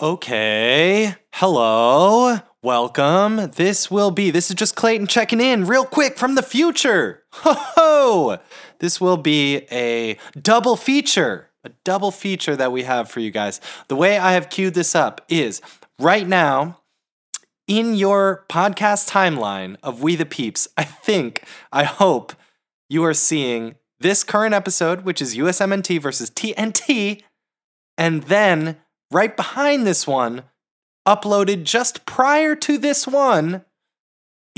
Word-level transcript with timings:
Okay. 0.00 1.16
Hello. 1.32 2.38
Welcome. 2.62 3.50
This 3.56 3.90
will 3.90 4.12
be, 4.12 4.30
this 4.30 4.48
is 4.48 4.54
just 4.54 4.76
Clayton 4.76 5.08
checking 5.08 5.40
in 5.40 5.66
real 5.66 5.84
quick 5.84 6.16
from 6.18 6.36
the 6.36 6.42
future. 6.42 7.24
Ho 7.32 7.54
ho! 7.56 8.38
This 8.78 9.00
will 9.00 9.16
be 9.16 9.66
a 9.72 10.16
double 10.40 10.76
feature, 10.76 11.50
a 11.64 11.70
double 11.82 12.12
feature 12.12 12.54
that 12.54 12.70
we 12.70 12.84
have 12.84 13.10
for 13.10 13.18
you 13.18 13.32
guys. 13.32 13.60
The 13.88 13.96
way 13.96 14.18
I 14.18 14.34
have 14.34 14.50
queued 14.50 14.74
this 14.74 14.94
up 14.94 15.20
is 15.28 15.60
right 15.98 16.28
now 16.28 16.78
in 17.66 17.96
your 17.96 18.44
podcast 18.48 19.10
timeline 19.10 19.78
of 19.82 20.00
We 20.00 20.14
the 20.14 20.26
Peeps, 20.26 20.68
I 20.76 20.84
think, 20.84 21.42
I 21.72 21.82
hope 21.82 22.34
you 22.88 23.04
are 23.04 23.14
seeing 23.14 23.74
this 23.98 24.22
current 24.22 24.54
episode, 24.54 25.00
which 25.00 25.20
is 25.20 25.36
USMNT 25.36 26.00
versus 26.00 26.30
TNT, 26.30 27.22
and 27.96 28.22
then 28.22 28.76
right 29.10 29.36
behind 29.36 29.86
this 29.86 30.06
one, 30.06 30.42
uploaded 31.06 31.64
just 31.64 32.06
prior 32.06 32.54
to 32.54 32.78
this 32.78 33.06
one, 33.06 33.64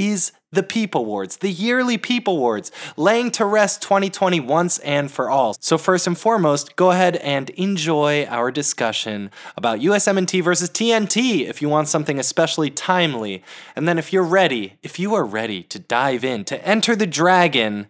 is 0.00 0.32
the 0.50 0.62
Peep 0.62 0.95
Awards, 0.95 1.36
the 1.38 1.50
yearly 1.50 1.98
Peep 1.98 2.27
Awards, 2.27 2.72
laying 2.96 3.30
to 3.32 3.44
rest 3.44 3.82
2020 3.82 4.41
once 4.41 4.78
and 4.80 5.10
for 5.10 5.30
all. 5.30 5.55
So, 5.60 5.78
first 5.78 6.06
and 6.06 6.18
foremost, 6.18 6.74
go 6.74 6.91
ahead 6.91 7.16
and 7.16 7.50
enjoy 7.50 8.24
our 8.24 8.50
discussion 8.50 9.30
about 9.56 9.80
USMNT 9.80 10.42
versus 10.42 10.70
TNT 10.70 11.46
if 11.46 11.62
you 11.62 11.69
want 11.69 11.88
something 11.88 12.19
especially 12.19 12.70
timely. 12.70 13.44
And 13.77 13.86
then, 13.86 13.98
if 13.98 14.12
you're 14.12 14.24
ready, 14.24 14.78
if 14.82 14.98
you 14.98 15.14
are 15.14 15.24
ready 15.24 15.62
to 15.64 15.78
dive 15.78 16.24
in, 16.24 16.44
to 16.46 16.66
enter 16.66 16.96
the 16.96 17.06
dragon 17.06 17.88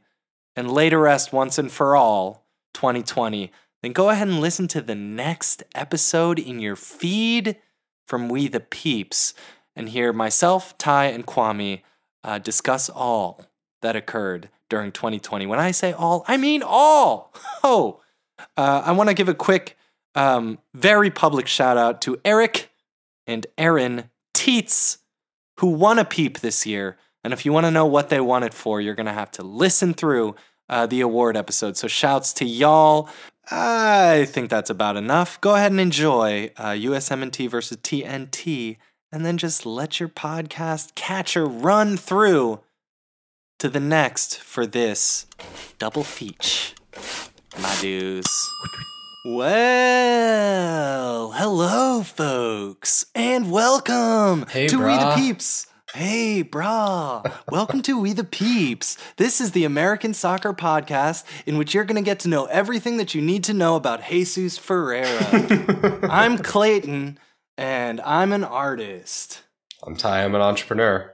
and 0.56 0.70
lay 0.70 0.90
to 0.90 0.98
rest 0.98 1.32
once 1.32 1.58
and 1.58 1.70
for 1.70 1.96
all 1.96 2.44
2020, 2.74 3.52
then 3.82 3.92
go 3.92 4.10
ahead 4.10 4.28
and 4.28 4.40
listen 4.40 4.68
to 4.68 4.82
the 4.82 4.94
next 4.94 5.62
episode 5.74 6.38
in 6.38 6.60
your 6.60 6.76
feed 6.76 7.56
from 8.06 8.28
We 8.28 8.48
the 8.48 8.60
Peeps 8.60 9.34
and 9.74 9.88
hear 9.88 10.12
myself, 10.12 10.76
Ty, 10.76 11.06
and 11.06 11.26
Kwame 11.26 11.82
uh, 12.22 12.38
discuss 12.38 12.90
all 12.90 13.46
that 13.82 13.96
occurred 13.96 14.50
during 14.68 14.92
2020. 14.92 15.46
When 15.46 15.58
I 15.58 15.70
say 15.70 15.92
all, 15.92 16.24
I 16.28 16.36
mean 16.36 16.62
all. 16.62 17.32
Oh, 17.62 18.00
uh, 18.56 18.82
I 18.86 18.92
want 18.92 19.10
to 19.10 19.14
give 19.14 19.28
a 19.28 19.34
quick, 19.34 19.76
um, 20.14 20.58
very 20.72 21.10
public 21.10 21.46
shout 21.46 21.76
out 21.76 22.00
to 22.02 22.18
Eric 22.24 22.70
and 23.26 23.46
Aaron 23.58 24.08
Teets, 24.32 24.96
who 25.58 25.66
won 25.66 25.98
a 25.98 26.06
peep 26.06 26.38
this 26.38 26.64
year. 26.64 26.96
And 27.22 27.34
if 27.34 27.44
you 27.44 27.52
want 27.52 27.66
to 27.66 27.70
know 27.70 27.84
what 27.84 28.08
they 28.08 28.18
won 28.18 28.42
it 28.42 28.54
for, 28.54 28.80
you're 28.80 28.94
going 28.94 29.04
to 29.06 29.12
have 29.12 29.30
to 29.32 29.42
listen 29.42 29.92
through 29.92 30.36
uh, 30.70 30.86
the 30.86 31.02
award 31.02 31.36
episode. 31.36 31.76
So 31.76 31.86
shouts 31.86 32.32
to 32.34 32.46
y'all. 32.46 33.10
I 33.52 34.26
think 34.28 34.48
that's 34.48 34.70
about 34.70 34.96
enough. 34.96 35.40
Go 35.40 35.56
ahead 35.56 35.72
and 35.72 35.80
enjoy 35.80 36.52
uh, 36.56 36.68
USMNT 36.70 37.50
versus 37.50 37.78
TNT, 37.78 38.76
and 39.10 39.26
then 39.26 39.38
just 39.38 39.66
let 39.66 39.98
your 39.98 40.08
podcast 40.08 40.94
catcher 40.94 41.46
run 41.46 41.96
through 41.96 42.60
to 43.58 43.68
the 43.68 43.80
next 43.80 44.38
for 44.38 44.66
this 44.66 45.26
double 45.78 46.04
feature, 46.04 46.74
my 47.60 47.76
dudes. 47.80 48.30
Well, 49.26 51.32
hello, 51.32 52.02
folks, 52.02 53.04
and 53.14 53.50
welcome 53.50 54.46
Hey, 54.48 54.68
to 54.68 54.78
We 54.78 54.96
the. 54.96 55.14
Peeps. 55.16 55.66
Hey, 55.94 56.44
brah. 56.44 57.32
Welcome 57.50 57.82
to 57.82 57.98
We 57.98 58.12
the 58.12 58.22
Peeps. 58.22 58.96
This 59.16 59.40
is 59.40 59.50
the 59.50 59.64
American 59.64 60.14
soccer 60.14 60.52
podcast 60.52 61.24
in 61.46 61.58
which 61.58 61.74
you're 61.74 61.84
going 61.84 61.96
to 61.96 62.08
get 62.08 62.20
to 62.20 62.28
know 62.28 62.44
everything 62.44 62.96
that 62.98 63.12
you 63.12 63.20
need 63.20 63.42
to 63.44 63.54
know 63.54 63.74
about 63.74 64.04
Jesus 64.08 64.56
Ferreira. 64.56 65.18
I'm 66.08 66.38
Clayton, 66.38 67.18
and 67.58 68.00
I'm 68.02 68.32
an 68.32 68.44
artist. 68.44 69.42
I'm 69.82 69.96
Ty, 69.96 70.22
I'm 70.22 70.34
an 70.36 70.40
entrepreneur. 70.42 71.12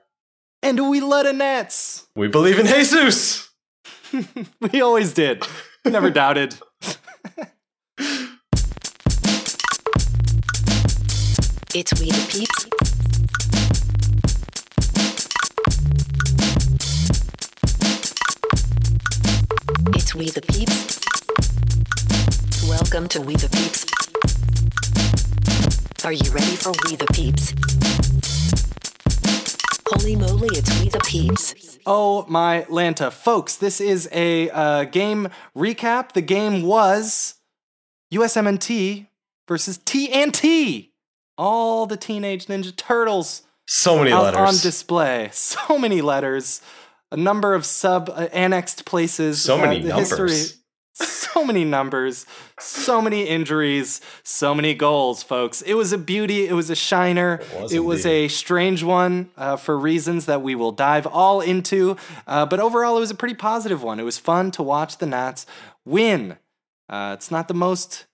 And 0.62 0.90
we 0.90 1.00
let 1.00 1.24
a 1.24 1.32
nets. 1.32 2.06
We 2.14 2.28
believe 2.28 2.58
in 2.58 2.66
Jesus! 2.66 3.48
We 4.60 4.80
always 4.82 5.12
did. 5.12 5.42
Never 5.84 6.10
doubted. 6.10 6.54
It's 11.74 12.00
We 12.00 12.10
the 12.10 12.26
Peeps. 12.30 12.75
It's 19.98 20.14
We 20.14 20.28
the 20.30 20.42
Peeps. 20.42 21.00
Welcome 22.68 23.08
to 23.08 23.20
We 23.20 23.34
the 23.34 23.48
Peeps. 23.48 23.86
Are 26.04 26.12
you 26.12 26.30
ready 26.30 26.56
for 26.56 26.72
We 26.84 26.96
the 26.96 27.06
Peeps? 27.12 27.54
Holy 29.88 30.16
moly, 30.16 30.48
it's 30.56 30.80
We 30.80 30.88
the 30.90 31.00
Peeps. 31.00 31.78
Oh 31.86 32.24
my 32.28 32.66
Lanta. 32.68 33.10
Folks, 33.12 33.56
this 33.56 33.80
is 33.80 34.08
a 34.12 34.50
uh, 34.50 34.84
game 34.84 35.28
recap. 35.56 36.12
The 36.12 36.22
game 36.22 36.62
was 36.62 37.34
USMNT 38.12 39.06
versus 39.48 39.78
TNT. 39.78 40.90
All 41.38 41.86
the 41.86 41.96
Teenage 41.96 42.46
Ninja 42.46 42.74
Turtles 42.74 43.42
So 43.66 43.98
many 43.98 44.12
out 44.12 44.34
letters. 44.34 44.38
on 44.40 44.54
display. 44.62 45.30
So 45.32 45.78
many 45.78 46.00
letters. 46.02 46.60
A 47.16 47.20
number 47.20 47.54
of 47.54 47.64
sub 47.64 48.10
uh, 48.10 48.28
annexed 48.32 48.84
places. 48.84 49.40
So 49.42 49.58
many 49.58 49.80
the 49.82 49.88
numbers. 49.88 50.58
so 50.92 51.44
many 51.44 51.64
numbers. 51.64 52.24
So 52.58 53.02
many 53.02 53.24
injuries. 53.24 54.00
So 54.22 54.54
many 54.54 54.74
goals, 54.74 55.22
folks. 55.22 55.60
It 55.62 55.74
was 55.74 55.92
a 55.92 55.98
beauty. 55.98 56.46
It 56.46 56.54
was 56.54 56.70
a 56.70 56.76
shiner. 56.76 57.40
It 57.70 57.80
was 57.80 58.06
indeed. 58.06 58.26
a 58.26 58.28
strange 58.28 58.82
one 58.82 59.30
uh, 59.36 59.56
for 59.56 59.78
reasons 59.78 60.26
that 60.26 60.40
we 60.42 60.54
will 60.54 60.72
dive 60.72 61.06
all 61.06 61.40
into. 61.40 61.96
Uh, 62.26 62.46
but 62.46 62.60
overall, 62.60 62.96
it 62.96 63.00
was 63.00 63.10
a 63.10 63.14
pretty 63.14 63.34
positive 63.34 63.82
one. 63.82 64.00
It 64.00 64.04
was 64.04 64.18
fun 64.18 64.50
to 64.52 64.62
watch 64.62 64.98
the 64.98 65.06
Nats 65.06 65.44
win. 65.84 66.38
Uh, 66.88 67.12
it's 67.16 67.30
not 67.30 67.48
the 67.48 67.54
most 67.54 68.06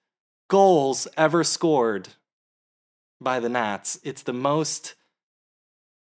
goals 0.48 1.06
ever 1.16 1.44
scored 1.44 2.08
by 3.20 3.38
the 3.38 3.48
Nats. 3.48 4.00
It's 4.02 4.22
the 4.22 4.32
most 4.32 4.94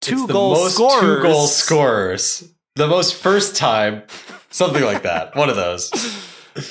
two 0.02 0.14
It's 0.18 0.28
the 0.28 0.34
goal 0.34 0.54
most 0.54 0.76
scorers. 0.76 1.02
two 1.02 1.22
goal 1.24 1.48
scorers. 1.48 2.50
The 2.76 2.88
most 2.88 3.16
first 3.16 3.56
time. 3.56 4.04
Something 4.50 4.84
like 4.84 5.04
that. 5.04 5.36
One 5.36 5.50
of 5.50 5.56
those. 5.56 5.92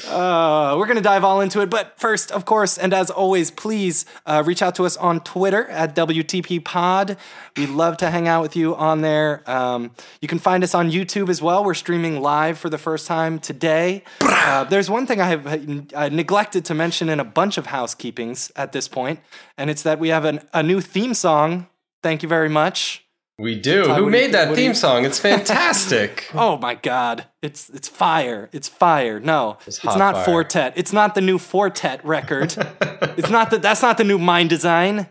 Uh, 0.07 0.75
we're 0.77 0.87
going 0.87 0.97
to 0.97 1.03
dive 1.03 1.25
all 1.25 1.41
into 1.41 1.61
it. 1.61 1.71
But 1.71 1.99
first, 1.99 2.31
of 2.31 2.45
course, 2.45 2.77
and 2.77 2.93
as 2.93 3.11
always, 3.11 3.51
please 3.51 4.05
uh, 4.27 4.43
reach 4.45 4.61
out 4.63 4.75
to 4.77 4.85
us 4.85 4.97
on 4.97 5.21
Twitter 5.21 5.67
at 5.69 5.95
WTP 5.95 6.63
Pod. 6.65 7.17
We'd 7.57 7.71
love 7.71 7.97
to 7.99 8.11
hang 8.11 8.29
out 8.29 8.43
with 8.43 8.57
you 8.57 8.75
on 8.77 9.01
there. 9.01 9.49
Um, 9.49 9.93
you 10.21 10.29
can 10.29 10.39
find 10.39 10.63
us 10.65 10.75
on 10.75 10.91
YouTube 10.91 11.29
as 11.29 11.41
well. 11.41 11.65
We're 11.65 11.75
streaming 11.75 12.21
live 12.21 12.59
for 12.59 12.69
the 12.69 12.79
first 12.79 13.07
time 13.07 13.39
today. 13.39 14.03
Uh, 14.21 14.65
there's 14.65 14.91
one 14.91 15.07
thing 15.07 15.21
I 15.21 15.29
have 15.29 15.47
uh, 15.95 16.09
neglected 16.09 16.65
to 16.67 16.75
mention 16.75 17.09
in 17.09 17.21
a 17.21 17.25
bunch 17.25 17.57
of 17.57 17.69
housekeepings 17.69 18.51
at 18.57 18.73
this 18.73 18.89
point, 18.89 19.21
and 19.57 19.71
it's 19.71 19.83
that 19.83 19.99
we 19.99 20.09
have 20.09 20.25
an, 20.25 20.41
a 20.53 20.63
new 20.63 20.81
theme 20.81 21.15
song. 21.15 21.67
Thank 22.03 22.23
you 22.23 22.29
very 22.29 22.49
much. 22.49 23.08
We 23.39 23.55
do. 23.55 23.85
Ty, 23.85 23.91
Who 23.95 24.01
do 24.01 24.05
you- 24.07 24.11
made 24.11 24.33
that 24.35 24.45
do 24.47 24.51
you- 24.51 24.57
theme 24.57 24.75
song? 24.75 25.05
It's 25.05 25.19
fantastic. 25.31 26.29
Oh 26.35 26.57
my 26.59 26.75
god. 26.75 27.27
It's 27.43 27.71
it's 27.71 27.89
fire. 27.89 28.49
It's 28.53 28.69
fire. 28.69 29.21
No. 29.21 29.59
It's, 29.67 29.79
hot 29.79 29.99
not 29.99 30.15
fire. 30.17 30.25
Four 30.25 30.45
Tet. 30.45 30.73
It's 30.77 30.93
not 30.93 31.15
the 31.15 31.21
new 31.21 31.39
Four 31.39 31.71
Tet 31.71 32.05
record. 32.05 32.55
it's 33.17 33.31
not 33.31 33.51
that 33.51 33.63
that's 33.63 33.83
not 33.83 33.97
the 33.99 34.05
new 34.05 34.19
mind 34.19 34.51
design. 34.51 35.07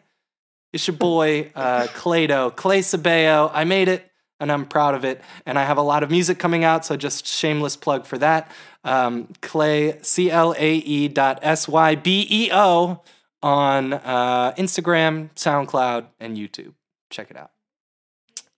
It's 0.74 0.86
your 0.88 0.98
boy 0.98 1.52
uh 1.56 1.88
Clado, 1.96 2.54
Clay 2.56 2.82
Sabeo. 2.82 3.50
I 3.54 3.64
made 3.64 3.88
it 3.88 4.12
and 4.40 4.52
I'm 4.52 4.66
proud 4.66 4.94
of 4.94 5.06
it. 5.06 5.22
And 5.46 5.58
I 5.58 5.64
have 5.64 5.78
a 5.78 5.82
lot 5.82 6.04
of 6.04 6.12
music 6.12 6.38
coming 6.38 6.64
out, 6.66 6.86
so 6.86 6.98
just 6.98 7.26
shameless 7.26 7.78
plug 7.78 8.06
for 8.06 8.18
that. 8.18 8.52
Um 8.84 9.30
Clay 9.42 10.00
C 10.02 10.30
L 10.30 10.54
A 10.58 10.74
E 10.76 11.08
dot 11.08 11.40
S 11.42 11.68
Y 11.70 11.96
B 11.96 12.28
E 12.30 12.50
O 12.52 13.02
on 13.42 13.94
uh 13.94 14.52
Instagram, 14.58 15.30
SoundCloud, 15.36 16.08
and 16.20 16.36
YouTube. 16.36 16.74
Check 17.10 17.32
it 17.32 17.38
out. 17.38 17.52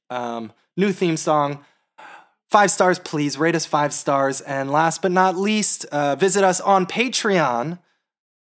Um 0.09 0.51
new 0.77 0.91
theme 0.91 1.17
song. 1.17 1.63
Five 2.49 2.71
stars, 2.71 2.97
please. 2.97 3.37
Rate 3.37 3.53
us 3.53 3.67
five 3.67 3.93
stars. 3.93 4.41
And 4.41 4.71
last 4.71 5.03
but 5.03 5.11
not 5.11 5.35
least, 5.35 5.85
uh, 5.85 6.15
visit 6.15 6.43
us 6.43 6.59
on 6.59 6.87
Patreon. 6.87 7.77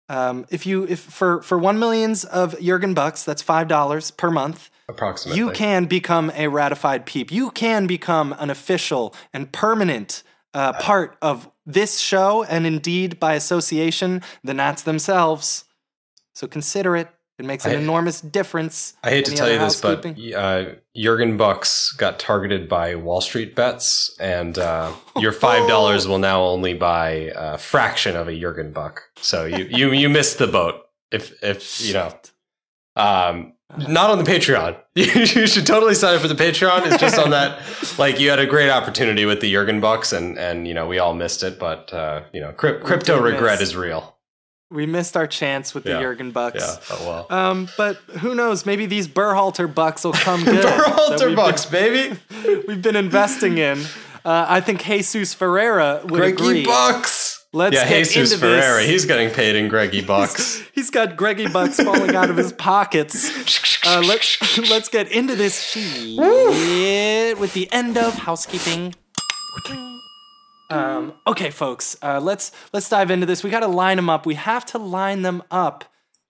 Um, 0.09 0.45
if 0.51 0.67
you 0.67 0.83
if 0.83 0.99
for 0.99 1.41
for 1.41 1.57
one 1.57 1.79
millions 1.79 2.23
of 2.23 2.59
Jurgen 2.59 2.93
bucks, 2.93 3.23
that's 3.23 3.41
five 3.41 3.67
dollars 3.67 4.11
per 4.11 4.29
month. 4.29 4.69
Approximately. 4.87 5.39
You 5.39 5.49
can 5.49 5.85
become 5.85 6.31
a 6.35 6.47
ratified 6.47 7.07
peep. 7.07 7.31
You 7.31 7.49
can 7.49 7.87
become 7.87 8.35
an 8.37 8.51
official 8.51 9.15
and 9.33 9.51
permanent 9.51 10.21
uh, 10.53 10.73
part 10.73 11.17
of 11.23 11.49
this 11.65 11.97
show, 11.99 12.43
and 12.43 12.67
indeed 12.67 13.19
by 13.19 13.33
association, 13.33 14.21
the 14.43 14.53
Nats 14.53 14.83
themselves. 14.83 15.63
So 16.35 16.45
consider 16.45 16.95
it. 16.95 17.09
It 17.37 17.45
makes 17.45 17.65
an 17.65 17.71
I- 17.71 17.75
enormous 17.75 18.21
difference. 18.21 18.93
I 19.03 19.09
hate 19.09 19.25
to 19.25 19.35
tell 19.35 19.51
you 19.51 19.59
this, 19.59 19.81
but 19.81 20.05
uh, 20.35 20.65
Jurgen 20.95 21.35
Bucks 21.37 21.91
got 21.91 22.17
targeted 22.17 22.69
by 22.69 22.95
Wall 22.95 23.19
Street 23.21 23.55
bets, 23.55 24.15
and 24.19 24.57
uh, 24.57 24.93
your 25.17 25.31
five 25.33 25.67
dollars 25.67 26.07
will 26.07 26.19
now 26.19 26.43
only 26.43 26.73
buy 26.73 27.31
a 27.35 27.57
fraction 27.57 28.15
of 28.15 28.27
a 28.29 28.39
Jurgen 28.39 28.71
Buck. 28.71 29.03
So 29.17 29.45
you 29.45 29.65
you 29.69 29.91
you 29.91 30.09
missed 30.09 30.37
the 30.37 30.47
boat. 30.47 30.81
If 31.11 31.43
if 31.43 31.81
you 31.85 31.93
know 31.93 32.13
Um, 32.95 33.53
not 33.89 34.09
on 34.09 34.17
the 34.23 34.23
Patreon. 34.23 34.77
you 34.95 35.47
should 35.47 35.65
totally 35.67 35.95
sign 35.95 36.15
up 36.15 36.21
for 36.21 36.29
the 36.29 36.35
Patreon. 36.35 36.85
It's 36.85 36.97
just 37.01 37.17
on 37.19 37.31
that. 37.31 37.59
Like 37.97 38.19
you 38.19 38.29
had 38.29 38.39
a 38.39 38.45
great 38.45 38.69
opportunity 38.69 39.23
with 39.25 39.39
the 39.39 39.49
Jurgen 39.51 39.79
Bucks, 39.79 40.11
and 40.11 40.37
and 40.37 40.67
you 40.67 40.73
know 40.73 40.85
we 40.87 40.99
all 40.99 41.13
missed 41.13 41.43
it. 41.43 41.57
But 41.59 41.93
uh, 41.93 42.23
you 42.33 42.41
know, 42.41 42.51
crypt- 42.51 42.83
crypto 42.83 43.21
regret 43.21 43.59
miss. 43.59 43.69
is 43.69 43.75
real. 43.75 44.14
We 44.75 44.85
missed 44.85 45.15
our 45.17 45.25
chance 45.25 45.73
with 45.73 45.85
the 45.85 45.91
Yeah. 45.91 46.01
Jurgen 46.01 46.31
Bucks. 46.31 46.59
Yeah. 46.59 46.95
Oh 46.97 47.25
well. 47.29 47.37
Um, 47.39 47.69
but 47.77 47.95
who 48.19 48.35
knows? 48.35 48.65
Maybe 48.65 48.85
these 48.85 49.07
Berhalter 49.07 49.73
bucks 49.73 50.03
will 50.03 50.13
come 50.13 50.43
good. 50.45 50.63
we've 50.65 51.35
Bucks, 51.35 51.65
baby. 51.65 52.17
We've 52.67 52.81
been 52.81 52.95
investing 52.95 53.57
in. 53.57 53.79
Uh, 54.23 54.45
I 54.47 54.59
think 54.61 54.81
Jesus 54.81 55.33
Ferreira 55.33 56.01
would 56.03 56.09
Greggy 56.19 56.33
agree. 56.33 56.65
Bucks. 56.65 57.45
Let's 57.53 57.73
yeah, 57.75 57.87
get 57.87 58.07
Jesus 58.09 58.33
into 58.33 58.45
Ferreira. 58.45 58.79
this. 58.81 58.89
He's 58.89 59.05
getting 59.05 59.29
paid 59.29 59.55
in 59.55 59.69
Greggy 59.69 60.01
Bucks. 60.01 60.61
He's 60.73 60.89
got 60.89 61.15
Greggy 61.15 61.47
bucks 61.47 61.79
falling 61.79 62.13
out 62.13 62.29
of 62.29 62.35
his 62.35 62.51
pockets. 62.51 63.31
Uh, 63.87 64.03
let's 64.05 64.57
let's 64.69 64.89
get 64.89 65.09
into 65.09 65.35
this 65.37 65.63
shit 65.63 67.39
with 67.39 67.53
the 67.53 67.71
end 67.71 67.97
of 67.97 68.13
housekeeping. 68.15 68.93
Um, 70.69 71.13
okay, 71.27 71.51
folks, 71.51 71.95
uh, 72.01 72.19
let's 72.19 72.51
let's 72.73 72.89
dive 72.89 73.11
into 73.11 73.25
this. 73.25 73.43
We 73.43 73.49
got 73.49 73.59
to 73.59 73.67
line 73.67 73.97
them 73.97 74.09
up. 74.09 74.25
We 74.25 74.35
have 74.35 74.65
to 74.67 74.77
line 74.77 75.21
them 75.21 75.43
up, 75.51 75.85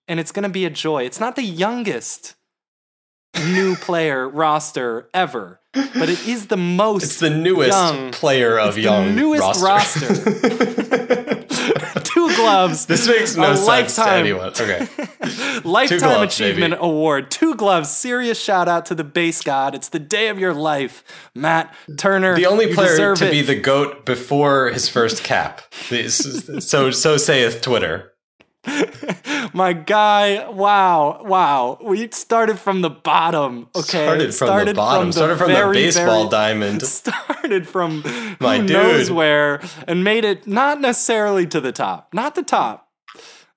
and 0.07 0.19
it's 0.19 0.31
gonna 0.31 0.49
be 0.49 0.65
a 0.65 0.69
joy. 0.69 1.03
It's 1.03 1.19
not 1.19 1.35
the 1.35 1.43
youngest 1.43 2.35
new 3.37 3.75
player 3.81 4.27
roster 4.27 5.09
ever, 5.13 5.61
but 5.73 6.09
it 6.09 6.27
is 6.27 6.47
the 6.47 6.57
most. 6.57 7.03
It's 7.03 7.19
the 7.19 7.29
newest 7.29 7.69
young. 7.69 8.11
player 8.11 8.59
of 8.59 8.77
young 8.77 9.15
newest 9.15 9.61
roster. 9.63 10.07
Two 10.07 11.04
gloves. 12.45 12.85
this 12.85 13.07
makes 13.07 13.35
no 13.35 13.55
sense 13.55 13.61
to 13.61 13.65
lifetime. 13.65 14.19
anyone. 14.19 14.47
Okay. 14.49 14.87
Lifetime 15.63 15.99
gloves, 15.99 16.39
Achievement 16.39 16.73
baby. 16.73 16.85
Award. 16.85 17.31
Two 17.31 17.55
gloves. 17.55 17.89
Serious 17.89 18.39
shout 18.39 18.67
out 18.67 18.85
to 18.87 18.95
the 18.95 19.03
base 19.03 19.41
god. 19.41 19.75
It's 19.75 19.89
the 19.89 19.99
day 19.99 20.29
of 20.29 20.39
your 20.39 20.53
life, 20.53 21.03
Matt 21.33 21.73
Turner. 21.97 22.35
The 22.35 22.45
only 22.45 22.73
player 22.73 23.15
to 23.15 23.27
it. 23.27 23.31
be 23.31 23.41
the 23.41 23.59
goat 23.59 24.05
before 24.05 24.69
his 24.69 24.89
first 24.89 25.23
cap. 25.23 25.61
So 26.59 26.91
so 26.91 27.17
saith 27.17 27.61
Twitter. 27.61 28.11
My 29.53 29.73
guy. 29.73 30.49
Wow, 30.49 31.21
wow. 31.23 31.77
We 31.81 32.09
started 32.11 32.59
from 32.59 32.81
the 32.81 32.89
bottom. 32.89 33.67
Okay, 33.75 34.31
Started 34.31 34.35
from 34.35 34.65
the 34.65 34.73
bottom. 34.73 35.11
started 35.11 35.37
from 35.37 35.51
the 35.53 35.69
baseball 35.73 36.21
very- 36.23 36.29
diamond. 36.29 36.81
Started 37.05 37.67
from 37.67 38.03
My 38.39 38.57
who 38.57 38.63
knows 38.63 39.11
where 39.11 39.61
and 39.87 40.03
made 40.03 40.25
it 40.25 40.47
not 40.47 40.81
necessarily 40.81 41.45
to 41.47 41.61
the 41.61 41.71
top, 41.71 42.13
not 42.13 42.35
the 42.35 42.43
top. 42.43 42.84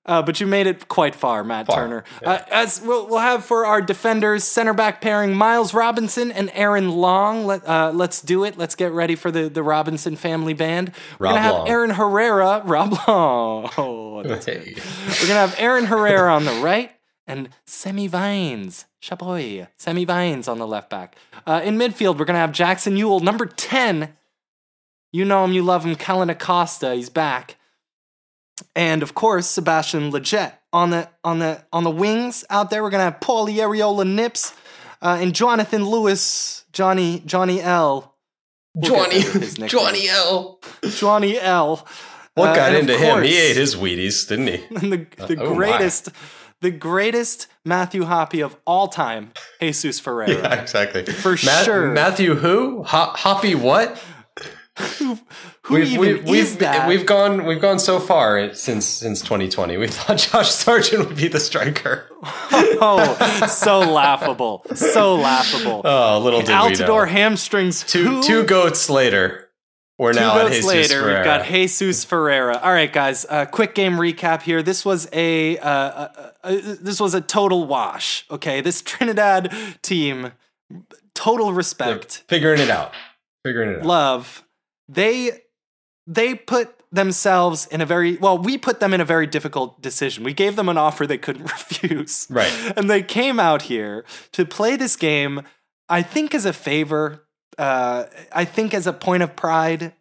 Uh, 0.09 0.23
but 0.23 0.39
you 0.39 0.47
made 0.47 0.65
it 0.65 0.87
quite 0.87 1.13
far, 1.13 1.43
Matt 1.43 1.67
Far, 1.67 1.75
Turner. 1.75 2.03
Uh, 2.25 2.39
as 2.49 2.81
we'll, 2.81 3.07
we'll 3.07 3.19
have 3.19 3.45
for 3.45 3.65
our 3.67 3.79
defenders, 3.79 4.43
center 4.43 4.73
back 4.73 5.01
pairing 5.01 5.35
Miles 5.35 5.71
Robinson 5.71 6.31
and 6.31 6.49
Aaron 6.55 6.89
Long. 6.89 7.45
Let, 7.45 7.67
uh, 7.67 7.91
let's 7.93 8.19
do 8.19 8.43
it. 8.43 8.57
Let's 8.57 8.73
get 8.73 8.91
ready 8.91 9.15
for 9.15 9.29
the, 9.29 9.49
the 9.49 9.61
Robinson 9.61 10.15
family 10.15 10.55
band. 10.55 10.93
We're 11.19 11.25
Rob 11.25 11.33
gonna 11.35 11.41
have 11.43 11.53
Long. 11.53 11.69
Aaron 11.69 11.89
Herrera, 11.91 12.61
Rob 12.65 12.91
Long. 13.07 13.69
Oh, 13.77 14.23
Hey. 14.23 14.73
we're 14.75 15.27
gonna 15.27 15.33
have 15.41 15.55
Aaron 15.59 15.85
Herrera 15.85 16.33
on 16.33 16.45
the 16.45 16.53
right 16.53 16.91
and 17.27 17.49
Semi 17.67 18.07
Vines, 18.07 18.85
Chaboy, 19.03 19.67
Semi 19.77 20.05
Vines 20.05 20.47
on 20.47 20.57
the 20.57 20.65
left 20.65 20.89
back. 20.89 21.15
Uh, 21.45 21.61
in 21.63 21.77
midfield, 21.77 22.17
we're 22.17 22.25
gonna 22.25 22.39
have 22.39 22.51
Jackson 22.51 22.95
Yueill, 22.95 23.21
number 23.21 23.45
ten. 23.45 24.13
You 25.11 25.23
know 25.23 25.43
him, 25.45 25.53
you 25.53 25.61
love 25.61 25.85
him, 25.85 25.95
Kellyn 25.95 26.31
Acosta. 26.31 26.95
He's 26.95 27.09
back, 27.11 27.57
and 28.75 29.03
of 29.03 29.13
course 29.15 29.47
Sebastian 29.47 30.11
Lletget 30.11 30.53
on 30.73 30.89
the 30.91 31.09
on 31.23 31.39
the 31.39 31.63
on 31.73 31.83
the 31.83 31.89
wings 31.91 32.43
out 32.49 32.69
there. 32.69 32.83
We're 32.83 32.89
gonna 32.89 33.03
have 33.03 33.19
Paulie 33.19 33.55
Arriola 33.55 34.07
Nips 34.07 34.53
uh, 35.01 35.17
and 35.21 35.33
Jonathan 35.33 35.85
Lewis, 35.85 36.65
Johnny 36.73 37.21
Johnny 37.25 37.61
L. 37.61 38.15
We'll 38.75 38.91
Johnny 38.91 39.19
there 39.21 39.33
with 39.33 39.41
his 39.41 39.59
nickname. 39.59 39.69
Johnny 39.69 40.09
L. 40.09 40.59
Johnny 40.89 41.39
L. 41.39 41.87
What 42.35 42.49
Uh, 42.49 42.55
got 42.55 42.67
and 42.69 42.75
of 42.75 42.81
into 42.89 42.97
him? 42.97 43.23
He 43.23 43.37
ate 43.37 43.57
his 43.57 43.75
Wheaties, 43.75 44.27
didn't 44.29 44.47
he? 44.47 44.63
and 44.75 44.91
the, 44.93 45.25
the 45.27 45.41
oh 45.41 45.49
my. 45.49 45.55
greatest, 45.55 46.09
the 46.61 46.69
greatest 46.71 47.47
Matthew 47.65 48.03
Hoppe 48.03 48.45
of 48.45 48.55
all 48.65 48.87
time, 48.87 49.31
Jesus 49.59 49.99
Ferreira. 50.05 50.39
Yeah, 50.41 50.61
exactly. 50.61 51.03
For 51.05 51.31
Ma- 51.31 51.63
sure. 51.63 51.87
Matthew 51.91 52.35
who? 52.35 52.83
Ho- 52.83 53.13
Hoppe 53.15 53.55
what? 53.55 54.01
Who 55.63 55.77
even 55.77 56.17
is 56.19 56.25
we've, 56.29 56.59
that? 56.59 56.87
we've 56.87 57.05
gone 57.05 57.45
we've 57.45 57.61
gone 57.61 57.79
so 57.79 57.99
far 57.99 58.53
since 58.53 58.85
since 58.85 59.21
2020. 59.21 59.77
We 59.77 59.87
thought 59.87 60.17
Josh 60.31 60.49
Sargent 60.51 61.07
would 61.07 61.17
be 61.17 61.27
the 61.27 61.39
striker. 61.39 62.09
oh, 62.23 63.45
so 63.47 63.79
laughable, 63.79 64.63
so 64.73 65.15
laughable. 65.15 65.81
Oh, 65.83 66.19
little 66.19 66.39
did 66.39 66.49
we 66.49 66.53
Altidore 66.53 67.05
know. 67.05 67.11
hamstrings. 67.11 67.83
Two 67.83 68.05
who? 68.05 68.23
two 68.23 68.43
goats 68.45 68.89
later, 68.89 69.49
we're 69.97 70.13
Two 70.13 70.19
now 70.21 70.37
at 70.37 70.43
votes 70.43 70.55
Jesus 70.55 70.67
later, 70.67 71.01
Ferreira. 71.01 71.19
we've 71.19 71.25
got 71.25 71.45
Jesus 71.45 72.05
Ferreira. 72.05 72.57
All 72.57 72.71
right, 72.71 72.91
guys. 72.91 73.25
Uh, 73.29 73.45
quick 73.45 73.75
game 73.75 73.93
recap 73.93 74.41
here. 74.43 74.63
This 74.63 74.85
was 74.85 75.09
a 75.11 75.57
uh, 75.57 75.69
uh, 75.69 76.31
uh, 76.43 76.57
this 76.81 76.99
was 77.01 77.13
a 77.13 77.21
total 77.21 77.67
wash. 77.67 78.25
Okay, 78.31 78.61
this 78.61 78.81
Trinidad 78.85 79.53
team, 79.81 80.31
total 81.13 81.47
They're 81.47 81.55
respect. 81.55 82.23
figuring 82.29 82.61
it 82.61 82.69
out. 82.69 82.93
Figuring 83.45 83.69
it 83.71 83.79
out. 83.79 83.85
love 83.85 84.43
they 84.89 85.31
they 86.05 86.33
put 86.35 86.75
themselves 86.91 87.67
in 87.67 87.81
a 87.81 87.85
very 87.85 88.17
well 88.17 88.37
we 88.37 88.57
put 88.57 88.79
them 88.79 88.93
in 88.93 88.99
a 88.99 89.05
very 89.05 89.27
difficult 89.27 89.81
decision. 89.81 90.23
We 90.23 90.33
gave 90.33 90.55
them 90.55 90.67
an 90.67 90.77
offer 90.77 91.05
they 91.07 91.17
couldn't 91.19 91.43
refuse. 91.57 92.27
Right. 92.29 92.51
and 92.75 92.89
they 92.89 93.03
came 93.03 93.39
out 93.39 93.61
here 93.63 94.03
to 94.33 94.45
play 94.45 94.75
this 94.75 94.95
game 94.95 95.43
i 95.87 96.01
think 96.01 96.35
as 96.35 96.45
a 96.45 96.53
favor 96.53 97.27
uh, 97.57 98.05
i 98.33 98.43
think 98.45 98.73
as 98.73 98.87
a 98.87 98.93
point 98.93 99.23
of 99.23 99.35
pride. 99.35 99.93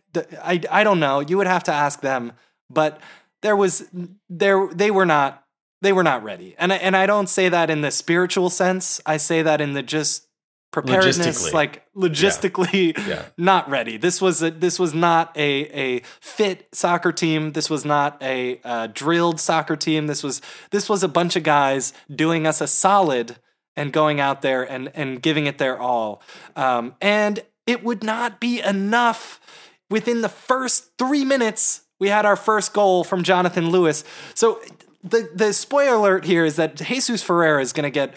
I, 0.43 0.61
I 0.71 0.85
don't 0.85 1.01
know. 1.01 1.21
You 1.21 1.37
would 1.37 1.47
have 1.47 1.65
to 1.65 1.73
ask 1.73 2.01
them. 2.01 2.33
But 2.71 3.01
there 3.43 3.57
was 3.57 3.89
there 4.29 4.69
they 4.73 4.91
were 4.91 5.07
not 5.07 5.45
they 5.81 5.93
were 5.93 6.03
not 6.03 6.25
ready. 6.25 6.55
And 6.59 6.73
I, 6.73 6.77
and 6.77 6.97
I 6.97 7.07
don't 7.07 7.29
say 7.29 7.49
that 7.49 7.71
in 7.71 7.83
the 7.83 7.91
spiritual 7.91 8.51
sense. 8.51 9.01
I 9.07 9.17
say 9.17 9.43
that 9.43 9.61
in 9.61 9.75
the 9.75 9.83
just 9.83 10.28
preparedness 10.71 11.19
Logistically. 11.19 11.53
like 11.55 11.95
logistically 11.95 13.07
Yeah. 13.07 13.25
not 13.39 13.69
ready. 13.71 13.97
This 13.97 14.21
was 14.21 14.43
a, 14.43 14.51
this 14.51 14.79
was 14.79 14.93
not 14.95 15.35
a 15.37 15.97
a 15.97 16.03
fit 16.21 16.69
soccer 16.73 17.13
team. 17.13 17.53
This 17.53 17.71
was 17.71 17.85
not 17.85 18.23
a 18.23 18.61
uh, 18.65 18.89
drilled 18.93 19.41
soccer 19.41 19.77
team. 19.77 20.07
This 20.07 20.23
was 20.23 20.43
this 20.71 20.89
was 20.89 21.03
a 21.03 21.09
bunch 21.09 21.37
of 21.37 21.43
guys 21.43 21.93
doing 22.15 22.47
us 22.47 22.61
a 22.61 22.67
solid 22.67 23.37
and 23.77 23.93
going 23.93 24.21
out 24.21 24.43
there 24.43 24.63
and 24.63 24.91
and 24.95 25.23
giving 25.23 25.47
it 25.47 25.59
their 25.59 25.79
all. 25.79 26.23
Um, 26.55 26.95
and 27.01 27.41
it 27.67 27.83
would 27.85 28.03
not 28.03 28.41
be 28.41 28.61
enough. 28.61 29.41
Within 29.91 30.21
the 30.21 30.29
first 30.29 30.91
three 30.99 31.25
minutes, 31.25 31.83
we 31.99 32.09
had 32.09 32.27
our 32.27 32.37
first 32.37 32.75
goal 32.75 33.05
from 33.05 33.23
Jonathan 33.23 33.71
Lewis. 33.71 34.05
So 34.35 34.61
the 35.03 35.31
the 35.35 35.55
spoiler 35.55 35.95
alert 35.95 36.25
here 36.27 36.45
is 36.45 36.57
that 36.57 36.75
Jesus 36.77 37.23
Ferreira 37.23 37.63
is 37.63 37.73
going 37.73 37.85
to 37.85 37.91
get. 37.91 38.15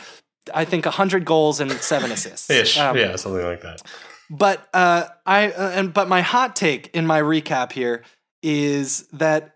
I 0.53 0.65
think 0.65 0.85
100 0.85 1.25
goals 1.25 1.59
and 1.59 1.71
seven 1.73 2.11
assists. 2.11 2.49
Ish. 2.61 2.77
Um, 2.77 2.97
yeah, 2.97 3.15
something 3.15 3.43
like 3.43 3.61
that. 3.61 3.81
but 4.29 4.67
uh, 4.73 5.05
I 5.25 5.51
uh, 5.51 5.69
and 5.71 5.93
but 5.93 6.07
my 6.07 6.21
hot 6.21 6.55
take 6.55 6.89
in 6.93 7.05
my 7.05 7.21
recap 7.21 7.71
here 7.71 8.03
is 8.41 9.07
that 9.13 9.55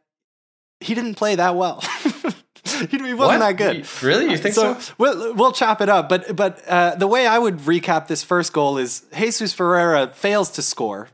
he 0.79 0.93
didn't 0.93 1.15
play 1.15 1.35
that 1.35 1.55
well. 1.55 1.81
he, 2.65 3.13
wasn't 3.13 3.17
What? 3.17 3.37
that 3.39 3.57
good. 3.57 3.87
Really? 4.03 4.29
You 4.29 4.37
think 4.37 4.53
so? 4.55 4.77
We'll, 4.97 5.33
we'll 5.33 5.51
chop 5.53 5.81
it 5.81 5.89
up. 5.89 6.09
But 6.09 6.35
but 6.35 6.67
uh, 6.67 6.95
the 6.95 7.07
way 7.07 7.25
I 7.25 7.37
would 7.39 7.57
recap 7.59 8.07
this 8.07 8.23
first 8.23 8.53
goal 8.53 8.77
is 8.77 9.05
Jesus 9.15 9.53
Ferreira 9.53 10.07
fails 10.07 10.51
to 10.51 10.61
score. 10.61 11.09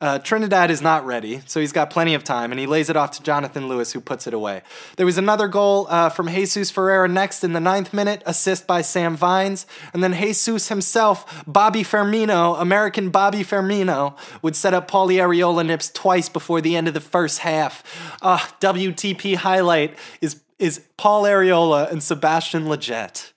Uh, 0.00 0.18
Trinidad 0.18 0.70
is 0.70 0.82
not 0.82 1.06
ready, 1.06 1.42
so 1.46 1.60
he's 1.60 1.70
got 1.72 1.88
plenty 1.90 2.12
of 2.14 2.24
time, 2.24 2.50
and 2.50 2.58
he 2.58 2.66
lays 2.66 2.90
it 2.90 2.96
off 2.96 3.12
to 3.12 3.22
Jonathan 3.22 3.68
Lewis, 3.68 3.92
who 3.92 4.00
puts 4.00 4.26
it 4.26 4.34
away. 4.34 4.62
There 4.96 5.06
was 5.06 5.16
another 5.16 5.46
goal 5.46 5.86
uh, 5.88 6.08
from 6.08 6.28
Jesus 6.28 6.70
Ferreira 6.72 7.06
next 7.08 7.44
in 7.44 7.52
the 7.52 7.60
ninth 7.60 7.92
minute, 7.94 8.22
assist 8.26 8.66
by 8.66 8.82
Sam 8.82 9.14
Vines, 9.16 9.64
and 9.94 10.02
then 10.02 10.12
Jesus 10.14 10.68
himself, 10.68 11.44
Bobby 11.46 11.82
Firmino, 11.84 12.60
American 12.60 13.10
Bobby 13.10 13.44
Firmino, 13.44 14.16
would 14.42 14.56
set 14.56 14.74
up 14.74 14.90
Paulie 14.90 15.18
Arriola 15.22 15.64
nips 15.64 15.88
twice 15.90 16.28
before 16.28 16.60
the 16.60 16.74
end 16.74 16.88
of 16.88 16.94
the 16.94 17.00
first 17.00 17.38
half. 17.40 17.84
Uh, 18.20 18.38
WTP 18.60 19.36
highlight 19.36 19.96
is 20.20 20.40
is 20.58 20.80
Paul 20.96 21.24
Arriola 21.24 21.90
and 21.90 22.00
Sebastian 22.02 22.66
Lletget 22.66 23.32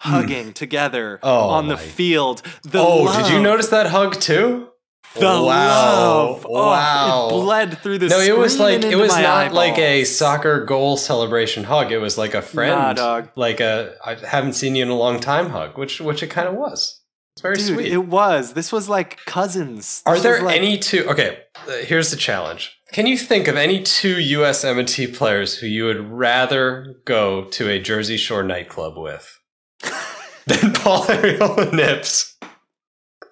hugging 0.00 0.52
together 0.52 1.18
Hmm. 1.22 1.28
Oh 1.28 1.48
on 1.50 1.68
the 1.68 1.76
my- 1.76 1.80
field. 1.80 2.42
The 2.62 2.78
Oh, 2.80 3.22
did 3.22 3.30
you 3.32 3.40
notice 3.40 3.68
that 3.68 3.86
hug 3.86 4.20
too? 4.20 4.68
The 5.14 5.26
wow. 5.26 5.42
love. 5.44 6.46
Oh, 6.48 6.52
Wow. 6.66 7.28
it 7.28 7.30
bled 7.32 7.78
through 7.82 7.98
the 7.98 8.08
No, 8.08 8.18
it 8.20 8.36
was 8.36 8.58
like 8.58 8.82
it 8.82 8.96
was 8.96 9.16
not 9.16 9.52
like 9.52 9.78
a 9.78 10.04
soccer 10.04 10.64
goal 10.64 10.96
celebration 10.96 11.64
hug. 11.64 11.92
It 11.92 11.98
was 11.98 12.18
like 12.18 12.34
a 12.34 12.42
friend, 12.42 12.72
Nah, 12.74 12.92
dog. 12.94 13.28
like 13.36 13.60
a 13.60 13.94
I 14.04 14.14
haven't 14.14 14.54
seen 14.54 14.74
you 14.74 14.82
in 14.82 14.88
a 14.90 14.96
long 14.96 15.20
time 15.20 15.50
hug, 15.50 15.78
which 15.78 16.00
which 16.00 16.22
it 16.22 16.28
kind 16.28 16.48
of 16.48 16.54
was. 16.54 17.00
It's 17.36 17.42
very 17.42 17.56
Dude, 17.56 17.66
sweet. 17.74 17.92
it 17.92 18.06
was. 18.06 18.52
This 18.54 18.70
was 18.72 18.88
like 18.88 19.18
cousins. 19.26 20.02
Are 20.06 20.14
This 20.14 20.22
there 20.22 20.42
like- 20.42 20.56
any 20.56 20.78
two? 20.78 21.04
Okay, 21.08 21.38
uh, 21.68 21.72
here's 21.84 22.10
the 22.10 22.16
challenge. 22.16 22.76
Can 22.92 23.06
you 23.08 23.18
think 23.18 23.48
of 23.48 23.56
any 23.56 23.82
two 23.82 24.20
U.S. 24.20 24.64
M&T 24.64 25.08
players 25.08 25.56
who 25.58 25.66
you 25.66 25.84
would 25.86 26.12
rather 26.12 26.94
go 27.04 27.44
to 27.46 27.68
a 27.68 27.80
Jersey 27.80 28.16
Shore 28.16 28.44
nightclub 28.44 28.96
with? 28.96 29.36
than 30.46 30.72
Paul 30.74 31.04
Arriola 31.06 31.72
Nips, 31.72 32.33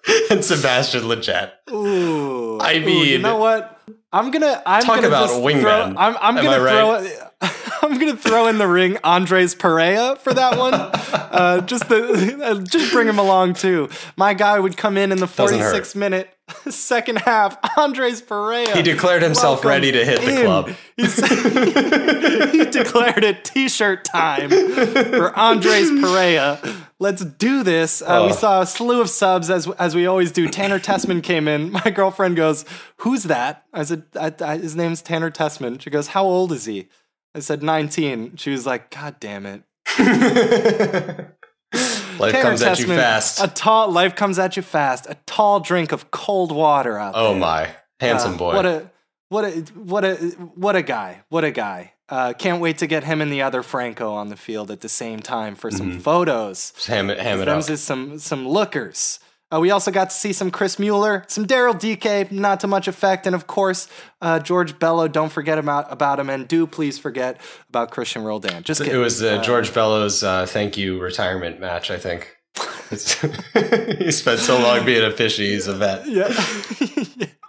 and 0.29 0.43
Sebastian 0.43 1.03
Lletget. 1.03 1.51
Ooh. 1.71 2.57
I 2.59 2.77
Ooh, 2.77 2.89
you 3.03 3.19
know 3.19 3.37
what? 3.37 3.81
I'm 4.11 4.31
gonna. 4.31 4.61
I'm 4.65 4.83
Talk 4.83 4.97
gonna 4.97 5.07
about 5.07 5.29
a 5.29 5.33
wingman. 5.33 5.61
Throw, 5.61 5.71
I'm, 5.71 6.17
I'm 6.21 6.35
gonna 6.35 6.57
throw. 6.57 6.91
right? 6.93 7.17
I'm 7.81 7.97
gonna 7.99 8.15
throw 8.15 8.47
in 8.47 8.57
the 8.57 8.67
ring 8.67 8.97
Andres 9.03 9.55
Perea 9.55 10.15
for 10.17 10.33
that 10.33 10.57
one. 10.57 10.73
uh, 10.73 11.61
just 11.61 11.89
the, 11.89 12.65
just 12.69 12.93
bring 12.93 13.07
him 13.07 13.19
along 13.19 13.55
too. 13.55 13.89
My 14.15 14.33
guy 14.33 14.59
would 14.59 14.77
come 14.77 14.97
in 14.97 15.11
in 15.11 15.17
the 15.17 15.27
46 15.27 15.95
minute 15.95 16.32
second 16.69 17.19
half. 17.19 17.57
Andres 17.77 18.21
Perea. 18.21 18.75
He 18.75 18.81
declared 18.81 19.23
himself 19.23 19.63
ready 19.63 19.91
to 19.91 20.05
hit 20.05 20.21
the 20.21 20.39
in. 20.39 20.45
club. 20.45 20.69
He 22.53 22.65
declared 22.65 23.23
it 23.23 23.43
t-shirt 23.45 24.05
time 24.05 24.49
for 24.49 25.37
Andres 25.37 25.89
Perea. 25.89 26.59
Let's 26.99 27.23
do 27.25 27.63
this. 27.63 28.01
Uh, 28.01 28.25
We 28.27 28.33
saw 28.33 28.61
a 28.61 28.65
slew 28.65 29.01
of 29.01 29.09
subs 29.09 29.49
as 29.49 29.67
as 29.71 29.95
we 29.95 30.05
always 30.05 30.31
do. 30.31 30.47
Tanner 30.47 30.79
Tessmann 30.79 31.21
came 31.23 31.47
in. 31.47 31.71
My 31.71 31.89
girlfriend 31.93 32.35
goes, 32.35 32.65
"Who's 32.97 33.23
that?" 33.23 33.63
I 33.73 33.83
said, 33.83 34.03
I, 34.19 34.33
I, 34.41 34.57
"His 34.57 34.75
name's 34.75 35.01
Tanner 35.01 35.31
Tessmann." 35.31 35.81
She 35.81 35.89
goes, 35.89 36.09
"How 36.09 36.23
old 36.25 36.51
is 36.51 36.65
he?" 36.65 36.89
I 37.35 37.39
said, 37.39 37.63
"19." 37.63 38.37
She 38.37 38.51
was 38.51 38.65
like, 38.65 38.91
"God 38.91 39.15
damn 39.19 39.45
it." 39.45 39.63
Life 42.19 42.31
Tanner 42.31 42.43
comes 42.43 42.61
at 42.61 42.79
you 42.79 42.87
fast. 42.87 43.43
A 43.43 43.47
tall 43.47 43.91
life 43.91 44.15
comes 44.15 44.39
at 44.39 44.55
you 44.57 44.63
fast. 44.63 45.05
A 45.09 45.15
tall 45.25 45.59
drink 45.59 45.91
of 45.91 46.11
cold 46.11 46.51
water 46.51 46.97
out 46.97 47.13
oh 47.15 47.29
there. 47.29 47.35
Oh 47.35 47.39
my, 47.39 47.69
handsome 47.99 48.35
Uh, 48.35 48.37
boy. 48.37 48.55
What 48.55 48.65
a 48.65 48.91
what 49.29 49.45
a 49.45 49.51
what 49.73 50.05
a 50.05 50.15
what 50.55 50.75
a 50.75 50.81
guy. 50.81 51.23
What 51.29 51.43
a 51.43 51.51
guy. 51.51 51.93
Uh, 52.09 52.33
can't 52.33 52.61
wait 52.61 52.77
to 52.79 52.85
get 52.85 53.05
him 53.05 53.21
and 53.21 53.31
the 53.31 53.41
other 53.41 53.63
Franco 53.63 54.13
on 54.13 54.29
the 54.29 54.35
field 54.35 54.69
at 54.69 54.81
the 54.81 54.89
same 54.89 55.19
time 55.19 55.55
for 55.55 55.71
some 55.71 55.99
photos. 55.99 56.71
Just 56.75 56.87
ham 56.87 57.09
it, 57.09 57.17
ham 57.19 57.41
it 57.41 57.45
Them's 57.45 57.67
up. 57.67 57.73
is 57.73 57.81
some 57.81 58.19
some 58.19 58.47
lookers. 58.47 59.19
Uh, 59.53 59.59
we 59.59 59.69
also 59.71 59.91
got 59.91 60.09
to 60.09 60.15
see 60.15 60.33
some 60.33 60.49
Chris 60.49 60.79
Mueller, 60.79 61.23
some 61.27 61.45
Daryl 61.45 61.77
Dike, 61.79 62.31
not 62.31 62.59
to 62.61 62.67
much 62.67 62.87
effect, 62.87 63.27
and 63.27 63.35
of 63.35 63.45
course 63.45 63.87
uh, 64.21 64.39
George 64.39 64.79
Bello. 64.79 65.07
Don't 65.07 65.31
forget 65.31 65.57
about 65.57 65.91
about 65.91 66.19
him, 66.19 66.29
and 66.29 66.47
do 66.47 66.65
please 66.65 66.97
forget 66.97 67.39
about 67.69 67.91
Cristian 67.91 68.23
Roldan. 68.23 68.63
Just 68.63 68.81
kidding. 68.81 68.95
It 68.95 68.97
was 68.97 69.21
uh, 69.21 69.41
George 69.43 69.73
Bello's 69.73 70.23
uh, 70.23 70.45
thank 70.47 70.77
you 70.77 70.99
retirement 70.99 71.59
match, 71.59 71.91
I 71.91 71.97
think. 71.97 72.35
He 72.89 74.11
spent 74.11 74.39
so 74.39 74.59
long 74.59 74.85
being 74.85 75.03
a 75.03 75.11
fishy, 75.11 75.53
he's 75.53 75.67
a 75.67 75.73
vet. 75.73 76.07
Yeah. 76.07 76.27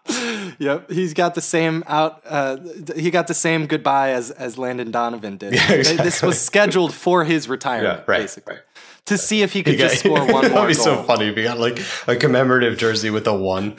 yep. 0.58 0.90
He's 0.90 1.12
got 1.14 1.34
the 1.34 1.40
same 1.40 1.84
out. 1.87 2.23
Uh, 2.26 2.56
he 2.96 3.11
got 3.11 3.26
the 3.26 3.34
same 3.34 3.66
goodbye 3.66 4.11
as 4.11 4.30
as 4.30 4.56
Landon 4.58 4.90
Donovan 4.90 5.37
did. 5.37 5.52
Yeah, 5.54 5.66
They- 5.82 5.96
This 5.96 6.23
was 6.23 6.40
scheduled 6.40 6.94
for 6.94 7.25
his 7.25 7.49
retirement, 7.49 7.99
Yeah, 8.00 8.04
right, 8.06 8.20
basically, 8.23 8.54
right. 8.54 8.62
To 9.06 9.18
see 9.18 9.42
if 9.42 9.52
he 9.52 9.62
could 9.62 9.78
got- 9.78 9.90
just 9.90 10.00
score 10.00 10.18
one 10.18 10.28
more 10.32 10.42
That'd 10.42 10.68
be 10.68 10.75
goal. 10.75 10.84
so 10.84 11.02
funny 11.02 11.26
if 11.28 11.37
he 11.37 11.42
got 11.42 11.58
like 11.58 11.80
a 12.06 12.16
commemorative 12.16 12.76
jersey 12.78 13.11
with 13.11 13.26
a 13.26 13.34
one. 13.37 13.76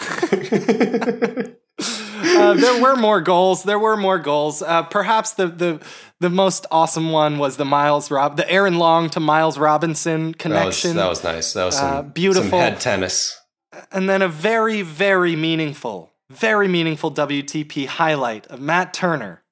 Uh, 2.26 2.54
there 2.54 2.80
were 2.82 2.96
more 2.96 3.20
goals. 3.20 3.62
There 3.64 3.78
were 3.78 3.96
more 3.96 4.18
goals. 4.18 4.60
Uh, 4.62 4.82
perhaps 4.84 5.32
the 5.34 5.46
the 5.46 5.80
the 6.20 6.30
most 6.30 6.66
awesome 6.70 7.12
one 7.12 7.38
was 7.38 7.56
the 7.58 7.64
Miles 7.64 8.10
Rob, 8.10 8.36
the 8.36 8.48
Aaron 8.50 8.76
Long 8.78 9.08
to 9.10 9.20
Miles 9.20 9.56
Robinson 9.58 10.28
That 10.28 10.36
was, 10.36 10.42
connection, 10.42 10.96
that 10.96 11.08
was 11.08 11.22
nice. 11.24 11.52
That 11.52 11.64
was 11.64 11.76
some, 11.76 11.96
Uh, 11.96 12.02
beautiful. 12.02 12.50
some 12.50 12.58
head 12.58 12.80
tennis. 12.80 13.38
and 13.92 14.08
then 14.08 14.20
a 14.22 14.28
very 14.28 14.82
very 14.82 15.36
meaningful, 15.36 16.12
very 16.30 16.66
meaningful 16.66 17.12
WTP 17.12 17.86
highlight 17.86 18.46
of 18.48 18.60
Matt 18.60 18.92
Turner 18.94 19.42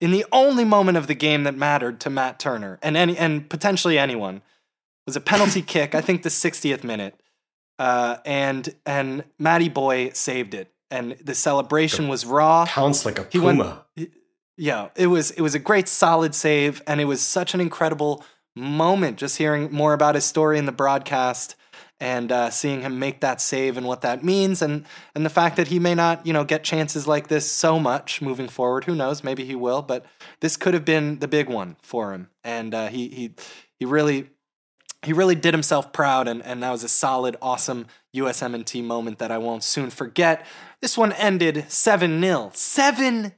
in 0.00 0.10
the 0.12 0.24
only 0.32 0.64
moment 0.64 0.96
of 0.98 1.06
the 1.06 1.14
game 1.14 1.44
that 1.44 1.56
mattered 1.56 2.00
to 2.00 2.10
Matt 2.10 2.38
Turner 2.38 2.78
and 2.82 2.96
any 2.96 3.16
and 3.16 3.48
potentially 3.50 3.98
anyone 3.98 4.42
was 5.06 5.16
a 5.16 5.20
penalty 5.20 5.62
kick. 5.74 5.94
I 5.94 6.00
think 6.00 6.22
the 6.22 6.28
60th 6.28 6.84
minute, 6.84 7.20
uh, 7.78 8.16
and 8.24 8.74
and 8.86 9.24
Matty 9.38 9.68
Boy 9.68 10.10
saved 10.12 10.54
it, 10.54 10.72
and 10.90 11.16
the 11.24 11.34
celebration 11.34 12.08
was 12.08 12.24
raw. 12.26 12.66
Pounce 12.66 13.04
like 13.06 13.18
a 13.18 13.26
He 13.30 13.38
went- 13.38 13.58
puma. 13.60 13.84
Yeah, 14.60 14.88
it 14.96 15.06
was 15.06 15.30
it 15.32 15.40
was 15.40 15.54
a 15.54 15.60
great 15.60 15.86
solid 15.88 16.34
save 16.34 16.82
and 16.88 17.00
it 17.00 17.04
was 17.04 17.20
such 17.20 17.54
an 17.54 17.60
incredible 17.60 18.24
moment 18.56 19.16
just 19.16 19.38
hearing 19.38 19.70
more 19.70 19.92
about 19.92 20.16
his 20.16 20.24
story 20.24 20.58
in 20.58 20.66
the 20.66 20.72
broadcast 20.72 21.54
and 22.00 22.30
uh, 22.30 22.50
seeing 22.50 22.82
him 22.82 22.98
make 22.98 23.20
that 23.20 23.40
save 23.40 23.76
and 23.76 23.86
what 23.86 24.02
that 24.02 24.22
means 24.22 24.62
and 24.62 24.84
and 25.14 25.24
the 25.24 25.30
fact 25.30 25.56
that 25.56 25.68
he 25.68 25.78
may 25.78 25.94
not, 25.94 26.26
you 26.26 26.32
know, 26.32 26.44
get 26.44 26.62
chances 26.62 27.06
like 27.06 27.28
this 27.28 27.50
so 27.50 27.78
much 27.78 28.22
moving 28.22 28.48
forward. 28.48 28.84
Who 28.84 28.94
knows, 28.94 29.24
maybe 29.24 29.44
he 29.44 29.54
will, 29.54 29.82
but 29.82 30.06
this 30.40 30.56
could 30.56 30.74
have 30.74 30.84
been 30.84 31.18
the 31.18 31.28
big 31.28 31.48
one 31.48 31.76
for 31.82 32.12
him. 32.12 32.28
And 32.44 32.74
uh, 32.74 32.88
he 32.88 33.08
he 33.08 33.34
he 33.78 33.84
really 33.84 34.30
he 35.02 35.12
really 35.12 35.34
did 35.34 35.54
himself 35.54 35.92
proud 35.92 36.28
and, 36.28 36.42
and 36.42 36.62
that 36.62 36.70
was 36.70 36.84
a 36.84 36.88
solid 36.88 37.36
awesome 37.40 37.86
USMNT 38.14 38.82
moment 38.82 39.18
that 39.18 39.30
I 39.30 39.38
won't 39.38 39.62
soon 39.62 39.90
forget. 39.90 40.44
This 40.80 40.98
one 40.98 41.12
ended 41.12 41.66
7-0. 41.68 42.56
7 42.56 43.32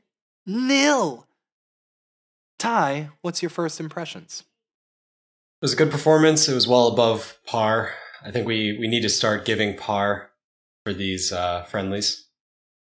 nil. 0.47 1.27
Ty, 2.59 3.11
what's 3.23 3.43
your 3.43 3.51
first 3.51 3.81
impressions? 3.81 4.45
It 5.61 5.65
was 5.65 5.73
a 5.75 5.77
good 5.77 5.91
performance. 5.91 6.49
It 6.49 6.55
was 6.55 6.67
well 6.67 6.89
above 6.89 7.39
par. 7.47 7.93
I 8.23 8.31
think 8.31 8.47
we, 8.47 8.77
we 8.79 8.89
need 8.89 9.03
to 9.03 9.09
start 9.09 9.45
giving 9.45 9.77
par 9.77 10.31
for 10.85 10.93
these 10.93 11.33
uh, 11.33 11.65
friendlies 11.65 12.27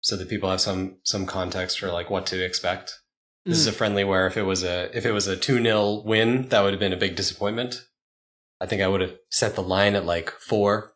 so 0.01 0.15
that 0.17 0.29
people 0.29 0.49
have 0.49 0.61
some 0.61 0.97
some 1.03 1.25
context 1.25 1.79
for 1.79 1.91
like 1.91 2.09
what 2.09 2.25
to 2.27 2.43
expect. 2.43 2.99
This 3.45 3.57
is 3.57 3.67
a 3.67 3.73
friendly 3.73 4.05
where 4.05 4.25
if 4.25 4.37
it 4.37 4.43
was 4.43 4.63
a 4.63 4.95
if 4.95 5.05
it 5.05 5.11
was 5.11 5.27
a 5.27 5.35
2-0 5.35 6.05
win, 6.05 6.47
that 6.49 6.61
would 6.61 6.73
have 6.73 6.79
been 6.79 6.93
a 6.93 6.97
big 6.97 7.15
disappointment. 7.15 7.85
I 8.61 8.65
think 8.65 8.81
I 8.81 8.87
would 8.87 9.01
have 9.01 9.15
set 9.29 9.55
the 9.55 9.63
line 9.63 9.95
at 9.95 10.05
like 10.05 10.29
4, 10.29 10.93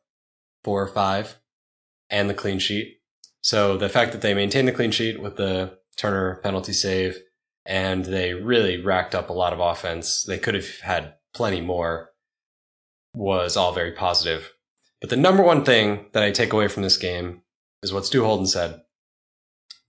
4 0.64 0.82
or 0.82 0.88
5 0.88 1.40
and 2.10 2.30
the 2.30 2.34
clean 2.34 2.60
sheet. 2.60 3.00
So 3.42 3.78
the 3.78 3.90
fact 3.90 4.14
that 4.14 4.22
they 4.22 4.34
maintained 4.34 4.68
the 4.68 4.74
clean 4.74 4.92
sheet 4.92 5.22
with 5.22 5.36
the 5.36 5.78
Turner 5.98 6.40
penalty 6.44 6.72
save 6.72 7.18
and 7.66 8.06
they 8.06 8.34
really 8.34 8.82
racked 8.82 9.14
up 9.14 9.30
a 9.30 9.34
lot 9.34 9.52
of 9.52 9.60
offense. 9.60 10.24
They 10.24 10.38
could 10.38 10.54
have 10.54 10.80
had 10.80 11.16
plenty 11.34 11.60
more 11.60 12.12
was 13.18 13.58
all 13.58 13.74
very 13.74 13.92
positive. 13.92 14.54
But 15.02 15.10
the 15.10 15.16
number 15.16 15.44
one 15.44 15.64
thing 15.66 16.06
that 16.14 16.24
I 16.24 16.32
take 16.32 16.54
away 16.54 16.68
from 16.68 16.84
this 16.84 16.98
game 16.98 17.42
is 17.84 17.92
what 17.94 18.06
Stu 18.06 18.24
Holden 18.24 18.48
said 18.48 18.82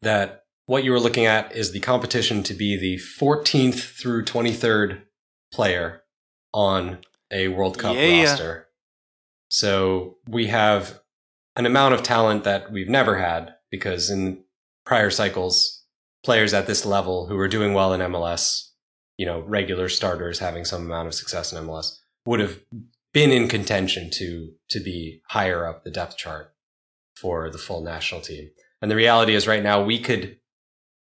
that 0.03 0.45
what 0.67 0.85
you 0.85 0.93
were 0.93 1.01
looking 1.01 1.27
at 1.27 1.55
is 1.57 1.73
the 1.73 1.81
competition 1.81 2.43
to 2.45 2.55
be 2.55 2.77
the 2.77 2.97
14th 2.97 3.99
through 4.01 4.25
23rd 4.25 5.03
player 5.53 6.03
on 6.53 6.99
a 7.31 7.49
World 7.49 7.79
Cup 7.79 7.97
Yeah. 7.97 8.23
roster. 8.23 8.69
So 9.49 10.19
we 10.29 10.47
have 10.49 11.01
an 11.57 11.67
amount 11.67 11.95
of 11.95 12.03
talent 12.03 12.45
that 12.45 12.71
we've 12.71 12.89
never 12.89 13.17
had 13.19 13.55
because 13.71 14.11
in 14.11 14.45
prior 14.85 15.11
cycles, 15.11 15.85
players 16.25 16.55
at 16.55 16.67
this 16.67 16.85
level 16.87 17.27
who 17.27 17.37
are 17.39 17.49
doing 17.49 17.73
well 17.75 17.93
in 17.93 18.01
MLS, 18.01 18.71
you 19.17 19.27
know, 19.27 19.41
regular 19.41 19.89
starters 19.89 20.39
having 20.39 20.65
some 20.65 20.83
amount 20.85 21.09
of 21.09 21.15
success 21.15 21.53
in 21.53 21.59
MLS 21.59 21.99
would 22.27 22.41
have 22.41 22.61
been 23.13 23.31
in 23.31 23.49
contention 23.49 24.11
to 24.15 24.53
to 24.71 24.81
be 24.81 25.23
higher 25.29 25.67
up 25.67 25.85
the 25.85 25.91
depth 25.91 26.17
chart 26.17 26.55
for 27.17 27.51
the 27.51 27.59
full 27.59 27.83
national 27.83 28.21
team. 28.21 28.51
And 28.81 28.91
the 28.91 28.97
reality 28.97 29.35
is 29.35 29.49
right 29.49 29.63
now 29.63 29.83
we 29.83 29.99
could 29.99 30.39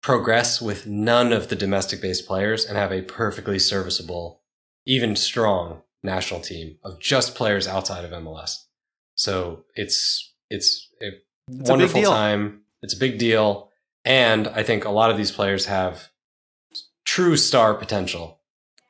progress 0.02 0.60
with 0.60 0.86
none 0.86 1.32
of 1.32 1.48
the 1.48 1.56
domestic 1.56 2.00
based 2.00 2.26
players 2.26 2.64
and 2.64 2.76
have 2.76 2.90
a 2.90 3.02
perfectly 3.02 3.58
serviceable, 3.58 4.40
even 4.86 5.14
strong 5.14 5.82
national 6.02 6.40
team 6.40 6.78
of 6.82 6.98
just 6.98 7.34
players 7.34 7.68
outside 7.68 8.04
of 8.04 8.10
MLS. 8.10 8.56
So 9.14 9.64
it's 9.74 10.32
it's 10.48 10.88
a 11.02 11.08
a 11.50 11.58
big 11.58 11.68
wonderful 11.68 12.00
deal. 12.00 12.10
time. 12.10 12.62
It's 12.82 12.94
a 12.94 12.98
big 12.98 13.18
deal. 13.18 13.70
And 14.04 14.48
I 14.48 14.62
think 14.62 14.84
a 14.84 14.90
lot 14.90 15.10
of 15.10 15.16
these 15.16 15.30
players 15.30 15.66
have 15.66 16.08
true 17.04 17.36
star 17.36 17.74
potential 17.74 18.39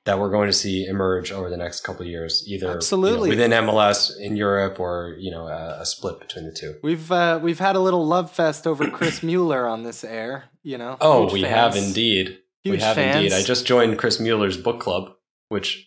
that 0.07 0.19
we're 0.19 0.31
going 0.31 0.47
to 0.49 0.53
see 0.53 0.87
emerge 0.87 1.31
over 1.31 1.51
the 1.51 1.57
next 1.57 1.81
couple 1.83 2.03
of 2.03 2.09
years, 2.09 2.43
either 2.47 2.67
you 2.67 2.71
know, 2.71 2.77
Absolutely. 2.77 3.29
within 3.29 3.51
MLS 3.51 4.19
in 4.19 4.37
Europe 4.37 4.81
or 4.81 5.17
you 5.19 5.31
know 5.31 5.47
a, 5.47 5.81
a 5.81 5.87
split 5.87 6.21
between 6.21 6.47
the 6.47 6.53
two. 6.53 6.77
We've 6.83 7.11
uh, 7.13 7.39
we've 7.43 7.59
had 7.59 7.77
a 7.77 7.81
little 7.81 8.07
love 8.07 8.31
fest 8.31 8.67
over 8.67 8.89
Chris 8.91 9.23
Mueller 9.23 9.67
on 9.67 9.83
this 9.83 10.03
air, 10.05 10.45
you 10.63 10.79
know. 10.79 10.97
Oh, 11.01 11.23
Huge 11.25 11.33
we 11.33 11.43
fans. 11.43 11.55
have 11.55 11.85
indeed. 11.85 12.39
we 12.65 12.71
Huge 12.73 12.83
have 12.83 12.99
indeed. 12.99 13.33
I 13.33 13.43
just 13.43 13.67
joined 13.67 13.99
Chris 13.99 14.19
Mueller's 14.21 14.57
book 14.57 14.81
club, 14.81 15.13
which 15.49 15.87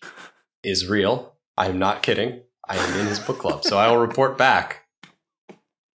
is 0.62 0.88
real. 0.88 1.34
I 1.56 1.66
am 1.66 1.78
not 1.78 2.02
kidding. 2.02 2.40
I 2.68 2.76
am 2.76 3.00
in 3.00 3.06
his 3.06 3.18
book 3.18 3.38
club, 3.38 3.64
so 3.64 3.76
I 3.78 3.88
will 3.88 3.98
report 3.98 4.38
back. 4.38 4.82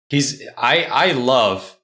He's 0.08 0.42
I 0.56 0.84
I 0.84 1.12
love 1.12 1.78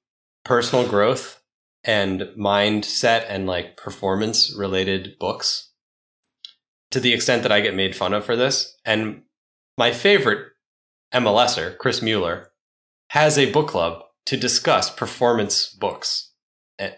personal 0.44 0.88
growth 0.88 1.42
and 1.84 2.20
mindset 2.38 3.24
and 3.28 3.46
like 3.46 3.76
performance 3.76 4.54
related 4.56 5.18
books 5.18 5.69
to 6.90 7.00
the 7.00 7.12
extent 7.12 7.42
that 7.42 7.52
I 7.52 7.60
get 7.60 7.74
made 7.74 7.94
fun 7.96 8.12
of 8.14 8.24
for 8.24 8.36
this. 8.36 8.76
And 8.84 9.22
my 9.78 9.92
favorite 9.92 10.48
MLSer, 11.14 11.76
Chris 11.78 12.02
Mueller, 12.02 12.50
has 13.10 13.38
a 13.38 13.50
book 13.50 13.68
club 13.68 14.02
to 14.26 14.36
discuss 14.36 14.90
performance 14.90 15.68
books. 15.68 16.32
Eh, 16.78 16.90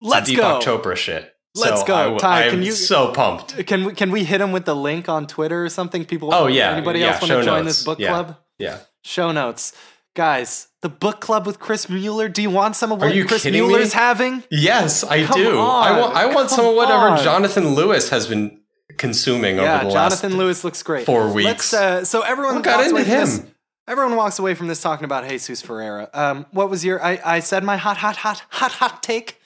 Let's 0.00 0.30
Deepak 0.30 0.36
go. 0.36 0.78
Chopra 0.78 0.96
shit. 0.96 1.30
Let's 1.56 1.80
So 1.82 1.86
go. 1.86 2.14
I 2.16 2.18
Ty, 2.18 2.44
I'm 2.44 2.50
can 2.50 2.62
you- 2.62 2.72
so 2.72 3.12
pumped. 3.12 3.66
Can 3.66 3.84
we 3.84 3.92
can 3.94 4.10
we 4.10 4.24
hit 4.24 4.40
him 4.40 4.50
with 4.52 4.64
the 4.64 4.74
link 4.74 5.08
on 5.08 5.26
Twitter 5.26 5.64
or 5.64 5.68
something? 5.68 6.04
People. 6.04 6.34
Oh, 6.34 6.46
yeah. 6.48 6.72
Anybody 6.72 7.00
Yeah, 7.00 7.12
else 7.12 7.20
want 7.22 7.30
to 7.32 7.42
join 7.44 7.64
notes. 7.64 7.76
this 7.78 7.84
book 7.84 7.98
Yeah. 8.00 8.08
club? 8.08 8.36
Yeah. 8.58 8.78
Show 9.04 9.30
notes, 9.30 9.72
guys. 10.16 10.68
The 10.82 10.88
book 10.88 11.20
club 11.20 11.46
with 11.46 11.60
Chris 11.60 11.88
Mueller. 11.88 12.28
Do 12.28 12.42
you 12.42 12.50
want 12.50 12.74
some 12.76 12.90
of 12.90 13.00
what 13.00 13.12
Chris 13.28 13.44
Mueller's 13.44 13.94
me? 13.94 14.00
having? 14.00 14.42
Yes, 14.50 15.04
I 15.04 15.24
Come 15.24 15.38
do. 15.40 15.58
I 15.58 15.90
on, 15.90 16.00
want 16.00 16.16
I 16.16 16.26
want 16.34 16.50
some 16.50 16.66
of 16.66 16.74
whatever 16.74 17.08
on. 17.10 17.22
Jonathan 17.22 17.74
Lewis 17.74 18.08
has 18.10 18.26
been 18.26 18.60
consuming 18.98 19.56
Yeah, 19.56 19.76
over 19.76 19.84
the 19.86 19.90
Jonathan 19.92 20.30
last 20.32 20.38
Lewis 20.38 20.64
looks 20.64 20.82
great. 20.82 21.06
four 21.06 21.24
Let's, 21.24 21.34
weeks. 21.34 21.74
uh, 21.74 22.04
so 22.04 22.22
everyone 22.22 22.56
What 22.56 22.64
got 22.64 22.80
into 22.86 23.00
from 23.00 23.08
this- 23.10 23.38
him? 23.38 23.50
Everyone 23.86 24.16
walks 24.16 24.38
away 24.38 24.54
from 24.54 24.66
this 24.68 24.80
talking 24.80 25.04
about 25.04 25.28
Jesus 25.28 25.60
Ferreira. 25.60 26.08
Um, 26.14 26.46
what 26.52 26.70
was 26.70 26.86
your? 26.86 27.04
I, 27.04 27.20
I 27.22 27.40
said 27.40 27.62
my 27.64 27.76
hot, 27.76 27.98
hot, 27.98 28.16
hot, 28.16 28.42
hot, 28.48 28.72
hot 28.72 29.02
take. 29.02 29.38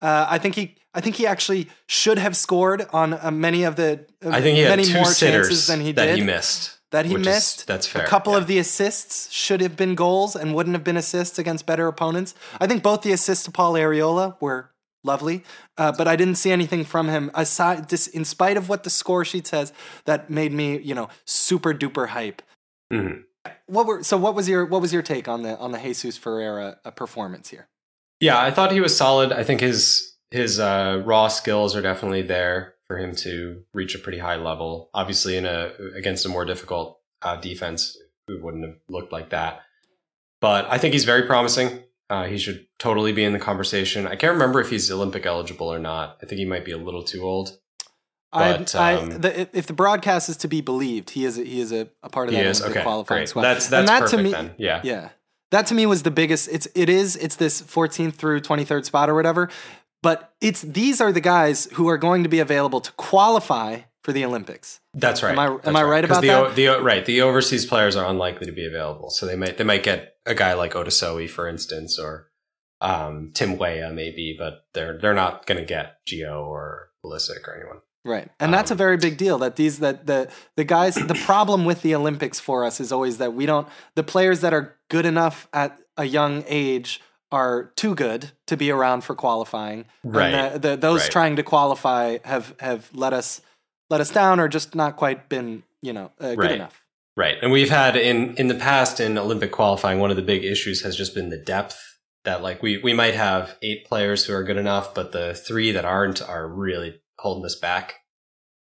Uh, 0.00 0.26
I 0.30 0.38
think 0.38 0.54
he, 0.54 0.76
I 0.94 1.02
think 1.02 1.16
he 1.16 1.26
actually 1.26 1.68
should 1.88 2.18
have 2.18 2.34
scored 2.34 2.86
on 2.94 3.12
uh, 3.12 3.30
many 3.30 3.64
of 3.64 3.76
the. 3.76 4.06
Uh, 4.24 4.30
I 4.30 4.40
think 4.40 4.56
he 4.56 4.62
had 4.62 4.70
many 4.70 4.84
two 4.84 4.94
more 4.94 5.04
sitters 5.04 5.48
chances 5.48 5.66
than 5.66 5.80
he 5.80 5.88
did. 5.88 5.96
that 5.96 6.16
he 6.16 6.22
missed. 6.22 6.78
that 6.90 7.04
he 7.04 7.12
which 7.12 7.20
is- 7.20 7.26
missed. 7.26 7.66
that's 7.66 7.86
fair. 7.86 8.02
A 8.02 8.08
couple 8.08 8.32
yeah. 8.32 8.38
of 8.38 8.46
the 8.46 8.58
assists 8.58 9.30
should 9.30 9.60
have 9.60 9.76
been 9.76 9.94
goals 9.94 10.34
and 10.36 10.54
wouldn't 10.54 10.74
have 10.74 10.84
been 10.84 10.96
assists 10.96 11.38
against 11.38 11.66
better 11.66 11.86
opponents. 11.86 12.34
I 12.58 12.66
think 12.66 12.82
both 12.82 13.02
the 13.02 13.12
assists 13.12 13.44
to 13.44 13.50
Paul 13.50 13.74
Arriola 13.74 14.36
were 14.40 14.70
lovely, 15.04 15.44
uh, 15.78 15.92
but 15.92 16.08
I 16.08 16.16
didn't 16.16 16.36
see 16.36 16.50
anything 16.50 16.84
from 16.84 17.08
him 17.08 17.30
aside. 17.34 17.88
This, 17.88 18.06
in 18.06 18.24
spite 18.24 18.56
of 18.56 18.68
what 18.68 18.84
the 18.84 18.90
score 18.90 19.24
sheet 19.24 19.46
says, 19.46 19.72
that 20.04 20.30
made 20.30 20.52
me, 20.52 20.78
you 20.78 20.94
know, 20.94 21.08
super 21.24 21.74
duper 21.74 22.08
hype. 22.08 22.42
Mhm. 22.92 23.24
What 23.66 23.86
were 23.86 24.02
so? 24.02 24.16
What 24.16 24.34
was 24.34 24.48
your 24.48 24.64
what 24.64 24.80
was 24.80 24.92
your 24.92 25.02
take 25.02 25.26
on 25.26 25.42
the 25.42 25.58
on 25.58 25.72
the 25.72 25.78
Jesus 25.78 26.16
Ferreira 26.16 26.78
uh, 26.84 26.90
performance 26.92 27.48
here? 27.48 27.68
Yeah, 28.20 28.40
I 28.40 28.52
thought 28.52 28.70
he 28.70 28.80
was 28.80 28.96
solid. 28.96 29.32
I 29.32 29.42
think 29.42 29.60
his 29.60 30.14
his 30.30 30.60
uh, 30.60 31.02
raw 31.04 31.28
skills 31.28 31.74
are 31.74 31.82
definitely 31.82 32.22
there 32.22 32.74
for 32.86 32.98
him 32.98 33.14
to 33.16 33.62
reach 33.74 33.94
a 33.94 33.98
pretty 33.98 34.18
high 34.18 34.36
level. 34.36 34.90
Obviously, 34.94 35.36
in 35.36 35.44
a 35.46 35.72
against 35.96 36.24
a 36.24 36.28
more 36.28 36.44
difficult 36.44 37.00
uh, 37.22 37.36
defense, 37.36 37.96
we 38.28 38.38
wouldn't 38.38 38.64
have 38.64 38.76
looked 38.88 39.12
like 39.12 39.30
that. 39.30 39.62
But 40.40 40.66
I 40.70 40.78
think 40.78 40.92
he's 40.92 41.04
very 41.04 41.22
promising. 41.22 41.82
Uh, 42.12 42.24
he 42.24 42.36
should 42.36 42.66
totally 42.78 43.10
be 43.10 43.24
in 43.24 43.32
the 43.32 43.38
conversation. 43.38 44.06
I 44.06 44.16
can't 44.16 44.34
remember 44.34 44.60
if 44.60 44.68
he's 44.68 44.90
Olympic 44.90 45.24
eligible 45.24 45.72
or 45.72 45.78
not. 45.78 46.18
I 46.22 46.26
think 46.26 46.38
he 46.38 46.44
might 46.44 46.62
be 46.62 46.72
a 46.72 46.76
little 46.76 47.02
too 47.02 47.22
old. 47.22 47.58
But, 48.30 48.74
I, 48.74 48.92
I 48.92 48.94
um, 48.96 49.10
the, 49.22 49.48
if 49.56 49.66
the 49.66 49.72
broadcast 49.72 50.28
is 50.28 50.36
to 50.38 50.48
be 50.48 50.60
believed, 50.60 51.08
he 51.10 51.24
is 51.24 51.38
a, 51.38 51.42
he 51.42 51.58
is 51.58 51.72
a, 51.72 51.88
a 52.02 52.10
part 52.10 52.28
of 52.28 52.34
that 52.34 52.44
is 52.44 52.60
okay. 52.60 52.82
qualifying 52.82 53.20
Great. 53.20 53.28
squad. 53.30 53.42
That's 53.42 53.72
And 53.72 53.88
that's 53.88 54.10
that 54.10 54.16
to 54.16 54.22
me- 54.22 54.30
then. 54.30 54.54
Yeah. 54.58 54.82
Yeah. 54.84 55.08
That 55.52 55.66
to 55.68 55.74
me 55.74 55.86
was 55.86 56.02
the 56.02 56.10
biggest 56.10 56.48
it's 56.52 56.68
it 56.74 56.90
is 56.90 57.16
it's 57.16 57.36
this 57.36 57.62
14th 57.62 58.14
through 58.14 58.40
23rd 58.40 58.84
spot 58.84 59.08
or 59.08 59.14
whatever, 59.14 59.48
but 60.02 60.34
it's 60.42 60.60
these 60.60 61.00
are 61.00 61.12
the 61.12 61.20
guys 61.20 61.66
who 61.74 61.88
are 61.88 61.98
going 61.98 62.22
to 62.24 62.28
be 62.28 62.40
available 62.40 62.82
to 62.82 62.92
qualify 62.92 63.80
for 64.02 64.12
the 64.12 64.24
Olympics. 64.24 64.80
That's 64.94 65.22
right. 65.22 65.32
Am 65.32 65.38
I- 65.38 65.46
am 65.46 65.60
That's 65.62 65.76
I 65.76 65.82
right 65.84 66.02
'Cause 66.06 66.18
about 66.18 66.54
the, 66.56 66.64
that? 66.66 66.76
The 66.78 66.82
right, 66.82 67.04
the 67.04 67.20
overseas 67.22 67.66
players 67.66 67.96
are 67.96 68.08
unlikely 68.08 68.46
to 68.46 68.52
be 68.52 68.66
available, 68.66 69.10
so 69.10 69.26
they 69.26 69.36
might 69.36 69.56
they 69.58 69.64
might 69.64 69.82
get 69.82 70.16
a 70.26 70.34
guy 70.34 70.54
like 70.54 70.72
Otasowie, 70.74 71.28
for 71.30 71.48
instance, 71.48 71.98
or 71.98 72.28
um, 72.80 73.30
Tim 73.34 73.58
Weah 73.58 73.90
maybe, 73.92 74.34
but 74.38 74.64
they're 74.74 74.98
they're 75.00 75.14
not 75.14 75.46
going 75.46 75.58
to 75.58 75.64
get 75.64 75.98
Gio 76.06 76.44
or 76.46 76.90
Pulisic 77.04 77.46
or 77.46 77.54
anyone. 77.56 77.78
Right. 78.04 78.28
And 78.40 78.52
that's 78.52 78.72
a 78.72 78.74
Um, 78.74 78.78
very 78.78 78.96
big 78.96 79.16
deal 79.16 79.38
that 79.38 79.54
these 79.54 79.78
that 79.78 80.06
the 80.06 80.28
the 80.56 80.64
guys 80.64 80.96
the 80.96 81.14
problem 81.24 81.64
with 81.64 81.82
the 81.82 81.94
Olympics 81.94 82.40
for 82.40 82.64
us 82.64 82.80
is 82.80 82.90
always 82.90 83.18
that 83.18 83.32
we 83.34 83.46
don't 83.46 83.68
the 83.94 84.02
players 84.02 84.40
that 84.40 84.52
are 84.52 84.76
good 84.90 85.06
enough 85.06 85.46
at 85.52 85.78
a 85.96 86.04
young 86.04 86.42
age 86.48 87.00
are 87.30 87.72
too 87.76 87.94
good 87.94 88.32
to 88.48 88.56
be 88.56 88.70
around 88.72 89.04
for 89.04 89.14
qualifying. 89.14 89.84
Right. 90.02 90.34
And 90.34 90.54
the, 90.60 90.70
the, 90.70 90.76
those 90.76 91.02
Right. 91.02 91.10
trying 91.12 91.36
to 91.36 91.42
qualify 91.44 92.18
have 92.24 92.54
have 92.58 92.90
let 92.92 93.12
us 93.12 93.40
let 93.92 94.00
us 94.00 94.10
down 94.10 94.40
or 94.40 94.48
just 94.48 94.74
not 94.74 94.96
quite 94.96 95.28
been, 95.28 95.62
you 95.82 95.92
know, 95.92 96.10
uh, 96.18 96.30
good 96.30 96.38
Right. 96.38 96.52
enough. 96.52 96.82
Right, 97.14 97.36
and 97.42 97.52
we've 97.52 97.68
had 97.68 97.94
in 97.94 98.34
in 98.36 98.48
the 98.48 98.54
past 98.54 98.98
in 98.98 99.18
Olympic 99.18 99.52
qualifying, 99.52 99.98
one 100.00 100.10
of 100.10 100.16
the 100.16 100.22
big 100.22 100.44
issues 100.44 100.82
has 100.82 100.96
just 100.96 101.14
been 101.14 101.28
the 101.28 101.36
depth. 101.36 101.78
That 102.24 102.42
like 102.42 102.62
we 102.62 102.78
we 102.78 102.94
might 102.94 103.14
have 103.14 103.56
eight 103.60 103.84
players 103.84 104.24
who 104.24 104.32
are 104.32 104.42
good 104.42 104.56
enough, 104.56 104.94
but 104.94 105.12
the 105.12 105.34
three 105.34 105.72
that 105.72 105.84
aren't 105.84 106.22
are 106.22 106.48
really 106.48 107.00
holding 107.18 107.44
us 107.44 107.54
back. 107.54 107.96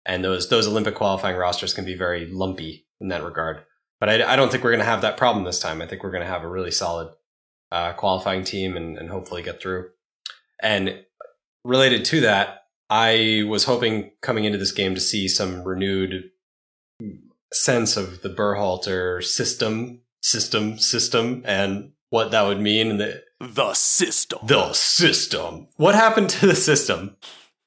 And 0.05 0.23
those 0.23 0.47
those 0.47 0.65
Olympic 0.65 0.95
qualifying 0.95 1.35
rosters 1.35 1.73
can 1.73 1.83
be 1.83 1.95
very 1.95 2.25
lumpy 2.31 2.87
in 3.01 3.09
that 3.09 3.23
regard. 3.23 3.65
But 3.99 4.09
I, 4.09 4.33
I 4.33 4.35
don't 4.37 4.49
think 4.49 4.63
we're 4.63 4.71
going 4.71 4.79
to 4.87 4.93
have 4.93 5.01
that 5.01 5.17
problem 5.17 5.43
this 5.43 5.59
time. 5.59 5.81
I 5.81 5.87
think 5.87 6.03
we're 6.03 6.11
going 6.11 6.23
to 6.23 6.29
have 6.29 6.43
a 6.43 6.47
really 6.49 6.71
solid 6.71 7.09
uh, 7.71 7.91
qualifying 7.93 8.45
team 8.45 8.77
and, 8.77 8.97
and 8.97 9.09
hopefully 9.09 9.41
get 9.41 9.59
through. 9.61 9.89
And 10.61 11.03
related 11.65 12.05
to 12.05 12.21
that, 12.21 12.66
I 12.89 13.43
was 13.47 13.65
hoping 13.65 14.11
coming 14.21 14.45
into 14.45 14.57
this 14.57 14.71
game 14.71 14.95
to 14.95 15.01
see 15.01 15.27
some 15.27 15.63
renewed 15.63 16.31
sense 17.51 17.97
of 17.97 18.21
the 18.21 18.29
Berhalter 18.29 19.23
system, 19.23 20.01
system, 20.21 20.77
system, 20.77 21.41
and 21.45 21.91
what 22.09 22.31
that 22.31 22.43
would 22.43 22.59
mean. 22.61 22.91
And 22.91 22.99
the 22.99 23.23
The 23.39 23.73
system. 23.73 24.39
the 24.45 24.73
system. 24.73 25.67
What 25.75 25.95
happened 25.95 26.29
to 26.31 26.47
the 26.47 26.55
system? 26.55 27.17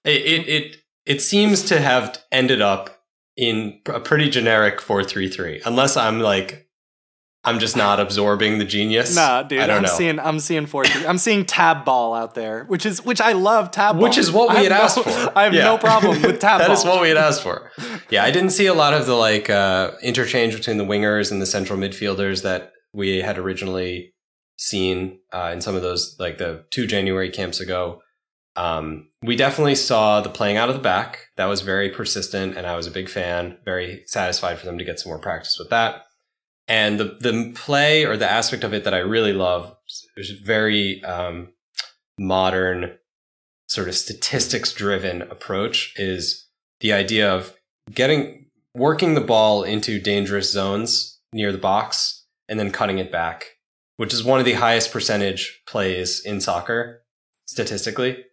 It 0.04 0.22
it 0.22 0.48
it, 0.48 0.76
it 1.06 1.22
seems 1.22 1.62
to 1.64 1.80
have 1.80 2.18
ended 2.32 2.60
up 2.62 3.02
in 3.36 3.80
a 3.86 4.00
pretty 4.00 4.28
generic 4.30 4.80
four 4.80 5.04
three 5.04 5.28
three. 5.28 5.60
Unless 5.64 5.96
I'm 5.96 6.20
like, 6.20 6.68
I'm 7.42 7.58
just 7.58 7.74
not 7.74 8.00
absorbing 8.00 8.58
the 8.58 8.66
genius. 8.66 9.14
Nah, 9.16 9.42
dude, 9.42 9.60
I 9.60 9.66
don't 9.66 9.76
I'm 9.78 9.82
know. 9.84 9.88
seeing 9.88 10.18
I'm 10.18 10.40
seeing 10.40 10.66
four. 10.66 10.84
I'm 11.08 11.16
seeing 11.16 11.46
tab 11.46 11.86
ball 11.86 12.12
out 12.14 12.34
there, 12.34 12.64
which 12.64 12.84
is 12.84 13.02
which 13.04 13.20
I 13.20 13.32
love 13.32 13.70
tab 13.70 13.94
ball. 13.96 14.02
Which 14.02 14.18
is 14.18 14.30
what 14.30 14.50
we 14.50 14.56
had 14.64 14.72
have 14.72 14.82
asked 14.82 14.96
no- 14.98 15.02
for. 15.04 15.38
I 15.38 15.44
have 15.44 15.54
Yeah. 15.54 15.64
no 15.64 15.78
problem 15.78 16.20
with 16.20 16.38
tab 16.38 16.58
That 16.60 16.66
ball. 16.68 16.76
is 16.76 16.84
what 16.84 17.00
we 17.00 17.08
had 17.08 17.16
asked 17.16 17.42
for. 17.42 17.70
Yeah, 18.10 18.24
I 18.24 18.30
didn't 18.30 18.50
see 18.50 18.66
a 18.66 18.74
lot 18.74 18.92
of 18.92 19.06
the 19.06 19.14
like 19.14 19.48
uh, 19.48 19.92
interchange 20.02 20.54
between 20.54 20.76
the 20.76 20.84
wingers 20.84 21.32
and 21.32 21.40
the 21.40 21.46
central 21.46 21.78
midfielders 21.78 22.42
that 22.42 22.72
we 22.92 23.22
had 23.22 23.38
originally 23.38 24.12
seen 24.58 25.18
uh, 25.32 25.50
in 25.52 25.62
some 25.62 25.74
of 25.74 25.80
those 25.80 26.16
like 26.18 26.36
the 26.36 26.64
two 26.70 26.86
January 26.86 27.30
camps 27.30 27.58
ago. 27.60 28.02
Um, 28.56 29.08
we 29.22 29.36
definitely 29.36 29.76
saw 29.76 30.20
the 30.20 30.28
playing 30.28 30.58
out 30.58 30.68
of 30.68 30.74
the 30.74 30.82
back. 30.82 31.28
That 31.38 31.46
was 31.46 31.62
very 31.62 31.88
persistent, 31.88 32.56
and 32.58 32.66
I 32.66 32.76
was 32.76 32.86
a 32.86 32.90
big 32.90 33.08
fan. 33.08 33.56
Very 33.64 34.02
satisfied 34.06 34.58
for 34.58 34.66
them 34.66 34.76
to 34.76 34.84
get 34.84 35.00
some 35.00 35.08
more 35.10 35.20
practice 35.20 35.56
with 35.58 35.70
that. 35.70 36.02
And 36.70 37.00
the 37.00 37.16
the 37.20 37.52
play 37.54 38.04
or 38.04 38.16
the 38.16 38.30
aspect 38.30 38.62
of 38.62 38.72
it 38.72 38.84
that 38.84 38.94
I 38.94 38.98
really 38.98 39.32
love 39.32 39.76
is 40.16 40.30
very 40.30 41.02
um, 41.02 41.48
modern, 42.16 42.96
sort 43.66 43.88
of 43.88 43.96
statistics 43.96 44.72
driven 44.72 45.22
approach. 45.22 45.92
Is 45.96 46.46
the 46.78 46.92
idea 46.92 47.28
of 47.28 47.56
getting 47.92 48.46
working 48.72 49.14
the 49.14 49.20
ball 49.20 49.64
into 49.64 49.98
dangerous 50.00 50.52
zones 50.52 51.18
near 51.32 51.50
the 51.50 51.58
box 51.58 52.24
and 52.48 52.58
then 52.60 52.70
cutting 52.70 52.98
it 52.98 53.10
back, 53.10 53.46
which 53.96 54.14
is 54.14 54.22
one 54.22 54.38
of 54.38 54.44
the 54.44 54.52
highest 54.52 54.92
percentage 54.92 55.62
plays 55.66 56.20
in 56.24 56.40
soccer 56.40 57.02
statistically. 57.46 58.24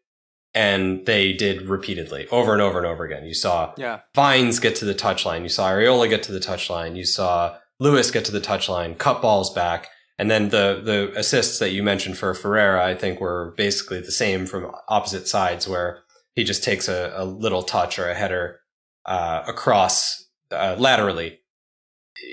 And 0.54 1.08
they 1.08 1.34
did 1.34 1.63
repeatedly, 1.63 2.28
over 2.28 2.54
and 2.54 2.62
over 2.62 2.78
and 2.78 2.88
over 2.88 3.04
again. 3.04 3.26
You 3.26 3.34
saw 3.34 3.73
Yeah, 3.78 4.02
Vines 4.13 4.60
get 4.60 4.76
to 4.76 4.86
the 4.86 4.95
touchline. 4.95 5.41
You 5.41 5.50
saw 5.50 5.71
Arriola 5.71 6.08
get 6.08 6.21
to 6.23 6.32
the 6.32 6.39
touchline. 6.39 6.95
You 6.95 7.04
saw 7.04 7.58
Lewis 7.80 8.12
get 8.12 8.26
to 8.26 8.32
the 8.32 8.42
touchline, 8.42 8.98
cut 8.98 9.22
balls 9.22 9.54
back. 9.54 9.90
And 10.20 10.32
then 10.32 10.50
the, 10.50 10.82
the 10.84 11.13
assists 11.18 11.60
that 11.60 11.72
you 11.72 11.84
mentioned 11.84 12.18
for 12.18 12.34
Ferreira, 12.34 12.84
I 12.84 12.96
think 12.96 13.20
were 13.20 13.54
basically 13.56 14.00
the 14.00 14.12
same 14.12 14.48
from 14.48 14.72
opposite 14.90 15.28
sides 15.28 15.68
where 15.68 16.00
he 16.34 16.44
just 16.44 16.63
takes 16.63 16.88
a, 16.88 17.13
a 17.16 17.24
little 17.24 17.62
touch 17.62 18.00
or 18.00 18.10
a 18.10 18.16
header, 18.16 18.60
uh, 19.06 19.44
across, 19.48 20.28
uh, 20.52 20.76
laterally 20.80 21.40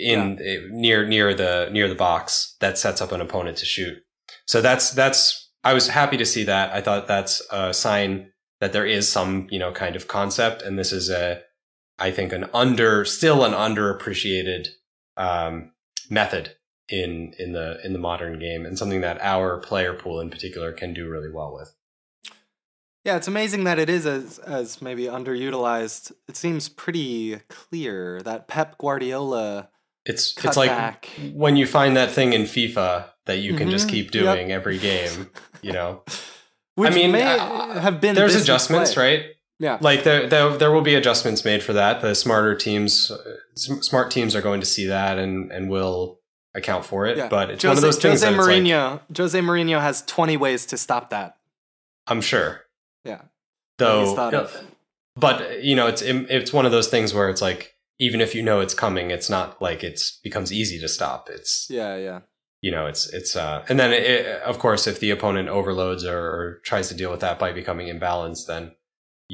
in 0.01 0.39
eh, 0.43 0.61
near, 0.71 1.07
near 1.07 1.35
the, 1.35 1.69
near 1.73 1.89
the 1.89 1.95
box 1.95 2.57
that 2.61 2.79
sets 2.79 3.03
up 3.03 3.13
an 3.13 3.21
opponent 3.21 3.59
to 3.59 3.67
shoot. 3.67 3.99
So 4.47 4.63
that's, 4.63 4.91
that's, 4.93 5.51
I 5.63 5.75
was 5.75 5.89
happy 5.89 6.17
to 6.17 6.27
see 6.27 6.45
that. 6.45 6.73
I 6.73 6.81
thought 6.81 7.07
that's 7.07 7.43
a 7.51 7.75
sign 7.75 8.31
that 8.61 8.73
there 8.73 8.87
is 8.87 9.09
some, 9.11 9.47
you 9.51 9.59
know, 9.59 9.73
kind 9.73 9.95
of 9.95 10.09
concept. 10.09 10.63
And 10.63 10.79
this 10.79 10.91
is 10.93 11.11
a, 11.11 11.43
I 11.99 12.11
think 12.11 12.33
an 12.33 12.49
under, 12.55 13.05
still 13.05 13.45
an 13.45 13.53
underappreciated, 13.53 14.69
um, 15.17 15.73
method 16.11 16.57
in, 16.89 17.35
in 17.39 17.53
the, 17.53 17.79
in 17.85 17.93
the 17.93 17.99
modern 17.99 18.39
game 18.39 18.67
and 18.67 18.79
something 18.79 19.01
that 19.01 19.21
our 19.21 19.59
player 19.59 19.95
pool 19.95 20.21
in 20.21 20.31
particular 20.31 20.73
can 20.73 20.93
do 20.95 21.09
really 21.09 21.31
well 21.31 21.55
with. 21.55 21.75
yeah. 23.05 23.17
It's 23.17 23.29
amazing 23.29 23.65
that 23.65 23.79
it 23.79 23.89
is 23.91 24.07
as 24.07 24.39
as 24.41 24.81
maybe 24.83 25.05
underutilized. 25.05 26.13
It 26.29 26.37
seems 26.37 26.69
pretty 26.69 27.41
clear 27.49 28.21
that 28.23 28.49
Pep 28.49 28.79
Guardiola. 28.79 29.69
It's, 30.07 30.35
it's 30.45 30.57
like 30.57 30.69
back. 30.71 31.09
when 31.33 31.57
you 31.57 31.67
find 31.67 31.97
that 31.97 32.11
thing 32.11 32.35
in 32.35 32.43
FIFA 32.43 33.07
that 33.25 33.39
you 33.39 33.55
can 33.55 33.71
just 33.71 33.87
Mhm. 33.87 33.91
keep 33.91 34.15
Yep. 34.15 34.23
doing 34.37 34.53
every 34.53 34.79
game, 34.79 35.31
you 35.63 35.73
know, 35.73 36.03
Which 36.75 36.93
mean, 36.95 37.13
may 37.13 37.23
uh, 37.23 37.81
have 37.81 38.01
been 38.03 38.15
there's 38.15 38.35
adjustments, 38.35 38.91
display. 38.91 39.17
right? 39.17 39.27
Yeah, 39.61 39.79
like 39.81 40.05
there, 40.05 40.29
there 40.29 40.57
there 40.59 40.73
will 40.73 40.83
be 40.83 40.95
adjustments 40.95 41.45
made 41.45 41.63
for 41.63 41.73
that 41.75 42.01
the 42.01 42.15
smarter 42.15 42.57
teams 42.57 43.11
uh, 43.11 43.37
smart 43.55 44.11
teams 44.11 44.35
are 44.35 44.43
going 44.43 44.61
to 44.61 44.67
see 44.67 44.87
that 44.87 45.19
and 45.19 45.53
and 45.53 45.71
will 45.71 46.19
account 46.57 46.85
for 46.85 47.07
it 47.07 47.17
yeah. 47.17 47.29
but 47.29 47.51
it's 47.51 47.63
Jose, 47.63 47.69
one 47.69 47.77
of 47.77 47.83
those 47.83 47.99
things 47.99 48.23
Jose 48.23 48.35
that 48.35 48.39
it's 48.39 48.47
like, 48.49 48.63
Mourinho. 48.63 49.01
Jose 49.17 49.41
Mourinho 49.41 49.81
has 49.81 50.03
twenty 50.03 50.37
ways 50.37 50.67
to 50.67 50.77
stop 50.77 51.11
that. 51.11 51.37
i'm 52.09 52.21
sure 52.21 52.63
Yeah. 53.05 53.23
Though, 53.79 54.05
He's 54.05 54.15
thought 54.15 54.35
of. 54.35 54.65
but 55.17 55.65
you 55.65 55.75
know, 55.75 55.87
it's 55.87 56.03
it's 56.03 56.53
one 56.53 56.67
of 56.67 56.73
those 56.73 56.89
things 56.89 57.13
where 57.13 57.29
it's 57.29 57.43
like 57.43 57.75
even 57.99 58.21
if 58.21 58.35
you 58.35 58.43
know 58.43 58.61
it's 58.61 58.75
coming, 58.75 59.11
it's 59.11 59.31
not 59.31 59.61
like 59.61 59.83
it's 59.85 60.19
becomes 60.23 60.53
easy 60.53 60.79
to 60.81 60.89
stop. 60.89 61.29
It's 61.31 61.67
Yeah, 61.71 61.97
yeah. 61.97 62.21
you 62.61 62.71
know, 62.71 62.87
it's 62.87 63.13
it's 63.13 63.35
uh, 63.37 63.65
and 63.69 63.79
then 63.79 63.93
it, 63.93 64.27
of 64.43 64.59
course, 64.59 64.87
if 64.87 65.01
the 65.01 65.11
opponent 65.11 65.49
overloads 65.49 66.05
or, 66.05 66.19
or 66.19 66.61
tries 66.65 66.89
to 66.89 66.95
deal 66.95 67.11
with 67.11 67.21
that 67.21 67.39
by 67.39 67.53
becoming 67.53 67.89
imbalanced, 67.89 68.47
then 68.47 68.73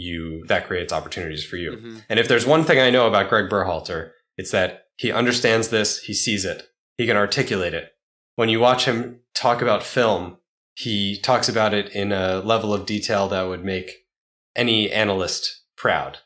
you 0.00 0.44
that 0.46 0.66
creates 0.66 0.92
opportunities 0.92 1.44
for 1.44 1.56
you. 1.56 1.72
Mhm. 1.72 2.04
And 2.08 2.18
if 2.18 2.28
there's 2.28 2.46
one 2.46 2.64
thing 2.64 2.78
I 2.78 2.90
know 2.90 3.06
about 3.06 3.28
Greg 3.28 3.48
Berhalter, 3.48 4.12
it's 4.36 4.50
that 4.50 4.86
he 4.96 5.12
understands 5.12 5.68
this, 5.68 6.00
he 6.00 6.14
sees 6.14 6.44
it, 6.44 6.68
he 6.96 7.06
can 7.06 7.16
articulate 7.16 7.74
it. 7.74 7.92
When 8.36 8.48
you 8.48 8.60
watch 8.60 8.84
him 8.84 9.20
talk 9.34 9.62
about 9.62 9.82
film, 9.82 10.38
he 10.74 11.18
talks 11.20 11.48
about 11.48 11.74
it 11.74 11.90
in 11.90 12.12
a 12.12 12.40
level 12.40 12.72
of 12.72 12.86
detail 12.86 13.28
that 13.28 13.42
would 13.42 13.64
make 13.64 14.06
any 14.56 14.90
analyst 14.90 15.62
proud. 15.76 16.18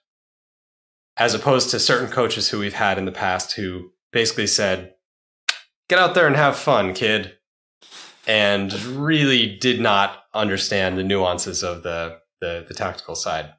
As 1.16 1.34
opposed 1.34 1.70
to 1.70 1.80
certain 1.80 2.10
coaches 2.10 2.48
who 2.48 2.58
we've 2.58 2.74
had 2.74 2.98
in 2.98 3.04
the 3.04 3.12
past 3.12 3.52
who 3.52 3.92
basically 4.12 4.46
said, 4.46 4.94
get 5.88 5.98
out 5.98 6.14
there 6.14 6.26
and 6.26 6.37
have 6.37 6.56
fun, 6.56 6.94
kid. 6.94 7.37
And 8.26 8.72
really 8.84 9.54
did 9.56 9.80
not 9.80 10.24
understand 10.32 10.96
the 10.96 11.04
nuances 11.04 11.62
of 11.62 11.82
the, 11.82 12.18
the, 12.40 12.64
the 12.66 12.74
tactical 12.74 13.14
side. 13.14 13.52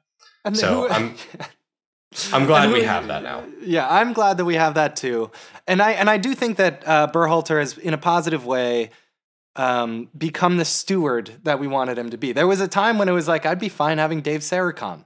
And 0.46 0.56
So, 0.56 0.82
who- 0.82 0.88
I'm- 0.88 1.14
I'm 2.32 2.46
glad 2.46 2.64
And 2.64 2.72
we 2.72 2.82
have 2.84 3.08
that 3.08 3.22
now. 3.22 3.44
Yeah, 3.60 3.86
I'm 3.90 4.14
glad 4.14 4.38
that 4.38 4.46
we 4.46 4.54
have 4.54 4.74
that 4.74 4.96
too, 4.96 5.30
and 5.66 5.82
I 5.82 5.90
and 5.92 6.08
I 6.08 6.16
do 6.16 6.34
think 6.34 6.56
that 6.56 6.82
uh, 6.86 7.08
Berhalter 7.12 7.58
has, 7.58 7.76
in 7.76 7.92
a 7.92 7.98
positive 7.98 8.46
way, 8.46 8.90
um, 9.56 10.08
become 10.16 10.56
the 10.56 10.64
steward 10.64 11.32
that 11.42 11.58
we 11.58 11.66
wanted 11.66 11.98
him 11.98 12.08
to 12.10 12.16
be. 12.16 12.32
There 12.32 12.46
was 12.46 12.60
a 12.60 12.68
time 12.68 12.96
when 12.98 13.08
it 13.08 13.12
was 13.12 13.28
like 13.28 13.44
I'd 13.44 13.58
be 13.58 13.68
fine 13.68 13.98
having 13.98 14.22
Dave 14.22 14.40
Sarachan. 14.40 15.04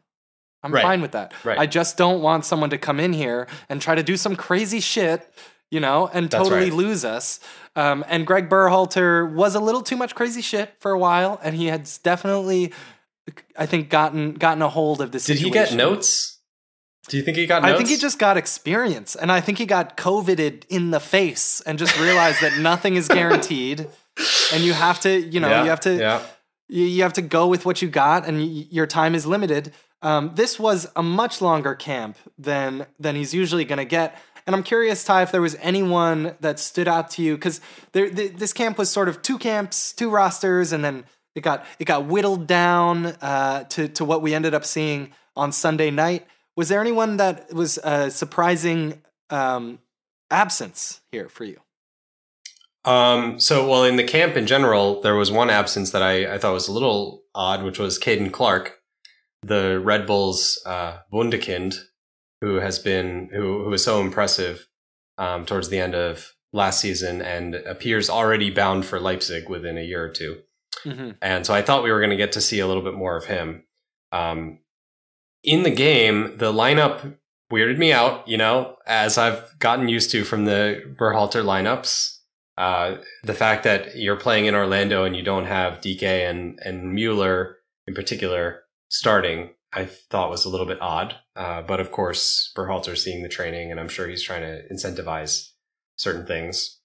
I'm 0.63 0.73
Right. 0.73 0.83
fine 0.83 1.01
with 1.01 1.13
that. 1.13 1.33
Right. 1.43 1.59
I 1.59 1.67
just 1.67 1.97
don't 1.97 2.21
want 2.21 2.45
someone 2.45 2.71
to 2.71 2.79
come 2.79 3.01
in 3.01 3.13
here 3.13 3.49
and 3.69 3.81
try 3.81 3.95
to 3.97 4.03
do 4.03 4.17
some 4.17 4.37
crazy 4.37 4.79
shit, 4.81 5.27
you 5.71 5.81
know, 5.81 6.09
and 6.13 6.29
That's 6.31 6.45
totally 6.45 6.65
right. 6.71 6.73
lose 6.73 7.05
us. 7.05 7.41
Um, 7.75 8.05
and 8.09 8.27
Greg 8.27 8.49
Berhalter 8.51 9.33
was 9.33 9.55
a 9.55 9.61
little 9.61 9.81
too 9.83 9.97
much 9.97 10.15
crazy 10.15 10.43
shit 10.43 10.75
for 10.81 10.91
a 10.93 10.99
while, 10.99 11.41
and 11.43 11.57
he 11.57 11.67
had 11.69 11.89
definitely, 12.03 12.73
I 13.57 13.67
think, 13.67 13.89
gotten 13.91 14.35
gotten 14.35 14.63
a 14.63 14.69
hold 14.69 15.01
of 15.01 15.13
the 15.13 15.19
Did 15.19 15.23
situation. 15.25 15.45
he 15.47 15.51
get 15.51 15.75
notes? 15.75 16.39
Do 17.09 17.17
you 17.17 17.23
think 17.25 17.37
he 17.37 17.47
got 17.47 17.65
I 17.65 17.77
think 17.77 17.89
he 17.89 17.97
just 17.97 18.19
got 18.19 18.37
experience, 18.37 19.17
and 19.17 19.33
I 19.33 19.41
think 19.41 19.59
he 19.59 19.67
got 19.67 19.97
coveted 19.97 20.67
in 20.69 20.91
the 20.91 21.01
face, 21.01 21.61
and 21.67 21.79
just 21.79 21.99
realized 21.99 22.41
that 22.43 22.59
nothing 22.59 22.95
is 22.97 23.09
guaranteed, 23.09 23.89
and 24.53 24.63
you 24.63 24.73
have 24.75 25.01
to, 25.01 25.19
you 25.21 25.41
know, 25.41 25.49
Yeah, 25.49 25.65
you 25.65 25.71
have 25.71 25.81
to, 25.81 25.95
Yeah. 25.97 26.21
you, 26.69 26.85
you 26.85 27.03
have 27.03 27.15
to 27.15 27.23
go 27.23 27.49
with 27.49 27.65
what 27.67 27.83
you 27.83 27.89
got, 27.89 28.27
and 28.29 28.39
y- 28.39 28.67
your 28.71 28.87
time 28.87 29.15
is 29.15 29.27
limited. 29.27 29.73
Um, 30.03 30.33
this 30.35 30.59
was 30.59 30.89
a 30.95 31.03
much 31.03 31.41
longer 31.41 31.75
camp 31.75 32.17
than 32.39 32.87
than 33.01 33.17
he's 33.17 33.35
usually 33.35 33.65
going 33.65 33.79
to 33.79 33.85
get, 33.85 34.17
and 34.47 34.55
I'm 34.55 34.63
curious, 34.63 35.03
Ty, 35.03 35.23
if 35.23 35.33
there 35.33 35.43
was 35.43 35.57
anyone 35.61 36.37
that 36.41 36.59
stood 36.61 36.87
out 36.87 37.11
to 37.13 37.23
you 37.23 37.35
because 37.35 37.61
th- 37.93 38.33
this 38.37 38.53
camp 38.53 38.79
was 38.79 38.89
sort 38.91 39.09
of 39.09 39.21
two 39.23 39.39
camps, 39.39 39.93
two 39.93 40.11
rosters, 40.11 40.73
and 40.73 40.85
then 40.85 41.05
it 41.35 41.43
got 41.43 41.65
it 41.79 41.85
got 41.85 42.07
whittled 42.07 42.47
down 42.47 43.07
uh, 43.07 43.65
to 43.65 43.89
to 43.89 44.05
what 44.05 44.23
we 44.23 44.35
ended 44.35 44.55
up 44.55 44.65
seeing 44.65 45.13
on 45.37 45.53
Sunday 45.53 45.91
night. 45.91 46.27
Was 46.57 46.69
there 46.69 46.81
anyone 46.81 47.17
that 47.19 47.53
was 47.53 47.79
a 47.79 48.11
surprising 48.11 49.03
um, 49.31 49.79
absence 50.31 51.01
here 51.11 51.29
for 51.29 51.45
you? 51.45 51.61
Um, 52.85 53.39
so, 53.39 53.69
well, 53.69 53.85
in 53.85 53.97
the 53.97 54.05
camp 54.05 54.37
in 54.37 54.47
general, 54.47 55.01
there 55.03 55.15
was 55.15 55.31
one 55.31 55.51
absence 55.51 55.91
that 55.91 56.03
I, 56.03 56.35
I 56.35 56.39
thought 56.39 56.55
was 56.55 56.69
a 56.69 56.73
little 56.73 57.23
odd, 57.35 57.63
which 57.63 57.79
was 57.79 57.99
Caden 57.99 58.33
Clark, 58.33 58.79
the 59.43 59.79
Red 59.81 60.07
Bulls 60.07 60.61
uh, 60.65 60.99
Wunderkind, 61.13 61.77
who 62.41 62.57
has 62.57 62.79
been 62.79 63.29
who 63.33 63.65
who 63.65 63.71
was 63.71 63.85
so 63.85 64.01
impressive 64.01 64.67
um, 65.19 65.45
towards 65.45 65.69
the 65.69 65.79
end 65.79 65.95
of 65.95 66.35
last 66.53 66.81
season 66.81 67.23
and 67.23 67.55
appears 67.55 68.11
already 68.11 68.51
bound 68.51 68.85
for 68.85 68.99
Leipzig 68.99 69.49
within 69.49 69.79
a 69.79 69.83
year 69.85 70.05
or 70.05 70.09
two. 70.09 70.39
Mm-hmm. 70.85 71.11
And 71.21 71.47
so 71.47 71.55
I 71.55 71.63
thought 71.63 71.83
we 71.83 71.91
were 71.91 72.01
going 72.01 72.11
to 72.11 72.17
get 72.17 72.33
to 72.33 72.41
see 72.41 72.61
a 72.61 72.67
little 72.67 72.83
bit 72.83 72.95
more 72.95 73.17
of 73.17 73.27
him. 73.27 73.65
Um, 74.13 74.61
in 75.43 75.63
the 75.63 75.71
game, 75.71 76.37
the 76.37 76.53
lineup 76.53 77.17
weirded 77.51 77.79
me 77.79 77.93
out, 77.93 78.27
you 78.29 78.37
know, 78.37 78.77
as 78.87 79.19
I've 79.19 79.59
gotten 79.59 79.89
used 79.89 80.11
to 80.13 80.25
from 80.25 80.45
the 80.45 80.83
Berhalter 80.99 81.45
lineups. 81.45 82.19
Uh, 82.57 82.99
the 83.25 83.35
fact 83.35 83.65
that 83.65 83.97
you're 83.97 84.17
playing 84.17 84.47
in 84.47 84.55
Orlando 84.55 85.05
and 85.05 85.17
you 85.17 85.23
don't 85.23 85.47
have 85.47 85.81
Dike 85.81 86.03
and, 86.03 86.59
and 86.65 86.93
Mueller 86.93 87.57
in 87.87 87.95
particular 87.95 88.63
starting, 88.89 89.51
I 89.73 89.87
thought 89.87 90.31
was 90.31 90.45
a 90.45 90.49
little 90.49 90.67
bit 90.67 90.81
odd. 90.81 91.17
Uh, 91.35 91.63
but 91.63 91.81
of 91.81 91.91
course, 91.91 92.53
Berhalter's 92.57 93.03
seeing 93.03 93.23
the 93.23 93.29
training 93.29 93.71
and 93.71 93.81
I'm 93.81 93.89
sure 93.89 94.09
he's 94.09 94.23
trying 94.23 94.43
to 94.43 94.63
incentivize 94.73 95.51
certain 95.97 96.27
things. 96.27 96.81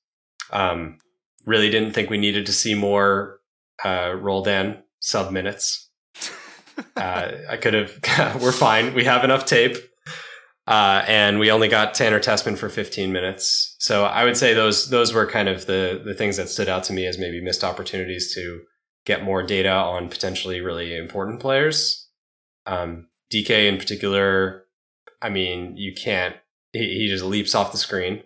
Um, 0.51 0.99
really 1.45 1.69
didn't 1.69 1.91
think 1.91 2.09
we 2.09 2.17
needed 2.17 2.45
to 2.45 2.53
see 2.53 2.73
more 2.73 3.39
uh, 3.83 4.15
rolled 4.17 4.47
in 4.47 4.77
sub 4.99 5.31
minutes. 5.31 5.89
Uh, 6.97 7.31
I 7.49 7.55
could 7.55 7.73
have. 7.73 8.41
we're 8.41 8.51
fine. 8.51 8.93
We 8.93 9.05
have 9.05 9.23
enough 9.23 9.45
tape, 9.45 9.77
uh, 10.67 11.03
and 11.07 11.39
we 11.39 11.49
only 11.49 11.69
got 11.69 11.93
Tanner 11.93 12.19
Tessmann 12.19 12.57
for 12.57 12.67
15 12.67 13.13
minutes. 13.13 13.77
So 13.79 14.03
I 14.03 14.25
would 14.25 14.35
say 14.35 14.53
those 14.53 14.89
those 14.89 15.13
were 15.13 15.25
kind 15.25 15.47
of 15.47 15.67
the 15.67 16.01
the 16.03 16.13
things 16.13 16.35
that 16.35 16.49
stood 16.49 16.67
out 16.67 16.83
to 16.85 16.93
me 16.93 17.05
as 17.05 17.17
maybe 17.17 17.41
missed 17.41 17.63
opportunities 17.63 18.33
to 18.35 18.61
get 19.05 19.23
more 19.23 19.43
data 19.43 19.71
on 19.71 20.09
potentially 20.09 20.59
really 20.59 20.97
important 20.97 21.39
players. 21.39 22.09
Um, 22.65 23.07
Dike 23.31 23.51
in 23.51 23.77
particular, 23.77 24.65
I 25.21 25.29
mean, 25.29 25.77
you 25.77 25.93
can't. 25.93 26.35
He, 26.73 26.79
he 26.79 27.07
just 27.07 27.23
leaps 27.23 27.55
off 27.55 27.71
the 27.71 27.77
screen. 27.77 28.23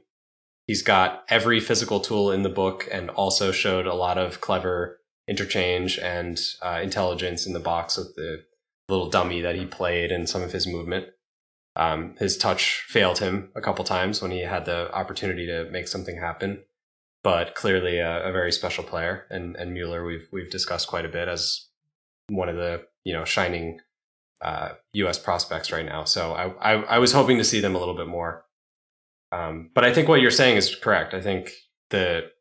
He's 0.66 0.82
got 0.82 1.24
every 1.30 1.60
physical 1.60 2.00
tool 2.00 2.32
in 2.32 2.44
the 2.44 2.50
book, 2.50 2.88
and 2.92 3.10
also 3.12 3.52
showed 3.52 3.86
a 3.86 3.96
lot 3.96 4.18
of 4.18 4.42
clever 4.42 4.99
interchange 5.30 6.00
and 6.00 6.40
uh, 6.62 6.80
intelligence 6.82 7.46
in 7.46 7.54
the 7.54 7.60
box 7.60 7.98
with 7.98 8.16
the 8.16 8.44
little 8.90 9.10
dummy 9.10 9.42
that 9.42 9.56
he 9.56 9.66
played 9.66 10.12
and 10.12 10.28
some 10.28 10.42
of 10.42 10.52
his 10.52 10.68
movement. 10.68 11.08
Um, 11.76 12.16
his 12.18 12.36
touch 12.36 12.84
failed 12.88 13.20
him 13.20 13.52
a 13.56 13.62
couple 13.62 13.86
times 13.86 14.22
when 14.22 14.32
he 14.32 14.42
had 14.42 14.66
the 14.66 14.92
opportunity 14.94 15.46
to 15.46 15.70
make 15.72 15.88
something 15.88 16.18
happen, 16.18 16.64
but 17.24 17.56
clearly 17.56 18.00
a, 18.00 18.28
a 18.28 18.32
very 18.32 18.52
special 18.52 18.84
player. 18.84 19.26
And 19.30 19.56
and 19.56 19.74
Mueller, 19.74 20.04
we've 20.04 20.28
we've 20.32 20.50
discussed 20.50 20.88
quite 20.88 21.06
a 21.06 21.10
bit 21.10 21.28
as 21.28 21.68
one 22.28 22.50
of 22.50 22.56
the 22.56 22.86
you 23.06 23.14
know 23.14 23.24
shining 23.24 23.80
uh, 24.42 24.70
U.S. 24.94 25.20
prospects 25.20 25.72
right 25.72 25.86
now. 25.86 26.04
So 26.04 26.34
I, 26.34 26.74
I 26.74 26.84
I 26.96 26.98
was 26.98 27.14
hoping 27.14 27.38
to 27.38 27.44
see 27.44 27.62
them 27.62 27.76
a 27.76 27.80
little 27.80 27.96
bit 27.96 28.08
more. 28.08 28.46
Um, 29.32 29.70
but 29.76 29.86
I 29.86 29.94
think 29.94 30.08
what 30.08 30.22
you're 30.22 30.32
saying 30.32 30.58
is 30.58 30.76
correct. 30.76 31.14
I 31.14 31.22
think 31.22 31.52
the 31.92 32.32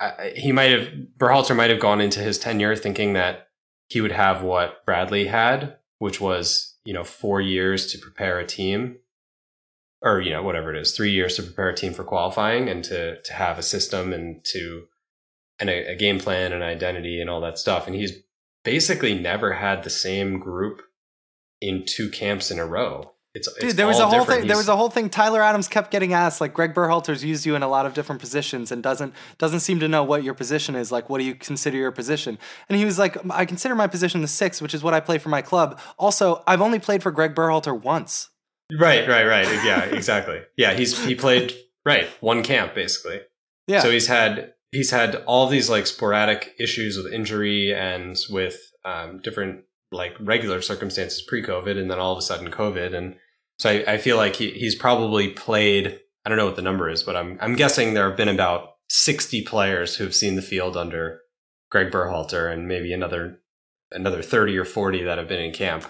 I, 0.00 0.32
he 0.36 0.52
might 0.52 0.70
have 0.70 0.88
Berhalter 1.18 1.56
might 1.56 1.70
have 1.70 1.80
gone 1.80 2.00
into 2.00 2.20
his 2.20 2.38
tenure 2.38 2.76
thinking 2.76 3.14
that 3.14 3.48
he 3.88 4.00
would 4.00 4.12
have 4.12 4.42
what 4.42 4.84
Bradley 4.84 5.26
had, 5.26 5.76
which 5.98 6.20
was 6.20 6.74
you 6.84 6.92
know 6.92 7.04
four 7.04 7.40
years 7.40 7.92
to 7.92 7.98
prepare 7.98 8.38
a 8.38 8.46
team, 8.46 8.98
or 10.02 10.20
you 10.20 10.30
know 10.30 10.42
whatever 10.42 10.74
it 10.74 10.80
is, 10.80 10.92
three 10.92 11.10
years 11.10 11.36
to 11.36 11.42
prepare 11.42 11.68
a 11.68 11.74
team 11.74 11.94
for 11.94 12.04
qualifying 12.04 12.68
and 12.68 12.84
to 12.84 13.20
to 13.22 13.32
have 13.32 13.58
a 13.58 13.62
system 13.62 14.12
and 14.12 14.44
to 14.52 14.86
and 15.58 15.70
a, 15.70 15.92
a 15.92 15.96
game 15.96 16.18
plan 16.18 16.52
and 16.52 16.62
identity 16.62 17.20
and 17.20 17.30
all 17.30 17.40
that 17.40 17.58
stuff. 17.58 17.86
And 17.86 17.96
he's 17.96 18.12
basically 18.64 19.18
never 19.18 19.54
had 19.54 19.82
the 19.82 19.90
same 19.90 20.38
group 20.38 20.82
in 21.60 21.84
two 21.86 22.10
camps 22.10 22.50
in 22.50 22.58
a 22.58 22.66
row. 22.66 23.12
It's, 23.36 23.52
Dude, 23.52 23.64
it's 23.64 23.74
there 23.74 23.86
was 23.86 23.98
a 23.98 24.06
whole 24.06 24.24
thing. 24.24 24.46
There 24.46 24.56
was 24.56 24.68
a 24.68 24.76
whole 24.76 24.88
thing. 24.88 25.10
Tyler 25.10 25.42
Adams 25.42 25.68
kept 25.68 25.90
getting 25.90 26.14
asked, 26.14 26.40
like 26.40 26.54
Greg 26.54 26.72
Berhalter's 26.72 27.22
used 27.22 27.44
you 27.44 27.54
in 27.54 27.62
a 27.62 27.68
lot 27.68 27.84
of 27.84 27.92
different 27.92 28.20
positions 28.20 28.72
and 28.72 28.82
doesn't 28.82 29.12
doesn't 29.36 29.60
seem 29.60 29.78
to 29.80 29.88
know 29.88 30.02
what 30.02 30.24
your 30.24 30.32
position 30.32 30.74
is. 30.74 30.90
Like, 30.90 31.10
what 31.10 31.18
do 31.18 31.24
you 31.24 31.34
consider 31.34 31.76
your 31.76 31.92
position? 31.92 32.38
And 32.68 32.78
he 32.78 32.86
was 32.86 32.98
like, 32.98 33.18
I 33.30 33.44
consider 33.44 33.74
my 33.74 33.86
position 33.86 34.22
the 34.22 34.28
six, 34.28 34.62
which 34.62 34.72
is 34.72 34.82
what 34.82 34.94
I 34.94 35.00
play 35.00 35.18
for 35.18 35.28
my 35.28 35.42
club. 35.42 35.78
Also, 35.98 36.42
I've 36.46 36.62
only 36.62 36.78
played 36.78 37.02
for 37.02 37.10
Greg 37.10 37.34
Berhalter 37.34 37.78
once. 37.78 38.30
Right, 38.80 39.06
right, 39.06 39.26
right. 39.26 39.46
Yeah, 39.64 39.84
exactly. 39.84 40.40
Yeah, 40.56 40.72
he's 40.72 41.04
he 41.04 41.14
played 41.14 41.54
right 41.84 42.08
one 42.20 42.42
camp 42.42 42.74
basically. 42.74 43.20
Yeah. 43.66 43.80
So 43.80 43.90
he's 43.90 44.06
had 44.06 44.54
he's 44.72 44.90
had 44.90 45.16
all 45.26 45.46
these 45.48 45.68
like 45.68 45.86
sporadic 45.86 46.54
issues 46.58 46.96
with 46.96 47.12
injury 47.12 47.74
and 47.74 48.16
with 48.30 48.58
um, 48.84 49.20
different 49.22 49.64
like 49.92 50.14
regular 50.20 50.60
circumstances 50.62 51.22
pre-COVID, 51.22 51.78
and 51.78 51.90
then 51.90 51.98
all 51.98 52.12
of 52.12 52.18
a 52.18 52.22
sudden 52.22 52.50
COVID, 52.50 52.94
and 52.94 53.16
so 53.58 53.70
I, 53.70 53.94
I 53.94 53.98
feel 53.98 54.16
like 54.16 54.36
he, 54.36 54.50
he's 54.50 54.74
probably 54.74 55.28
played. 55.30 55.98
I 56.24 56.28
don't 56.28 56.38
know 56.38 56.46
what 56.46 56.56
the 56.56 56.62
number 56.62 56.88
is, 56.88 57.02
but 57.02 57.16
I'm 57.16 57.38
I'm 57.40 57.54
guessing 57.56 57.94
there 57.94 58.08
have 58.08 58.16
been 58.16 58.28
about 58.28 58.70
sixty 58.88 59.42
players 59.42 59.96
who 59.96 60.04
have 60.04 60.14
seen 60.14 60.36
the 60.36 60.42
field 60.42 60.76
under 60.76 61.20
Greg 61.70 61.90
Berhalter, 61.90 62.52
and 62.52 62.66
maybe 62.68 62.92
another 62.92 63.40
another 63.92 64.22
thirty 64.22 64.56
or 64.56 64.64
forty 64.64 65.02
that 65.04 65.18
have 65.18 65.28
been 65.28 65.40
in 65.40 65.52
camp. 65.52 65.84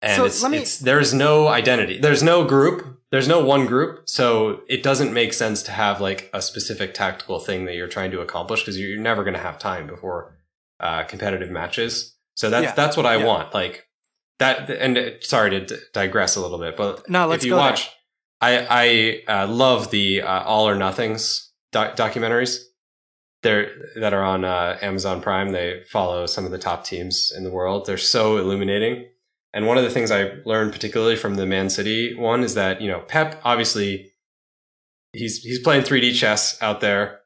And 0.00 0.14
So 0.16 0.24
it's, 0.26 0.48
me- 0.48 0.58
it's 0.58 0.78
there's 0.78 1.12
no 1.12 1.48
identity. 1.48 1.98
There's 1.98 2.22
no 2.22 2.44
group. 2.44 3.00
There's 3.10 3.26
no 3.26 3.42
one 3.44 3.66
group. 3.66 4.02
So 4.08 4.60
it 4.68 4.82
doesn't 4.82 5.12
make 5.12 5.32
sense 5.32 5.62
to 5.64 5.72
have 5.72 6.00
like 6.00 6.30
a 6.32 6.40
specific 6.42 6.94
tactical 6.94 7.40
thing 7.40 7.64
that 7.64 7.74
you're 7.74 7.88
trying 7.88 8.10
to 8.12 8.20
accomplish 8.20 8.60
because 8.60 8.78
you're 8.78 9.00
never 9.00 9.24
going 9.24 9.34
to 9.34 9.40
have 9.40 9.58
time 9.58 9.86
before 9.88 10.36
uh, 10.78 11.02
competitive 11.04 11.50
matches. 11.50 12.14
So 12.36 12.48
that's 12.50 12.64
Yeah. 12.64 12.74
that's 12.74 12.96
what 12.96 13.06
I 13.06 13.16
Yeah. 13.16 13.24
want. 13.26 13.54
Like 13.54 13.87
that 14.38 14.70
and 14.70 14.96
uh, 14.98 15.10
sorry 15.20 15.50
to 15.50 15.66
d- 15.66 15.76
digress 15.92 16.36
a 16.36 16.40
little 16.40 16.58
bit, 16.58 16.76
but 16.76 17.08
No, 17.08 17.26
let's 17.26 17.42
if 17.42 17.46
you 17.46 17.52
go 17.52 17.56
there. 17.56 17.70
watch, 17.70 17.90
I 18.40 19.22
I 19.28 19.32
uh, 19.42 19.46
love 19.48 19.90
the 19.90 20.22
uh, 20.22 20.42
All 20.44 20.68
or 20.68 20.74
Nothings 20.76 21.50
doc- 21.72 21.96
documentaries. 21.96 22.58
They're 23.42 23.70
that 23.96 24.12
are 24.12 24.22
on 24.24 24.44
uh, 24.44 24.78
Amazon 24.82 25.20
Prime. 25.20 25.52
They 25.52 25.82
follow 25.90 26.26
some 26.26 26.44
of 26.44 26.50
the 26.50 26.58
top 26.58 26.84
teams 26.84 27.32
in 27.36 27.44
the 27.44 27.50
world. 27.50 27.86
They're 27.86 27.96
so 27.96 28.36
illuminating. 28.36 29.06
And 29.54 29.66
one 29.66 29.78
of 29.78 29.84
the 29.84 29.90
things 29.90 30.10
I 30.10 30.32
learned 30.44 30.72
particularly 30.72 31.16
from 31.16 31.36
the 31.36 31.46
Man 31.46 31.70
City 31.70 32.14
one 32.14 32.42
is 32.44 32.54
that 32.54 32.80
you 32.80 32.88
know 32.88 33.00
Pep 33.00 33.40
obviously 33.44 34.12
he's 35.12 35.38
he's 35.42 35.60
playing 35.60 35.82
3D 35.84 36.14
chess 36.14 36.60
out 36.62 36.80
there. 36.80 37.20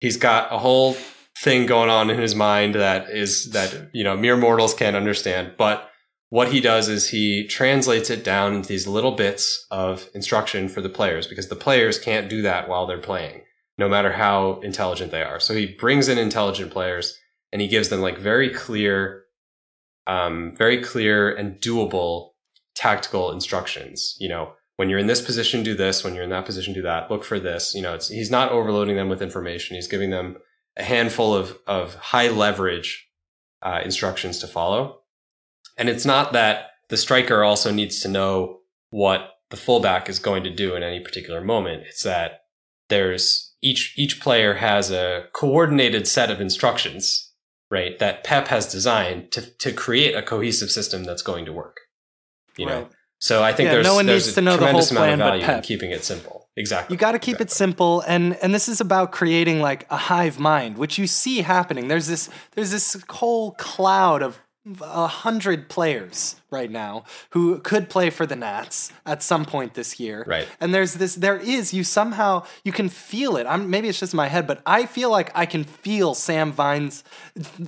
He's 0.00 0.16
got 0.16 0.52
a 0.52 0.58
whole 0.58 0.96
thing 1.38 1.66
going 1.66 1.90
on 1.90 2.08
in 2.10 2.18
his 2.18 2.34
mind 2.34 2.74
that 2.74 3.10
is 3.10 3.50
that 3.52 3.90
you 3.92 4.04
know 4.04 4.16
mere 4.16 4.36
mortals 4.36 4.74
can't 4.74 4.96
understand. 4.96 5.52
But 5.56 5.88
what 6.30 6.52
he 6.52 6.60
does 6.60 6.88
is 6.88 7.08
he 7.08 7.46
translates 7.46 8.10
it 8.10 8.24
down 8.24 8.54
into 8.54 8.68
these 8.68 8.86
little 8.86 9.12
bits 9.12 9.66
of 9.70 10.08
instruction 10.14 10.68
for 10.68 10.80
the 10.80 10.88
players 10.88 11.26
because 11.26 11.48
the 11.48 11.56
players 11.56 11.98
can't 11.98 12.28
do 12.28 12.42
that 12.42 12.68
while 12.68 12.86
they're 12.86 12.98
playing, 12.98 13.42
no 13.78 13.88
matter 13.88 14.12
how 14.12 14.60
intelligent 14.60 15.12
they 15.12 15.22
are. 15.22 15.38
So 15.38 15.54
he 15.54 15.66
brings 15.66 16.08
in 16.08 16.18
intelligent 16.18 16.72
players 16.72 17.16
and 17.52 17.62
he 17.62 17.68
gives 17.68 17.90
them 17.90 18.00
like 18.00 18.18
very 18.18 18.50
clear, 18.50 19.22
um, 20.06 20.54
very 20.56 20.82
clear 20.82 21.32
and 21.32 21.60
doable 21.60 22.30
tactical 22.74 23.30
instructions. 23.30 24.16
You 24.18 24.28
know, 24.28 24.52
when 24.76 24.90
you're 24.90 24.98
in 24.98 25.06
this 25.06 25.22
position, 25.22 25.62
do 25.62 25.74
this. 25.74 26.02
When 26.02 26.14
you're 26.14 26.24
in 26.24 26.30
that 26.30 26.44
position, 26.44 26.74
do 26.74 26.82
that. 26.82 27.10
Look 27.10 27.24
for 27.24 27.38
this. 27.38 27.74
You 27.74 27.82
know, 27.82 27.98
he's 27.98 28.30
not 28.30 28.50
overloading 28.50 28.96
them 28.96 29.08
with 29.08 29.22
information. 29.22 29.76
He's 29.76 29.88
giving 29.88 30.10
them 30.10 30.36
a 30.76 30.82
handful 30.82 31.34
of, 31.34 31.56
of 31.66 31.94
high 31.94 32.28
leverage 32.28 33.08
uh, 33.62 33.80
instructions 33.84 34.38
to 34.40 34.46
follow. 34.46 35.00
And 35.76 35.88
it's 35.88 36.04
not 36.04 36.32
that 36.32 36.70
the 36.88 36.96
striker 36.96 37.44
also 37.44 37.72
needs 37.72 38.00
to 38.00 38.08
know 38.08 38.60
what 38.90 39.34
the 39.50 39.56
fullback 39.56 40.08
is 40.08 40.18
going 40.18 40.44
to 40.44 40.50
do 40.50 40.74
in 40.74 40.82
any 40.82 41.00
particular 41.00 41.40
moment. 41.40 41.84
It's 41.86 42.02
that 42.02 42.40
there's 42.88 43.54
each 43.62 43.94
each 43.96 44.20
player 44.20 44.54
has 44.54 44.90
a 44.90 45.26
coordinated 45.32 46.06
set 46.06 46.30
of 46.30 46.40
instructions, 46.40 47.32
right? 47.70 47.98
That 47.98 48.24
Pep 48.24 48.48
has 48.48 48.70
designed 48.70 49.32
to 49.32 49.42
to 49.58 49.72
create 49.72 50.14
a 50.14 50.22
cohesive 50.22 50.70
system 50.70 51.04
that's 51.04 51.22
going 51.22 51.44
to 51.46 51.52
work. 51.52 51.78
You 52.56 52.66
know, 52.66 52.88
so 53.18 53.42
I 53.42 53.52
think 53.52 53.66
Yeah, 53.66 53.74
there's 53.74 53.86
no 53.86 53.94
one 53.94 54.06
there's 54.06 54.26
needs 54.26 54.32
a 54.32 54.40
to 54.40 54.42
know 54.42 54.56
the 54.56 54.70
whole 54.70 54.82
tremendous 54.82 54.90
amount 54.90 55.04
plan 55.04 55.12
of 55.12 55.18
but 55.18 55.30
value 55.30 55.42
in 55.42 55.46
Pep. 55.46 55.64
keeping 55.64 55.90
it 55.90 56.04
simple. 56.04 56.48
Exactly. 56.56 56.94
You 56.94 56.98
got 56.98 57.12
to 57.12 57.18
keep 57.18 57.40
it 57.40 57.50
simple, 57.50 58.02
and 58.06 58.34
and 58.42 58.54
this 58.54 58.66
is 58.68 58.80
about 58.80 59.12
creating 59.12 59.60
like 59.60 59.86
a 59.90 59.96
hive 59.96 60.38
mind, 60.38 60.78
which 60.78 60.96
you 60.96 61.06
see 61.06 61.42
happening. 61.42 61.88
There's 61.88 62.06
this 62.06 62.30
there's 62.52 62.70
this 62.70 62.96
whole 63.10 63.52
cloud 63.52 64.22
of 64.22 64.38
a 64.80 65.06
hundred 65.06 65.68
players 65.68 66.36
right 66.50 66.70
now 66.70 67.04
who 67.30 67.60
could 67.60 67.88
play 67.88 68.10
for 68.10 68.26
the 68.26 68.34
Nats 68.34 68.92
at 69.04 69.22
some 69.22 69.44
point 69.44 69.74
this 69.74 70.00
year. 70.00 70.24
Right. 70.26 70.48
And 70.60 70.74
there's 70.74 70.94
this 70.94 71.14
there 71.14 71.38
is 71.38 71.72
you 71.72 71.84
somehow 71.84 72.44
you 72.64 72.72
can 72.72 72.88
feel 72.88 73.36
it. 73.36 73.46
I'm 73.46 73.70
maybe 73.70 73.88
it's 73.88 74.00
just 74.00 74.14
my 74.14 74.26
head, 74.26 74.46
but 74.46 74.62
I 74.66 74.86
feel 74.86 75.10
like 75.10 75.30
I 75.34 75.46
can 75.46 75.64
feel 75.64 76.14
Sam 76.14 76.52
Vines 76.52 77.04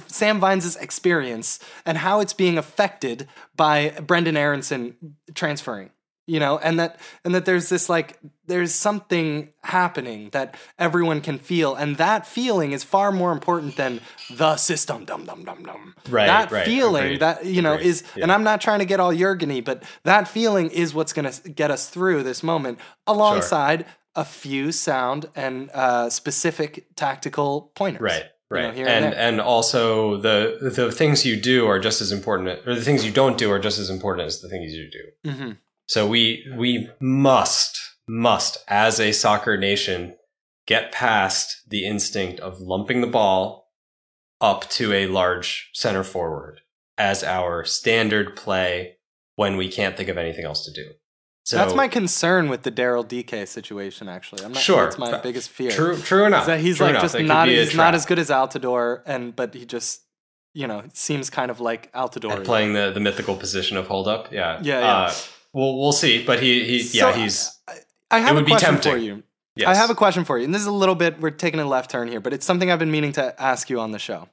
Sam 0.07 0.41
Vines' 0.41 0.77
experience 0.77 1.61
and 1.87 1.99
how 1.99 2.21
it's 2.21 2.33
being 2.33 2.59
affected 2.59 3.29
by 3.55 3.91
Brenden 3.91 4.37
Aaronson 4.37 4.97
transferring 5.35 5.91
you 6.29 6.39
know 6.39 6.59
and 6.59 6.79
that 6.79 7.01
and 7.25 7.35
that 7.35 7.45
there's 7.47 7.69
this 7.69 7.89
like 7.89 8.19
there's 8.47 8.75
something 8.75 9.49
happening 9.63 10.31
that 10.31 10.55
everyone 10.79 11.21
can 11.21 11.39
feel 11.39 11.75
and 11.75 11.97
that 11.97 12.27
feeling 12.27 12.73
is 12.73 12.85
far 12.85 13.11
more 13.13 13.33
important 13.33 13.77
than 13.77 14.01
the 14.31 14.57
system 14.57 15.05
dum 15.05 15.25
dum 15.25 15.45
dum 15.45 15.63
dum 15.65 15.95
Right, 16.09 16.27
that 16.27 16.51
right, 16.53 16.65
feeling 16.65 17.05
agreed, 17.05 17.21
that 17.21 17.45
you 17.47 17.63
know 17.63 17.75
agreed, 17.75 17.87
is 17.89 18.03
yeah. 18.15 18.23
and 18.25 18.33
i'm 18.33 18.45
not 18.45 18.61
trying 18.61 18.79
to 18.81 18.85
get 18.85 19.01
all 19.01 19.13
Jurgeny, 19.13 19.65
but 19.65 19.83
that 20.05 20.29
feeling 20.29 20.71
is 20.71 20.95
what's 20.95 21.13
going 21.13 21.31
to 21.33 21.51
get 21.51 21.71
us 21.71 21.89
through 21.89 22.23
this 22.23 22.43
moment 22.43 22.79
alongside 23.07 23.87
a 24.15 24.25
few 24.25 24.73
sound 24.73 25.27
and 25.37 25.71
uh, 25.75 26.11
specific 26.11 26.87
tactical 26.97 27.71
pointers 27.75 28.01
Right. 28.01 28.23
you 28.23 28.25
know, 28.25 28.29
Right. 28.51 28.79
and 28.79 29.05
and 29.05 29.15
and 29.15 29.41
also 29.41 30.17
the 30.29 30.57
the 30.77 30.91
things 30.91 31.27
you 31.27 31.37
do 31.53 31.67
are 31.67 31.79
just 31.79 32.01
as 32.01 32.11
important 32.13 32.67
or 32.67 32.75
the 32.75 32.81
things 32.89 33.05
you 33.05 33.13
don't 33.13 33.37
do 33.37 33.51
are 33.51 33.59
just 33.59 33.79
as 33.79 33.91
important 33.91 34.27
as 34.27 34.41
the 34.41 34.49
things 34.49 34.73
you 34.73 34.87
do. 34.91 35.31
Mhm. 35.31 35.57
So 35.89 36.07
we 36.07 36.47
we 36.57 36.89
must 37.01 37.81
must 38.07 38.59
as 38.69 39.01
a 39.01 39.13
soccer 39.13 39.57
nation 39.57 40.17
get 40.67 40.93
past 40.93 41.63
the 41.67 41.87
instinct 41.87 42.41
of 42.41 42.61
lumping 42.61 43.01
the 43.01 43.07
ball 43.07 43.69
up 44.41 44.69
to 44.71 44.93
a 44.93 45.07
large 45.07 45.71
center 45.75 46.05
forward 46.05 46.61
as 46.97 47.25
our 47.25 47.65
standard 47.65 48.37
play 48.37 48.97
when 49.37 49.57
we 49.57 49.69
can't 49.69 49.97
think 49.97 50.09
of 50.09 50.19
anything 50.19 50.45
else 50.45 50.65
to 50.65 50.73
do. 50.73 50.91
So 51.45 51.57
that's 51.57 51.75
my 51.75 51.89
concern 51.89 52.51
with 52.51 52.63
the 52.63 52.71
Daryl 52.71 53.07
Dike 53.09 53.49
situation. 53.49 54.07
Actually, 54.07 54.45
I'm 54.45 54.53
not 54.53 54.63
Sure. 54.63 54.85
That's 54.85 54.99
my 54.99 55.19
biggest 55.19 55.49
fear. 55.49 55.71
true 55.71 55.97
true 55.97 56.27
enough. 56.27 56.43
is 56.43 56.47
that 56.49 56.61
he's 56.61 56.77
True 56.77 56.87
like 56.87 56.91
enough. 56.91 57.05
just 57.05 57.17
could 57.17 57.27
not 57.27 57.49
he's 57.49 57.75
not 57.75 57.95
as 57.95 58.05
good 58.05 58.19
as 58.19 58.29
Altidore, 58.29 59.01
and 59.07 59.35
but 59.35 59.55
he 59.55 59.65
just 59.65 60.03
you 60.53 60.67
know 60.67 60.83
seems 60.93 61.31
kind 61.31 61.51
of 61.51 61.61
like 61.61 61.91
Altidore. 61.95 62.37
And 62.37 62.45
playing 62.45 62.75
the, 62.75 62.91
the 62.93 63.01
mythical 63.01 63.35
position 63.35 63.79
of 63.79 63.87
hold 63.87 64.09
up. 64.09 64.31
Yeah. 64.31 64.61
Yeah, 64.63 64.81
yeah. 64.81 64.87
Uh, 64.87 65.13
we'll 65.53 65.79
we'll 65.79 65.93
see. 65.93 66.25
But 66.25 66.43
he 66.43 66.65
he 66.65 66.99
yeah, 66.99 67.13
he's 67.15 67.59
I 68.11 68.19
have 68.21 68.31
it 68.31 68.33
a 68.33 68.35
would 68.37 68.45
be 68.47 68.51
question 68.53 68.71
tempting. 68.75 68.93
for 68.93 68.99
you. 68.99 69.23
yes. 69.57 69.69
I 69.69 69.75
have 69.75 69.91
a 69.91 69.95
question 69.95 70.25
for 70.25 70.39
you, 70.39 70.45
and 70.45 70.55
this 70.55 70.63
is 70.63 70.67
a 70.69 70.73
little 70.73 70.95
bit 70.95 71.21
we're 71.21 71.31
taking 71.31 71.61
a 71.61 71.65
left 71.67 71.91
turn 71.91 72.09
here, 72.09 72.21
but 72.21 72.33
it's 72.33 72.47
something 72.47 72.71
I've 72.71 72.79
been 72.79 72.91
meaning 72.91 73.13
to 73.13 73.41
ask 73.41 73.69
you 73.71 73.81
on 73.81 73.93
the 73.93 73.99
show. 73.99 74.29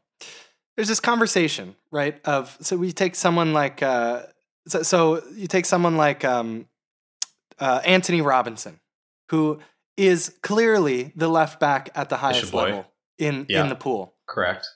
There's 0.76 0.88
this 0.90 1.00
conversation, 1.00 1.76
right? 1.92 2.20
Of 2.26 2.58
so 2.62 2.76
we 2.78 2.92
take 2.92 3.16
someone 3.16 3.54
like 3.54 3.82
uh, 3.82 4.24
so, 4.68 4.84
so 4.84 5.24
you 5.34 5.48
take 5.48 5.66
someone 5.66 5.96
like 5.98 6.26
um, 6.26 6.68
uh, 7.60 7.82
Antonee 7.86 8.22
Robinson, 8.22 8.80
who 9.30 9.60
is 9.98 10.36
clearly 10.42 11.14
the 11.16 11.30
left 11.30 11.60
back 11.60 11.90
at 11.96 12.10
the 12.10 12.18
highest 12.18 12.54
level 12.54 12.86
in 13.18 13.46
Yeah. 13.48 13.62
in 13.64 13.70
the 13.70 13.76
pool 13.76 14.14
correct. 14.28 14.68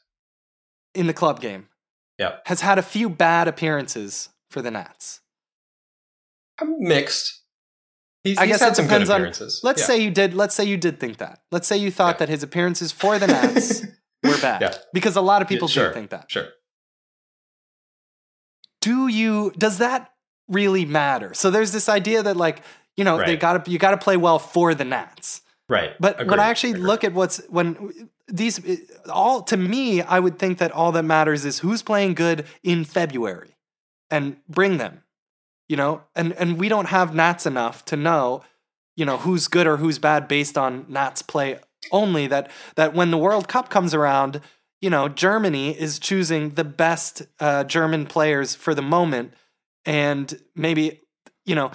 in 0.95 1.07
the 1.07 1.13
club 1.13 1.41
game. 1.41 1.67
Yep. 2.17 2.41
has 2.47 2.59
had 2.61 2.77
a 2.77 2.81
few 2.81 3.09
bad 3.09 3.47
appearances 3.47 4.27
for 4.49 4.61
the 4.61 4.69
Nats. 4.69 5.21
I'm 6.61 6.75
mixed. 6.79 7.35
He's, 8.23 8.37
I 8.37 8.45
he's 8.45 8.53
guess 8.57 8.61
had 8.61 8.75
some 8.75 8.85
good 8.87 9.05
depends 9.05 9.41
on. 9.41 9.49
Let's 9.63 9.81
Yeah. 9.81 9.85
say 9.87 9.99
you 9.99 10.11
did. 10.11 10.33
Let's 10.33 10.53
say 10.55 10.65
you 10.65 10.77
did 10.77 10.99
think 10.99 11.17
that. 11.17 11.39
Let's 11.51 11.67
say 11.67 11.77
you 11.77 11.89
thought 11.91 12.15
Yeah. 12.15 12.19
that 12.19 12.29
his 12.29 12.43
appearances 12.43 12.91
for 12.91 13.17
the 13.17 13.27
Nats 13.27 13.81
were 14.23 14.37
bad, 14.41 14.61
Yeah. 14.61 14.73
because 14.93 15.15
a 15.15 15.21
lot 15.21 15.41
of 15.41 15.47
people 15.47 15.67
sure, 15.69 15.87
do 15.89 15.93
think 15.93 16.09
that. 16.09 16.29
Sure. 16.29 16.47
Do 18.81 19.07
you? 19.07 19.51
Does 19.57 19.77
that 19.79 20.11
really 20.47 20.85
matter? 20.85 21.33
So 21.33 21.49
there's 21.49 21.71
this 21.71 21.89
idea 21.89 22.23
that 22.23 22.37
like 22.37 22.61
you 22.97 23.03
know 23.03 23.17
they 23.17 23.37
got 23.37 23.65
to 23.65 23.71
you 23.71 23.77
got 23.77 23.91
to 23.91 23.97
play 23.97 24.17
well 24.17 24.39
for 24.39 24.73
the 24.73 24.85
Nats. 24.85 25.41
Right. 25.67 25.91
But 25.99 26.25
when 26.25 26.39
I 26.39 26.47
actually 26.49 26.71
agreed. 26.71 26.85
look 26.85 27.03
at 27.03 27.13
what's 27.13 27.37
when 27.49 28.09
these 28.27 28.59
all 29.09 29.43
to 29.43 29.57
me, 29.57 30.01
I 30.01 30.19
would 30.19 30.39
think 30.39 30.57
that 30.59 30.71
all 30.71 30.91
that 30.93 31.03
matters 31.03 31.45
is 31.45 31.59
who's 31.59 31.81
playing 31.83 32.15
good 32.15 32.45
in 32.63 32.85
February, 32.85 33.55
and 34.09 34.37
bring 34.47 34.77
them, 34.77 35.03
you 35.69 35.77
know. 35.77 36.01
And 36.15 36.33
and 36.33 36.59
we 36.59 36.67
don't 36.67 36.87
have 36.87 37.15
Nats 37.15 37.45
enough 37.45 37.85
to 37.85 37.95
know, 37.95 38.43
you 38.97 39.05
know, 39.05 39.17
who's 39.17 39.47
good 39.47 39.67
or 39.67 39.77
who's 39.77 39.99
bad 39.99 40.27
based 40.27 40.57
on 40.57 40.85
Nats 40.89 41.21
play 41.21 41.59
only. 41.91 42.27
That 42.27 42.51
that 42.75 42.93
when 42.93 43.11
the 43.11 43.17
World 43.17 43.47
Cup 43.47 43.69
comes 43.69 43.93
around, 43.93 44.41
you 44.81 44.89
know, 44.89 45.07
Germany 45.07 45.79
is 45.79 45.99
choosing 45.99 46.55
the 46.55 46.65
best 46.65 47.21
uh, 47.39 47.63
German 47.63 48.05
players 48.05 48.55
for 48.55 48.75
the 48.75 48.81
moment, 48.81 49.33
and 49.85 50.37
maybe 50.55 51.01
you 51.45 51.55
know 51.55 51.71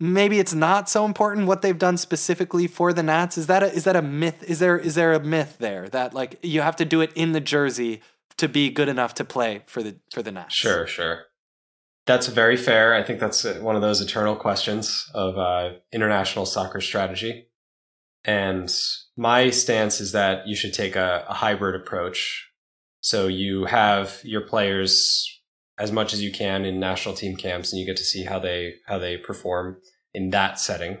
maybe 0.00 0.38
it's 0.38 0.54
not 0.54 0.88
so 0.88 1.04
important 1.04 1.46
what 1.46 1.62
they've 1.62 1.78
done 1.78 1.96
specifically 1.96 2.66
for 2.66 2.92
the 2.92 3.02
Nats. 3.02 3.36
Is 3.36 3.46
that 3.48 3.62
a, 3.62 3.72
is 3.72 3.84
that 3.84 3.94
a 3.94 4.02
myth? 4.02 4.42
Is 4.44 4.58
there 4.58 4.78
is 4.78 4.94
there 4.94 5.12
a 5.12 5.20
myth 5.20 5.56
there 5.58 5.88
that 5.90 6.14
like 6.14 6.38
you 6.42 6.62
have 6.62 6.76
to 6.76 6.84
do 6.84 7.00
it 7.00 7.12
in 7.14 7.32
the 7.32 7.40
jersey 7.40 8.00
to 8.38 8.48
be 8.48 8.70
good 8.70 8.88
enough 8.88 9.14
to 9.14 9.24
play 9.24 9.62
for 9.66 9.82
the 9.82 9.96
for 10.12 10.22
the 10.22 10.32
Nats? 10.32 10.54
Sure, 10.54 10.86
sure. 10.86 11.26
That's 12.06 12.26
very 12.26 12.56
fair. 12.56 12.94
I 12.94 13.02
think 13.02 13.20
that's 13.20 13.44
uh, 13.44 13.58
one 13.60 13.76
of 13.76 13.82
those 13.82 14.00
eternal 14.00 14.34
questions 14.34 15.08
of 15.14 15.36
uh, 15.36 15.74
international 15.92 16.46
soccer 16.46 16.80
strategy. 16.80 17.46
And 18.24 18.70
my 19.16 19.50
stance 19.50 20.00
is 20.00 20.12
that 20.12 20.46
you 20.46 20.54
should 20.54 20.74
take 20.74 20.96
a, 20.96 21.24
a 21.28 21.34
hybrid 21.34 21.80
approach. 21.80 22.50
So 23.00 23.28
you 23.28 23.64
have 23.64 24.20
your 24.24 24.42
players 24.42 25.40
as 25.78 25.90
much 25.90 26.12
as 26.12 26.22
you 26.22 26.30
can 26.30 26.66
in 26.66 26.78
national 26.78 27.14
team 27.14 27.36
camps, 27.36 27.72
and 27.72 27.80
you 27.80 27.86
get 27.86 27.96
to 27.96 28.04
see 28.04 28.24
how 28.24 28.38
they 28.38 28.74
how 28.86 28.98
they 28.98 29.16
perform 29.16 29.78
in 30.12 30.30
that 30.30 30.60
setting. 30.60 30.98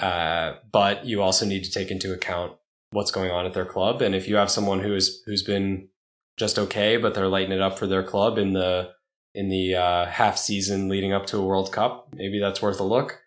Uh, 0.00 0.54
but 0.72 1.04
you 1.04 1.20
also 1.20 1.44
need 1.44 1.62
to 1.64 1.70
take 1.70 1.90
into 1.90 2.12
account 2.12 2.52
what's 2.90 3.10
going 3.10 3.30
on 3.30 3.44
at 3.44 3.52
their 3.52 3.66
club, 3.66 4.00
and 4.00 4.14
if 4.14 4.26
you 4.26 4.36
have 4.36 4.50
someone 4.50 4.80
who 4.80 4.94
is 4.94 5.22
who's 5.26 5.42
been 5.42 5.88
just 6.38 6.58
okay, 6.58 6.96
but 6.96 7.14
they're 7.14 7.28
lighting 7.28 7.52
it 7.52 7.60
up 7.60 7.78
for 7.78 7.86
their 7.86 8.02
club 8.02 8.38
in 8.38 8.54
the 8.54 8.90
in 9.34 9.48
the 9.48 9.74
uh, 9.74 10.06
half 10.06 10.38
season 10.38 10.88
leading 10.88 11.12
up 11.12 11.26
to 11.26 11.38
a 11.38 11.44
World 11.44 11.72
Cup. 11.72 12.08
Maybe 12.14 12.38
that's 12.38 12.62
worth 12.62 12.80
a 12.80 12.84
look. 12.84 13.20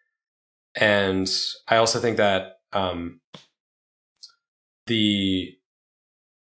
And 0.75 1.29
I 1.67 1.77
also 1.77 1.99
think 1.99 2.17
that 2.17 2.59
um, 2.73 3.19
the 4.85 5.53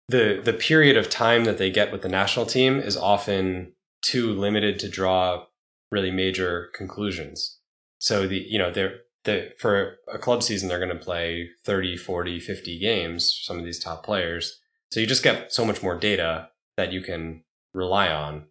the 0.07 0.41
the 0.43 0.53
period 0.53 0.97
of 0.97 1.09
time 1.09 1.45
that 1.45 1.57
they 1.57 1.71
get 1.71 1.91
with 1.91 2.01
the 2.01 2.09
national 2.09 2.45
team 2.45 2.79
is 2.79 2.97
often 2.97 3.73
too 4.03 4.33
limited 4.33 4.79
to 4.79 4.89
draw 4.89 5.45
really 5.91 6.11
major 6.11 6.69
conclusions. 6.75 7.59
So 7.99 8.27
the 8.27 8.37
you 8.37 8.59
know 8.59 8.71
they're 8.71 8.99
the 9.23 9.51
for 9.59 9.97
a 10.11 10.17
club 10.17 10.43
season 10.43 10.69
they're 10.69 10.79
going 10.79 10.95
to 10.95 11.03
play 11.03 11.49
30, 11.65 11.97
40, 11.97 12.39
50 12.39 12.79
games 12.79 13.41
some 13.43 13.57
of 13.57 13.65
these 13.65 13.79
top 13.79 14.05
players. 14.05 14.59
So 14.91 14.99
you 14.99 15.07
just 15.07 15.23
get 15.23 15.51
so 15.51 15.65
much 15.65 15.81
more 15.81 15.97
data 15.97 16.49
that 16.77 16.91
you 16.93 17.01
can 17.01 17.43
rely 17.73 18.09
on. 18.09 18.45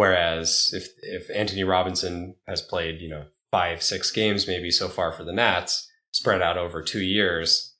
Whereas 0.00 0.70
if 0.72 0.88
if 1.02 1.28
Antonee 1.28 1.62
Robinson 1.62 2.34
has 2.48 2.62
played, 2.62 3.02
you 3.02 3.10
know, 3.10 3.26
5, 3.50 3.82
6 3.82 4.10
games 4.12 4.48
maybe 4.48 4.70
so 4.70 4.88
far 4.88 5.12
for 5.12 5.24
the 5.24 5.32
Nats 5.34 5.90
spread 6.10 6.40
out 6.40 6.56
over 6.56 6.80
2 6.80 7.00
years, 7.00 7.74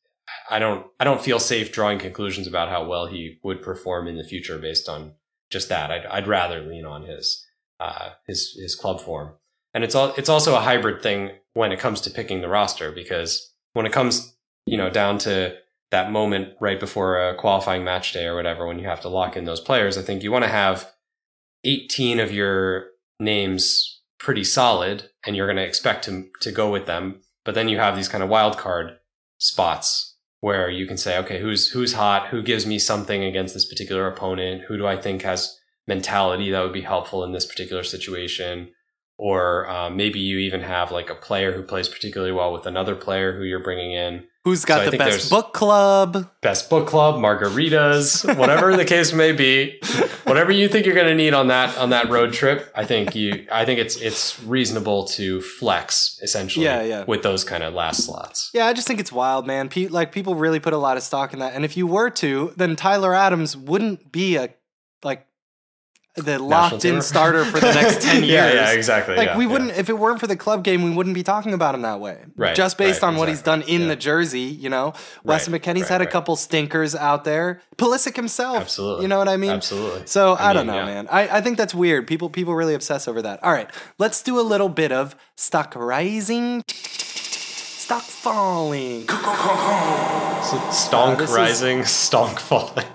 I 0.51 0.59
don't 0.59 0.87
I 1.01 1.05
don't 1.05 1.23
feel 1.23 1.39
safe 1.39 1.73
drawing 1.73 1.99
conclusions 1.99 2.47
about 2.47 2.69
how 2.69 2.87
well 2.87 3.07
he 3.07 3.39
would 3.43 3.63
perform 3.63 4.07
in 4.07 4.19
the 4.19 4.29
future 4.33 4.59
based 4.59 4.87
on 4.87 5.15
just 5.49 5.71
that. 5.71 5.91
I'd 5.91 6.05
I'd 6.05 6.29
rather 6.29 6.61
lean 6.61 6.85
on 6.85 7.05
his 7.05 7.43
uh, 7.81 8.11
his 8.27 8.55
his 8.61 8.75
club 8.75 9.01
form. 9.01 9.37
And 9.73 9.83
it's 9.83 9.95
all 9.95 10.13
it's 10.19 10.29
also 10.29 10.55
a 10.55 10.61
hybrid 10.61 11.03
thing 11.03 11.31
when 11.55 11.73
it 11.73 11.81
comes 11.81 12.03
to 12.03 12.11
picking 12.11 12.43
the 12.43 12.51
roster 12.51 12.93
because 12.93 13.51
when 13.73 13.87
it 13.87 13.93
comes 13.93 14.37
you 14.67 14.77
know 14.77 14.91
down 14.91 15.17
to 15.21 15.57
that 15.91 16.13
moment 16.13 16.53
right 16.61 16.79
before 16.79 17.19
a 17.19 17.35
qualifying 17.35 17.83
match 17.83 18.13
day 18.13 18.27
or 18.27 18.37
whatever 18.37 18.67
when 18.67 18.79
you 18.79 18.87
have 18.87 19.01
to 19.01 19.09
lock 19.09 19.39
in 19.39 19.47
those 19.47 19.63
players, 19.63 19.97
I 19.97 20.03
think 20.03 20.23
you 20.23 20.31
want 20.31 20.45
to 20.45 20.51
have 20.51 20.87
18 21.65 22.21
of 22.21 22.33
your 22.33 22.87
names 23.19 24.01
pretty 24.19 24.45
solid 24.45 25.11
and 25.27 25.35
you're 25.35 25.47
going 25.47 25.57
to 25.57 25.65
expect 25.65 26.05
to 26.05 26.29
to 26.41 26.53
go 26.53 26.71
with 26.71 26.87
them. 26.87 27.21
But 27.45 27.55
then 27.55 27.69
you 27.69 27.79
have 27.79 27.97
these 27.97 28.09
kind 28.09 28.23
of 28.23 28.31
wild 28.31 28.59
card 28.59 28.99
spots 29.39 30.17
where 30.41 30.71
you 30.71 30.87
can 30.87 30.97
say, 30.97 31.19
okay, 31.19 31.41
who's 31.41 31.71
who's 31.71 31.95
hot? 31.95 32.29
Who 32.29 32.43
gives 32.43 32.67
me 32.67 32.79
something 32.79 33.25
against 33.25 33.55
this 33.55 33.67
particular 33.67 34.07
opponent? 34.07 34.63
Who 34.69 34.77
do 34.77 34.87
I 34.87 34.97
think 34.97 35.23
has 35.23 35.59
mentality 35.87 36.51
that 36.51 36.63
would 36.63 36.73
be 36.73 36.83
helpful 36.83 37.25
in 37.25 37.33
this 37.33 37.47
particular 37.47 37.83
situation? 37.83 38.73
Or 39.23 39.69
uh, 39.69 39.91
maybe 39.91 40.19
you 40.19 40.39
even 40.39 40.63
have 40.63 40.91
like 40.91 41.11
a 41.11 41.15
player 41.15 41.53
who 41.53 41.63
plays 41.63 41.91
particularly 41.91 42.33
well 42.33 42.55
with 42.55 42.65
another 42.65 42.95
player 42.97 43.37
who 43.37 43.45
you're 43.45 43.63
bringing 43.63 43.93
in. 43.93 44.25
Who's 44.45 44.65
got 44.65 44.81
I 44.81 44.89
the 44.89 44.97
best 44.97 45.29
book 45.29 45.53
club? 45.53 46.31
Best 46.41 46.71
book 46.71 46.87
club, 46.87 47.17
margaritas, 47.17 48.25
whatever 48.39 48.75
the 48.75 48.87
case 48.87 49.13
may 49.13 49.33
be, 49.33 49.79
whatever 50.25 50.51
you 50.51 50.69
think 50.69 50.87
you're 50.87 50.95
going 50.95 51.09
to 51.09 51.15
need 51.15 51.35
on 51.35 51.49
that 51.49 51.77
on 51.77 51.91
that 51.91 52.09
road 52.09 52.33
trip. 52.33 52.73
I 52.75 52.87
think 52.87 53.15
you, 53.15 53.47
I 53.53 53.67
think 53.67 53.79
it's 53.79 53.97
it's 53.97 54.43
reasonable 54.45 55.05
to 55.09 55.43
flex 55.43 56.19
essentially, 56.23 56.65
Yeah, 56.65 56.83
yeah. 56.83 57.05
with 57.07 57.23
those 57.23 57.45
kind 57.45 57.63
of 57.63 57.75
last 57.75 58.05
slots. 58.07 58.51
Yeah, 58.55 58.65
I 58.69 58.73
just 58.73 58.89
think 58.89 59.01
it's 59.01 59.13
wild, 59.13 59.47
man. 59.47 59.69
Pe- 59.69 59.89
like 59.89 60.13
people 60.13 60.35
really 60.35 60.61
put 60.61 60.73
a 60.73 60.79
lot 60.79 60.97
of 60.97 61.03
stock 61.03 61.35
in 61.35 61.41
that. 61.41 61.53
And 61.53 61.63
if 61.63 61.77
you 61.77 61.87
were 61.87 62.09
to, 62.09 62.55
then 62.57 62.75
Tyler 62.75 63.15
Adams 63.15 63.55
wouldn't 63.55 64.11
be 64.11 64.37
a 64.37 64.49
like 65.03 65.27
the 66.17 66.39
locked 66.39 66.85
in 66.85 67.01
starter 67.11 67.45
for 67.45 67.61
the 67.61 67.73
next 67.73 68.03
10 68.07 68.25
years. 68.25 68.33
yeah, 68.33 68.53
yeah, 68.53 68.73
exactly. 68.73 69.17
Like 69.17 69.29
yeah, 69.29 69.37
we 69.39 69.47
wouldn't 69.47 69.71
if 69.73 69.89
it 69.89 69.99
weren't 69.99 70.19
for 70.21 70.27
the 70.27 70.37
club 70.37 70.65
game, 70.65 70.83
we 70.83 70.91
wouldn't 70.91 71.15
be 71.15 71.23
talking 71.23 71.55
about 71.55 71.75
him 71.75 71.83
that 71.83 72.01
way. 72.01 72.25
Right, 72.37 72.55
Just 72.57 72.79
based 72.79 73.03
right, 73.03 73.09
on 73.09 73.17
what 73.17 73.29
he's 73.29 73.43
done 73.43 73.63
in 73.63 73.83
yeah. 73.83 73.89
the 73.89 73.97
jersey, 73.97 74.41
you 74.41 74.69
know. 74.69 74.93
Weston 75.25 75.53
Right, 75.53 75.63
McKennie's 75.63 75.83
right, 75.83 75.89
had 75.91 76.01
a 76.01 76.05
right. 76.05 76.13
couple 76.13 76.35
stinkers 76.37 76.95
out 76.95 77.25
there. 77.25 77.61
Pulisic 77.77 78.17
himself. 78.17 78.57
Absolutely. 78.59 79.03
You 79.03 79.09
know 79.09 79.19
what 79.19 79.29
I 79.29 79.37
mean? 79.37 79.51
Absolutely. 79.53 80.07
So 80.07 80.35
I, 80.35 80.51
I 80.51 80.53
don't 80.53 80.67
know, 80.67 80.75
yeah. 80.77 80.85
man. 80.85 81.09
I, 81.11 81.39
I 81.39 81.41
think 81.41 81.57
that's 81.57 81.75
weird. 81.75 82.07
People 82.07 82.29
people 82.29 82.55
really 82.55 82.75
obsess 82.75 83.07
over 83.07 83.23
that. 83.23 83.43
All 83.45 83.53
right, 83.53 83.71
let's 83.99 84.23
do 84.23 84.39
a 84.39 84.43
little 84.43 84.69
bit 84.69 84.93
of 84.93 85.15
stock 85.37 85.75
rising, 85.77 86.65
stock 86.67 88.03
falling. 88.03 89.07
Stonk 89.07 90.93
uh, 90.93 91.15
this 91.17 91.31
is- 91.31 91.37
rising, 91.37 91.79
stonk 91.83 92.39
falling. 92.41 92.87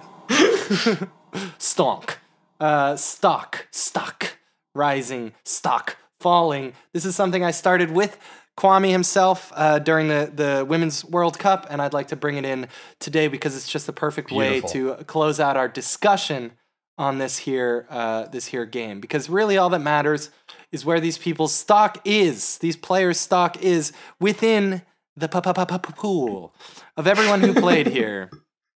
stonk, 1.60 2.16
uh, 2.60 2.96
stock, 2.96 3.68
stock, 3.72 4.38
rising, 4.74 5.34
stock, 5.44 5.98
falling. 6.20 6.74
This 6.94 7.06
is 7.06 7.16
something 7.16 7.44
I 7.44 7.52
started 7.52 7.92
with 7.92 8.18
Kwame 8.58 8.92
himself 8.92 9.52
uh, 9.56 9.80
during 9.80 10.08
the, 10.08 10.32
the 10.34 10.66
Women's 10.68 11.04
World 11.04 11.38
Cup, 11.38 11.68
and 11.70 11.82
I'd 11.82 11.94
like 11.94 12.08
to 12.10 12.16
bring 12.16 12.38
it 12.38 12.46
in 12.46 12.68
today 13.00 13.28
because 13.28 13.56
it's 13.56 13.68
just 13.68 13.86
the 13.86 13.94
perfect 13.94 14.32
way 14.32 14.62
to 14.62 14.96
close 15.08 15.40
out 15.40 15.58
our 15.58 15.68
discussion 15.68 16.54
on 16.98 17.18
this 17.18 17.40
here 17.40 17.86
uh, 17.90 18.28
this 18.28 18.48
here 18.48 18.66
game. 18.66 19.02
Because 19.02 19.30
really, 19.30 19.58
all 19.58 19.70
that 19.70 19.80
matters 19.80 20.30
is 20.72 20.86
where 20.86 21.02
these 21.02 21.18
people's 21.18 21.54
stock 21.54 22.00
is. 22.06 22.58
These 22.60 22.78
players' 22.78 23.20
stock 23.20 23.62
is 23.62 23.92
within 24.20 24.84
the 25.18 25.28
pool 25.28 26.54
of 26.98 27.08
everyone 27.08 27.42
who 27.42 27.54
played 27.54 27.88
here. 28.00 28.30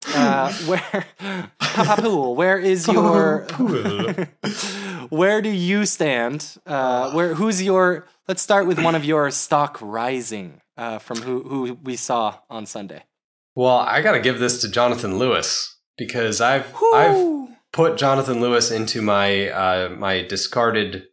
Uh, 0.06 0.54
where 0.66 1.06
Papa 1.60 2.02
Pool, 2.02 2.36
where 2.36 2.58
is 2.58 2.88
your 2.88 3.42
where 5.10 5.42
do 5.42 5.50
you 5.50 5.86
stand? 5.86 6.58
Uh, 6.66 7.12
where 7.12 7.34
who's 7.34 7.62
your 7.62 8.06
let's 8.28 8.42
start 8.42 8.68
with 8.68 8.80
one 8.80 8.96
of 8.96 9.04
your 9.06 9.32
stock 9.32 9.78
rising 9.82 10.62
uh, 10.78 11.00
from 11.00 11.22
who 11.22 11.44
who 11.44 11.74
we 11.84 11.96
saw 11.96 12.40
on 12.50 12.66
Sunday. 12.66 13.04
Well, 13.56 13.78
I 13.78 14.02
got 14.02 14.12
to 14.12 14.20
give 14.20 14.40
this 14.40 14.62
to 14.62 14.70
Jonathan 14.70 15.18
Lewis 15.18 15.78
because 15.98 16.42
I've 16.42 16.74
I've 16.94 17.48
put 17.74 17.98
Jonathan 17.98 18.40
Lewis 18.40 18.72
into 18.72 19.02
my 19.02 19.50
uh, 19.50 19.90
my 19.90 20.22
discarded 20.22 21.06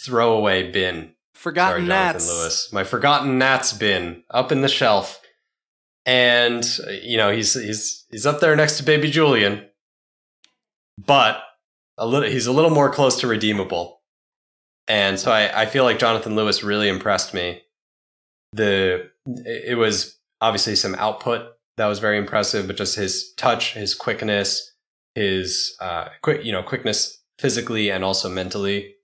throwaway 0.00 0.70
bin. 0.70 1.14
Sorry, 1.34 1.54
Forgotten 1.54 1.86
Jonathan 1.86 2.12
Nats. 2.14 2.28
Lewis, 2.28 2.72
my 2.72 2.84
forgotten 2.84 3.38
Nats 3.38 3.72
bin 3.72 4.22
up 4.30 4.52
in 4.52 4.60
the 4.60 4.68
shelf, 4.68 5.20
and 6.06 6.64
uh, 6.86 6.90
you 6.90 7.16
know 7.16 7.30
he's 7.30 7.54
he's 7.54 8.04
he's 8.10 8.26
up 8.26 8.40
there 8.40 8.56
next 8.56 8.78
to 8.78 8.82
Baby 8.82 9.10
Julian, 9.10 9.66
but 11.04 11.42
a 11.98 12.06
little 12.06 12.28
he's 12.28 12.46
a 12.46 12.52
little 12.52 12.70
more 12.70 12.90
close 12.90 13.20
to 13.20 13.26
redeemable, 13.26 14.00
and 14.88 15.18
so 15.18 15.30
I 15.30 15.62
I 15.62 15.66
feel 15.66 15.84
like 15.84 15.98
Jonathan 15.98 16.34
Lewis 16.34 16.62
really 16.62 16.88
impressed 16.88 17.34
me. 17.34 17.62
The 18.52 19.10
it 19.26 19.78
was 19.78 20.18
obviously 20.40 20.76
some 20.76 20.94
output 20.96 21.46
that 21.76 21.86
was 21.86 22.00
very 22.00 22.18
impressive, 22.18 22.66
but 22.66 22.76
just 22.76 22.96
his 22.96 23.32
touch, 23.34 23.74
his 23.74 23.94
quickness, 23.94 24.72
his 25.14 25.76
uh, 25.80 26.08
quick 26.22 26.44
you 26.44 26.52
know 26.52 26.62
quickness 26.62 27.22
physically 27.38 27.90
and 27.90 28.04
also 28.04 28.28
mentally 28.28 28.94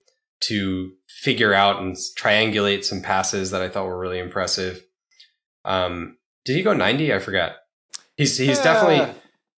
to 0.41 0.93
figure 1.09 1.53
out 1.53 1.81
and 1.81 1.95
triangulate 2.17 2.85
some 2.85 3.01
passes 3.01 3.51
that 3.51 3.61
I 3.61 3.69
thought 3.69 3.85
were 3.85 3.99
really 3.99 4.19
impressive. 4.19 4.81
Um, 5.65 6.17
did 6.49 6.55
he 6.57 6.63
go 6.63 6.73
90? 6.73 7.13
I 7.13 7.19
forgot. 7.19 7.57
He's 8.17 8.37
he's 8.39 8.57
Yeah. 8.57 8.63
definitely 8.63 9.13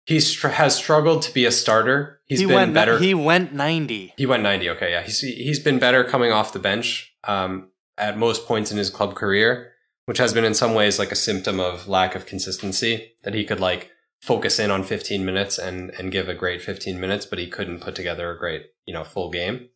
he's 0.05 0.25
str- 0.25 0.47
has 0.47 0.75
struggled 0.75 1.21
to 1.21 1.31
be 1.33 1.45
a 1.45 1.51
starter. 1.51 2.19
He's 2.25 2.39
he 2.39 2.45
been 2.47 2.55
went 2.55 2.73
better. 2.73 2.97
He 2.97 3.13
went 3.13 3.53
ninety. 3.53 4.13
He 4.17 4.25
went 4.25 4.41
90. 4.41 4.71
Okay, 4.71 4.89
yeah. 4.91 5.03
He's 5.03 5.19
he's 5.19 5.59
been 5.59 5.77
better 5.77 6.03
coming 6.03 6.31
off 6.31 6.51
the 6.51 6.57
bench 6.59 7.13
um, 7.25 7.69
at 7.95 8.17
most 8.17 8.47
points 8.47 8.71
in 8.71 8.77
his 8.79 8.89
club 8.89 9.13
career, 9.13 9.73
which 10.05 10.17
has 10.17 10.33
been 10.33 10.45
in 10.45 10.55
some 10.55 10.73
ways 10.73 10.97
like 10.97 11.11
a 11.11 11.15
symptom 11.15 11.59
of 11.59 11.87
lack 11.87 12.15
of 12.15 12.25
consistency 12.25 13.13
that 13.23 13.35
he 13.35 13.45
could 13.45 13.59
like 13.59 13.91
focus 14.21 14.57
in 14.59 14.71
on 14.71 14.83
15 14.83 15.23
minutes 15.23 15.59
and 15.59 15.91
and 15.99 16.11
give 16.11 16.27
a 16.27 16.33
great 16.33 16.61
15 16.63 16.99
minutes, 16.99 17.27
but 17.27 17.37
he 17.39 17.47
couldn't 17.47 17.81
put 17.81 17.93
together 17.95 18.31
a 18.31 18.37
great, 18.39 18.63
you 18.87 18.93
know, 18.95 19.03
full 19.03 19.29
game. 19.29 19.69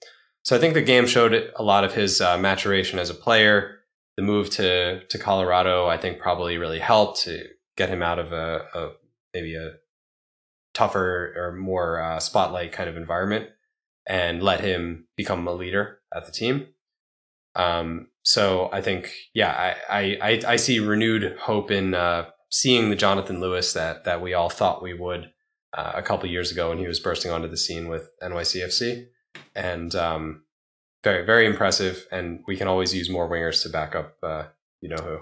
So 0.44 0.56
I 0.58 0.60
think 0.60 0.74
the 0.74 0.82
game 0.82 1.06
showed 1.08 1.52
a 1.56 1.64
lot 1.64 1.84
of 1.86 1.94
his 1.94 2.20
uh, 2.20 2.38
maturation 2.40 2.98
as 3.00 3.10
a 3.12 3.14
player. 3.14 3.80
The 4.18 4.24
move 4.24 4.50
to 4.52 5.06
to 5.06 5.18
Colorado, 5.18 5.88
I 5.88 5.98
think, 5.98 6.20
probably 6.20 6.58
really 6.58 6.80
helped 6.80 7.22
to 7.24 7.46
get 7.76 7.90
him 7.90 8.04
out 8.04 8.20
of 8.20 8.32
a, 8.32 8.66
a 8.74 8.90
maybe 9.34 9.56
a 9.56 9.74
tougher 10.74 11.34
or 11.36 11.54
more 11.54 12.02
uh, 12.02 12.20
spotlight 12.20 12.72
kind 12.72 12.90
of 12.90 12.98
environment 12.98 13.50
and 14.08 14.44
let 14.44 14.60
him 14.60 15.08
become 15.16 15.48
a 15.48 15.54
leader 15.54 16.00
at 16.14 16.26
the 16.26 16.32
team. 16.32 16.68
Um, 17.56 18.08
so 18.24 18.70
I 18.72 18.82
think, 18.82 19.14
yeah, 19.34 19.76
I, 19.90 20.18
I, 20.22 20.42
I, 20.48 20.56
see 20.56 20.80
renewed 20.80 21.38
hope 21.40 21.70
in 21.70 21.94
uh, 21.94 22.30
seeing 22.50 22.90
the 22.90 22.96
Jonathan 22.96 23.40
Lewis 23.40 23.74
that 23.74 24.06
that 24.06 24.22
we 24.22 24.34
all 24.34 24.50
thought 24.50 24.82
we 24.82 24.94
would 24.94 25.32
uh, 25.78 25.92
a 25.96 26.02
couple 26.02 26.28
years 26.30 26.52
ago 26.52 26.70
when 26.70 26.80
he 26.80 26.88
was 26.88 27.00
bursting 27.00 27.32
onto 27.32 27.48
the 27.48 27.58
scene 27.58 27.90
with 27.90 28.10
NYCFC, 28.24 29.06
and 29.54 29.94
um, 29.94 30.44
very 31.04 31.26
very 31.26 31.46
impressive. 31.46 32.08
And 32.12 32.44
we 32.48 32.58
can 32.58 32.68
always 32.68 32.94
use 32.94 33.10
more 33.10 33.30
wingers 33.30 33.64
to 33.64 33.70
back 33.70 33.96
up, 33.96 34.16
uh, 34.24 34.46
you 34.82 34.90
know 34.90 34.98
who. 34.98 35.20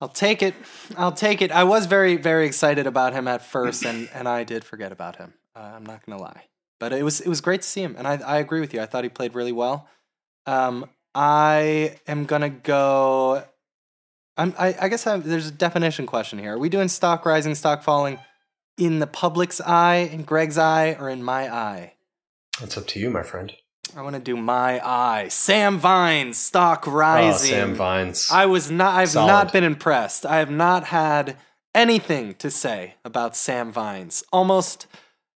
I'll 0.00 0.08
take 0.08 0.42
it. 0.42 0.54
I'll 0.98 1.12
take 1.12 1.40
it. 1.40 1.50
I 1.50 1.64
was 1.64 1.86
very, 1.86 2.16
very 2.16 2.46
excited 2.46 2.86
about 2.86 3.14
him 3.14 3.26
at 3.26 3.42
first, 3.42 3.84
and, 3.84 4.08
and 4.14 4.28
I 4.28 4.44
did 4.44 4.64
forget 4.64 4.92
about 4.92 5.16
him. 5.16 5.32
Uh, 5.56 5.72
I'm 5.74 5.86
not 5.86 6.04
gonna 6.04 6.20
lie, 6.20 6.44
but 6.78 6.92
it 6.92 7.02
was 7.02 7.20
it 7.20 7.28
was 7.28 7.40
great 7.40 7.62
to 7.62 7.68
see 7.68 7.82
him, 7.82 7.94
and 7.96 8.06
I 8.06 8.16
I 8.16 8.38
agree 8.38 8.60
with 8.60 8.74
you. 8.74 8.82
I 8.82 8.86
thought 8.86 9.04
he 9.04 9.10
played 9.10 9.34
really 9.34 9.52
well. 9.52 9.88
Um, 10.46 10.90
I 11.14 11.96
am 12.06 12.26
gonna 12.26 12.50
go. 12.50 13.44
I'm, 14.36 14.52
I 14.58 14.74
I 14.80 14.88
guess 14.88 15.06
i 15.06 15.16
there's 15.16 15.46
a 15.46 15.52
definition 15.52 16.06
question 16.06 16.38
here. 16.38 16.54
Are 16.54 16.58
we 16.58 16.68
doing 16.68 16.88
stock 16.88 17.24
rising, 17.24 17.54
stock 17.54 17.82
falling, 17.82 18.18
in 18.76 18.98
the 18.98 19.06
public's 19.06 19.60
eye, 19.60 20.10
in 20.12 20.24
Greg's 20.24 20.58
eye, 20.58 20.96
or 20.98 21.08
in 21.08 21.22
my 21.22 21.50
eye? 21.50 21.94
That's 22.60 22.76
up 22.76 22.86
to 22.88 22.98
you, 22.98 23.10
my 23.10 23.22
friend. 23.22 23.52
I 23.96 24.02
want 24.02 24.14
to 24.14 24.20
do 24.20 24.36
my 24.36 24.84
eye. 24.84 25.28
Sam 25.28 25.78
Vines, 25.78 26.36
stock 26.36 26.86
rising. 26.86 27.54
Oh, 27.54 27.58
Sam 27.58 27.74
Vines. 27.74 28.28
I 28.30 28.46
was 28.46 28.70
not. 28.70 28.94
I've 28.94 29.10
Solid. 29.10 29.28
not 29.28 29.52
been 29.52 29.62
impressed. 29.62 30.26
I 30.26 30.38
have 30.38 30.50
not 30.50 30.84
had 30.84 31.36
anything 31.74 32.34
to 32.34 32.50
say 32.50 32.94
about 33.04 33.36
Sam 33.36 33.70
Vines. 33.70 34.24
Almost 34.32 34.88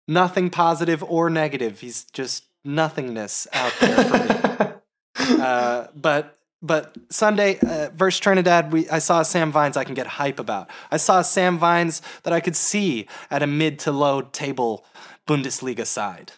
nothing 0.07 0.49
positive 0.49 1.03
or 1.03 1.29
negative. 1.29 1.81
He's 1.81 2.05
just 2.05 2.45
nothingness 2.63 3.47
out 3.51 3.73
there 3.79 4.03
for 4.03 4.63
me. 4.63 5.35
uh, 5.41 5.87
but 5.93 6.37
but 6.61 6.95
Sunday 7.09 7.59
uh, 7.59 7.89
versus 7.93 8.19
Trinidad, 8.21 8.71
we 8.71 8.87
I 8.89 8.99
saw 8.99 9.21
Sam 9.23 9.51
Vines 9.51 9.75
I 9.75 9.83
can 9.83 9.95
get 9.95 10.07
hype 10.07 10.39
about. 10.39 10.69
I 10.89 10.97
saw 10.97 11.21
Sam 11.21 11.57
Vines 11.57 12.01
that 12.23 12.31
I 12.31 12.39
could 12.39 12.55
see 12.55 13.07
at 13.29 13.43
a 13.43 13.47
mid 13.47 13.79
to 13.79 13.91
low 13.91 14.21
table 14.21 14.85
Bundesliga 15.27 15.85
side. 15.85 16.31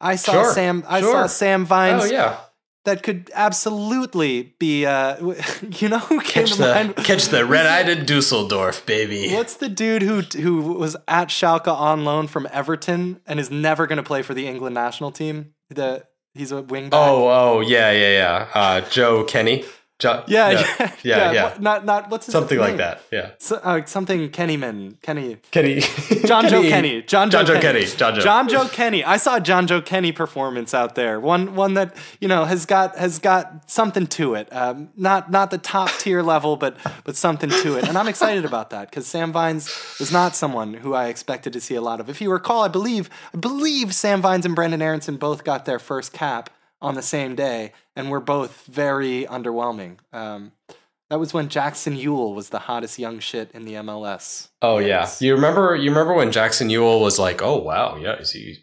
I 0.00 0.16
saw 0.16 0.32
Sure, 0.32 0.52
Sam. 0.52 0.84
I 0.88 1.00
sure. 1.00 1.12
saw 1.12 1.26
Sam 1.26 1.64
Vines 1.64 2.04
oh 2.04 2.06
yeah, 2.06 2.38
that 2.84 3.02
could 3.02 3.30
absolutely 3.34 4.54
be. 4.58 4.86
Uh, 4.86 5.16
you 5.78 5.88
know 5.88 5.98
who 5.98 6.20
came 6.20 6.44
catch 6.44 6.52
to 6.52 6.62
the 6.62 6.74
mind? 6.74 6.96
catch 6.96 7.26
the 7.26 7.44
red-eyed 7.44 8.06
Dusseldorf, 8.06 8.86
baby. 8.86 9.32
What's 9.34 9.56
the 9.56 9.68
dude 9.68 10.02
who 10.02 10.20
who 10.20 10.60
was 10.74 10.96
at 11.06 11.28
Schalke 11.28 11.68
on 11.68 12.04
loan 12.04 12.26
from 12.26 12.48
Everton 12.52 13.20
and 13.26 13.40
is 13.40 13.50
never 13.50 13.86
going 13.86 13.98
to 13.98 14.02
play 14.02 14.22
for 14.22 14.34
the 14.34 14.46
England 14.46 14.74
national 14.74 15.10
team? 15.12 15.54
The 15.70 16.06
he's 16.34 16.52
a 16.52 16.62
wingback. 16.62 16.90
Oh, 16.92 17.28
oh, 17.28 17.60
yeah, 17.60 17.90
yeah, 17.90 18.10
yeah. 18.12 18.48
Uh, 18.54 18.80
Joe 18.88 19.24
Kenny. 19.24 19.64
Jo- 19.98 20.22
yeah, 20.28 20.50
yeah, 20.50 20.58
yeah, 20.78 20.92
yeah, 21.02 21.32
yeah. 21.32 21.42
what- 21.44 21.60
Not 21.60 21.84
not 21.84 22.08
what's 22.10 22.26
his 22.26 22.32
something 22.32 22.56
like 22.58 22.76
that. 22.76 23.02
Yeah, 23.10 23.30
So, 23.38 23.56
uh, 23.56 23.84
something 23.84 24.28
Kennyman, 24.30 25.00
Kenny, 25.02 25.38
Kenny. 25.50 25.80
John 26.24 26.48
Joe 26.48 26.62
Kenny, 26.62 27.02
John 27.02 27.30
Joe, 27.30 27.38
John 27.42 27.46
Joe 27.46 27.52
Kenny, 27.60 27.80
Kenny, 27.84 27.96
John 27.96 28.14
Joe. 28.14 28.20
John 28.20 28.48
Joe 28.48 28.68
Kenny. 28.68 29.02
I 29.02 29.16
saw 29.16 29.36
a 29.36 29.40
John 29.40 29.66
Joe 29.66 29.80
Kenny 29.82 30.12
performance 30.12 30.72
out 30.72 30.94
there. 30.94 31.18
One 31.18 31.56
one 31.56 31.74
that 31.74 31.96
you 32.20 32.28
know 32.28 32.44
has 32.44 32.64
got 32.64 32.96
has 32.96 33.18
got 33.18 33.68
something 33.68 34.06
to 34.06 34.34
it. 34.34 34.48
Um, 34.52 34.90
not 34.96 35.32
not 35.32 35.50
the 35.50 35.58
top 35.58 35.90
tier 35.98 36.22
level, 36.22 36.56
but 36.56 36.76
but 37.04 37.16
something 37.16 37.50
to 37.50 37.76
it. 37.78 37.88
And 37.88 37.98
I'm 37.98 38.06
excited 38.06 38.44
about 38.44 38.70
that 38.70 38.90
because 38.90 39.06
Sam 39.06 39.32
Vines 39.32 39.66
was 39.98 40.12
not 40.12 40.36
someone 40.36 40.74
who 40.74 40.94
I 40.94 41.06
expected 41.08 41.52
to 41.54 41.60
see 41.60 41.74
a 41.74 41.80
lot 41.82 41.98
of. 41.98 42.08
If 42.08 42.20
you 42.20 42.30
recall, 42.30 42.62
I 42.62 42.68
believe 42.68 43.10
I 43.34 43.38
believe 43.38 43.92
Sam 43.94 44.22
Vines 44.22 44.46
and 44.46 44.56
Brenden 44.56 44.80
Aaronson 44.80 45.16
both 45.16 45.42
got 45.42 45.64
their 45.64 45.80
first 45.80 46.12
cap 46.12 46.50
on 46.80 46.94
the 46.94 47.02
same 47.02 47.34
day, 47.34 47.72
and 47.96 48.10
were 48.10 48.20
both 48.20 48.66
very 48.66 49.24
underwhelming. 49.24 49.98
Um, 50.12 50.52
that 51.10 51.18
was 51.18 51.32
when 51.32 51.48
Jackson 51.48 51.96
Yueill 51.96 52.34
was 52.34 52.50
the 52.50 52.58
hottest 52.60 52.98
young 52.98 53.18
shit 53.18 53.50
in 53.52 53.64
the 53.64 53.74
MLS. 53.74 54.48
Oh 54.62 54.78
yeah, 54.78 55.08
you 55.20 55.34
remember? 55.34 55.74
You 55.74 55.90
remember 55.90 56.14
when 56.14 56.30
Jackson 56.32 56.68
Yueill 56.68 57.00
was 57.00 57.18
like, 57.18 57.40
"Oh 57.42 57.56
wow, 57.56 57.96
yeah, 57.96 58.16
is 58.16 58.32
he?" 58.32 58.58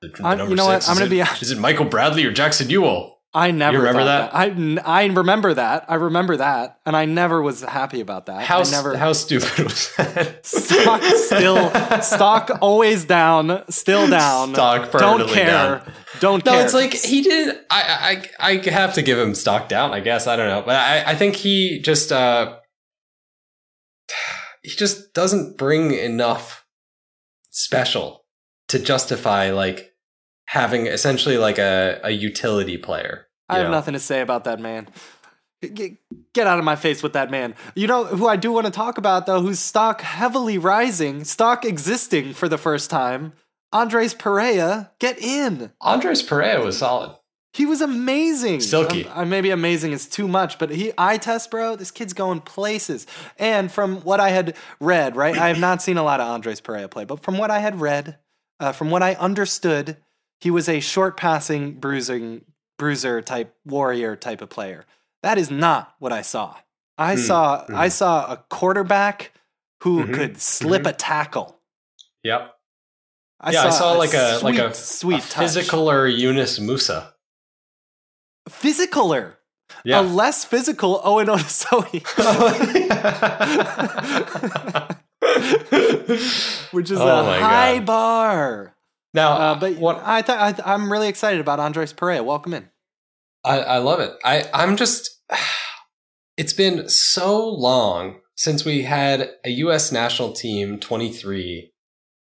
The, 0.00 0.08
the 0.08 0.22
number 0.22 0.48
you 0.50 0.54
know 0.56 0.66
what? 0.66 0.88
I'm 0.88 0.92
Is 0.92 0.98
gonna 0.98 1.04
it- 1.06 1.10
be 1.10 1.20
honest. 1.22 1.42
Is 1.42 1.50
it 1.50 1.58
Michael 1.58 1.84
Bradley 1.86 2.24
or 2.24 2.32
Jackson 2.32 2.68
Yueill? 2.68 3.14
I 3.32 3.52
never 3.52 3.78
remember 3.78 4.00
thought 4.00 4.32
that? 4.32 4.84
I 4.84 5.06
remember 5.06 5.54
that. 5.54 5.84
I 5.88 5.94
remember 5.94 6.36
that, 6.38 6.80
and 6.84 6.96
I 6.96 7.04
never 7.04 7.40
was 7.40 7.60
happy 7.62 8.00
about 8.00 8.26
that. 8.26 8.42
How 8.42 8.60
I 8.60 8.70
never. 8.70 8.96
how 8.96 9.12
stupid 9.12 9.58
was 9.64 9.94
that? 9.96 10.44
stock 10.44 11.02
still 11.02 12.00
stock 12.02 12.58
always 12.60 13.04
down, 13.04 13.62
still 13.70 14.08
down. 14.08 14.54
Stock 14.54 14.90
Don't 14.90 15.28
care. 15.28 15.46
down. 15.46 15.92
Don't 16.18 16.44
care. 16.44 16.52
No, 16.52 16.58
care. 16.58 16.64
it's 16.64 16.74
like 16.74 16.94
he 16.94 17.22
did. 17.22 17.56
I, 17.70 18.24
I 18.40 18.52
I 18.52 18.70
have 18.70 18.94
to 18.94 19.02
give 19.02 19.16
him 19.16 19.36
stock 19.36 19.68
down. 19.68 19.92
I 19.92 20.00
guess 20.00 20.26
I 20.26 20.34
don't 20.34 20.48
know, 20.48 20.62
but 20.62 20.74
I 20.74 21.12
I 21.12 21.14
think 21.14 21.36
he 21.36 21.80
just 21.80 22.10
uh 22.10 22.56
he 24.64 24.70
just 24.70 25.14
doesn't 25.14 25.56
bring 25.56 25.92
enough 25.92 26.66
special 27.50 28.24
to 28.68 28.80
justify 28.80 29.50
like 29.52 29.89
having 30.50 30.88
essentially 30.88 31.38
like 31.38 31.58
a 31.58 32.00
a 32.02 32.10
utility 32.10 32.76
player. 32.76 33.26
I 33.48 33.58
have 33.58 33.66
know? 33.66 33.70
nothing 33.72 33.94
to 33.94 34.00
say 34.00 34.20
about 34.20 34.44
that 34.44 34.58
man. 34.58 34.88
Get, 35.62 35.98
get 36.32 36.46
out 36.46 36.58
of 36.58 36.64
my 36.64 36.74
face 36.74 37.02
with 37.02 37.12
that 37.12 37.30
man. 37.30 37.54
You 37.74 37.86
know 37.86 38.04
who 38.04 38.26
I 38.26 38.36
do 38.36 38.50
want 38.50 38.66
to 38.66 38.72
talk 38.72 38.98
about 38.98 39.26
though, 39.26 39.40
whose 39.40 39.60
stock 39.60 40.00
heavily 40.00 40.58
rising, 40.58 41.22
stock 41.24 41.64
existing 41.64 42.34
for 42.34 42.48
the 42.48 42.58
first 42.58 42.90
time. 42.90 43.32
Andres 43.72 44.14
Perea, 44.14 44.90
get 44.98 45.18
in. 45.18 45.70
Andres 45.80 46.22
Perea 46.22 46.60
was 46.60 46.78
solid. 46.78 47.16
He 47.52 47.66
was 47.66 47.80
amazing. 47.80 48.60
Silky. 48.60 49.06
Um, 49.06 49.28
maybe 49.28 49.50
amazing 49.50 49.92
is 49.92 50.08
too 50.08 50.26
much, 50.26 50.58
but 50.58 50.70
he 50.70 50.92
eye 50.98 51.18
test, 51.18 51.50
bro. 51.50 51.76
This 51.76 51.90
kid's 51.92 52.12
going 52.12 52.40
places. 52.40 53.06
And 53.38 53.70
from 53.70 54.00
what 54.02 54.18
I 54.18 54.30
had 54.30 54.56
read, 54.80 55.14
right, 55.14 55.36
I 55.36 55.48
have 55.48 55.60
not 55.60 55.82
seen 55.82 55.96
a 55.96 56.02
lot 56.02 56.20
of 56.20 56.28
Andres 56.28 56.60
Perea 56.60 56.88
play, 56.88 57.04
but 57.04 57.22
from 57.22 57.38
what 57.38 57.50
I 57.50 57.60
had 57.60 57.80
read, 57.80 58.18
uh, 58.58 58.72
from 58.72 58.90
what 58.90 59.02
I 59.02 59.14
understood, 59.14 59.96
he 60.40 60.50
was 60.50 60.68
a 60.68 60.80
short 60.80 61.16
passing, 61.16 61.74
bruising, 61.74 62.44
bruiser 62.78 63.20
type, 63.22 63.54
warrior 63.64 64.16
type 64.16 64.42
of 64.42 64.48
player. 64.50 64.84
That 65.22 65.38
is 65.38 65.50
not 65.50 65.94
what 65.98 66.12
I 66.12 66.22
saw. 66.22 66.56
I 66.96 67.14
Hmm, 67.14 67.20
saw 67.20 67.64
hmm. 67.66 67.76
I 67.76 67.88
saw 67.88 68.32
a 68.32 68.36
quarterback 68.48 69.32
who 69.82 70.04
Mhm, 70.06 70.14
could 70.14 70.40
slip 70.40 70.86
a 70.86 70.92
tackle. 70.92 71.58
Yep. 72.24 72.54
yeah, 73.50 73.64
I 73.64 73.70
saw 73.70 73.92
like 73.92 74.12
a 74.14 74.40
like 74.42 74.58
a, 74.58 74.74
sweet 74.74 75.18
a 75.20 75.22
physicaler 75.22 76.06
Yunus 76.06 76.58
Musah. 76.58 77.12
physicaler. 78.48 79.36
A 79.86 80.02
less 80.02 80.44
physical 80.44 81.00
Owen 81.04 81.28
Otasowie. 81.28 82.02
Which 86.72 86.90
is 86.90 86.98
Oh 86.98 87.06
a 87.06 87.40
high 87.40 87.76
God. 87.78 87.86
bar. 87.86 88.74
Now, 89.12 89.32
Uh, 89.32 89.54
but 89.58 89.76
what 89.76 90.00
I 90.04 90.22
th- 90.22 90.38
I 90.38 90.52
th- 90.52 90.66
I'm 90.66 90.90
really 90.90 91.08
excited 91.08 91.40
about 91.40 91.60
Andres 91.60 91.92
Perea. 91.92 92.22
Welcome 92.22 92.54
in. 92.54 92.70
I, 93.44 93.60
I 93.60 93.78
love 93.78 94.00
it. 94.00 94.12
I, 94.24 94.48
I'm 94.52 94.76
just, 94.76 95.10
it's 96.36 96.52
been 96.52 96.88
so 96.88 97.46
long 97.48 98.20
since 98.36 98.64
we 98.64 98.82
had 98.82 99.30
a 99.44 99.50
U.S. 99.50 99.90
national 99.92 100.32
team 100.32 100.78
23 100.78 101.72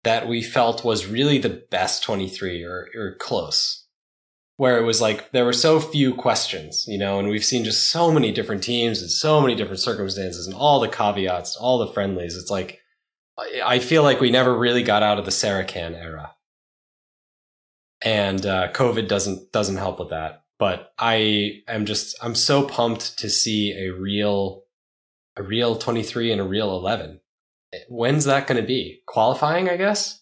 that 0.05 0.29
we 0.29 0.43
felt 0.43 0.85
was 0.85 1.07
really 1.07 1.39
the 1.39 1.63
best 1.71 2.03
23 2.03 2.63
or, 2.65 2.89
or 2.95 3.17
close. 3.19 3.87
Where 4.57 4.79
it 4.79 4.85
was 4.85 5.01
like 5.01 5.33
there 5.33 5.47
were 5.47 5.55
so 5.55 5.81
few 5.81 6.15
questions, 6.15 6.85
you 6.87 6.99
know, 6.99 7.19
and 7.19 7.29
we've 7.31 7.45
seen 7.45 7.65
just 7.65 7.91
so 7.91 8.13
many 8.13 8.31
different 8.31 8.63
teams 8.63 9.01
and 9.01 9.11
so 9.11 9.41
many 9.41 9.55
different 9.55 9.81
circumstances 9.81 10.47
and 10.47 10.55
all 10.55 10.81
the 10.81 10.89
caveats, 10.89 11.57
all 11.57 11.79
the 11.79 11.93
friendlies. 11.93 12.37
It's 12.37 12.51
like, 12.51 12.79
I 13.39 13.63
I 13.65 13.79
feel 13.79 14.03
like 14.03 14.21
we 14.21 14.31
never 14.31 14.55
really 14.55 14.83
got 14.83 15.03
out 15.03 15.19
of 15.19 15.25
the 15.25 15.31
Sarachan 15.31 15.95
era 15.95 16.35
and 18.03 18.45
uh, 18.47 18.73
COVID 18.73 19.09
doesn't 19.09 19.53
doesn't 19.53 19.77
help 19.77 19.99
with 19.99 20.11
that. 20.11 20.45
But 20.59 20.93
I 20.99 21.63
am 21.69 21.87
just 21.87 22.17
I'm 22.23 22.35
so 22.35 22.67
pumped 22.67 23.19
to 23.19 23.31
see 23.31 23.73
a 23.73 23.91
real 23.91 24.65
a 25.37 25.43
real 25.43 25.77
23 25.77 26.33
and 26.33 26.41
a 26.41 26.45
real 26.45 26.77
11. 26.77 27.21
When's 27.89 28.25
that 28.25 28.47
going 28.47 28.61
to 28.61 28.67
be? 28.67 29.03
Qualifying, 29.07 29.71
I 29.71 29.77
guess. 29.77 30.21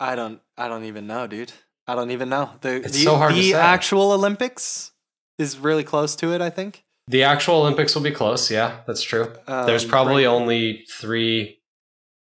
I 0.00 0.16
don't 0.16 0.40
I 0.56 0.68
don't 0.68 0.84
even 0.84 1.06
know, 1.06 1.26
dude. 1.26 1.52
I 1.86 1.94
don't 1.94 2.10
even 2.10 2.28
know. 2.28 2.50
The 2.60 2.76
It's 2.76 2.92
the, 2.92 3.04
so 3.04 3.16
hard 3.16 3.34
to 3.34 3.40
the 3.40 3.54
actual 3.54 4.12
Olympics 4.12 4.92
is 5.38 5.58
really 5.58 5.84
close 5.84 6.16
to 6.16 6.32
it, 6.32 6.40
I 6.40 6.50
think. 6.50 6.84
The 7.08 7.24
actual 7.24 7.56
Olympics 7.56 7.94
will 7.94 8.02
be 8.02 8.12
close. 8.12 8.50
Yeah, 8.50 8.80
that's 8.86 9.02
true. 9.02 9.32
Um, 9.46 9.66
There's 9.66 9.84
probably 9.84 10.24
right- 10.24 10.30
only 10.32 10.84
three 10.88 11.60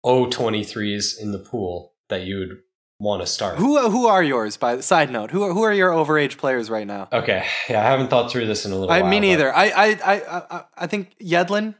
O23s 0.06 1.20
in 1.20 1.32
the 1.32 1.38
pool 1.38 1.94
that 2.08 2.22
you 2.22 2.38
would 2.38 2.58
want 3.00 3.22
to 3.22 3.26
start. 3.26 3.58
Who 3.58 3.78
who 3.90 4.06
are 4.06 4.22
yours 4.22 4.56
by 4.56 4.76
the 4.76 4.82
side 4.82 5.10
note? 5.10 5.30
Who 5.30 5.42
are, 5.44 5.52
who 5.52 5.62
are 5.62 5.72
your 5.72 5.90
overage 5.90 6.36
players 6.38 6.68
right 6.70 6.86
now? 6.86 7.08
Okay, 7.12 7.44
yeah, 7.68 7.80
I 7.80 7.84
haven't 7.84 8.08
thought 8.08 8.30
through 8.30 8.46
this 8.46 8.64
in 8.66 8.72
a 8.72 8.76
little 8.76 8.90
I 8.92 9.00
while. 9.02 9.10
me 9.10 9.20
neither. 9.20 9.54
I 9.54 9.66
I 9.68 9.86
I 10.04 10.42
I, 10.58 10.64
I 10.78 10.86
think 10.86 11.16
Yedlin 11.18 11.74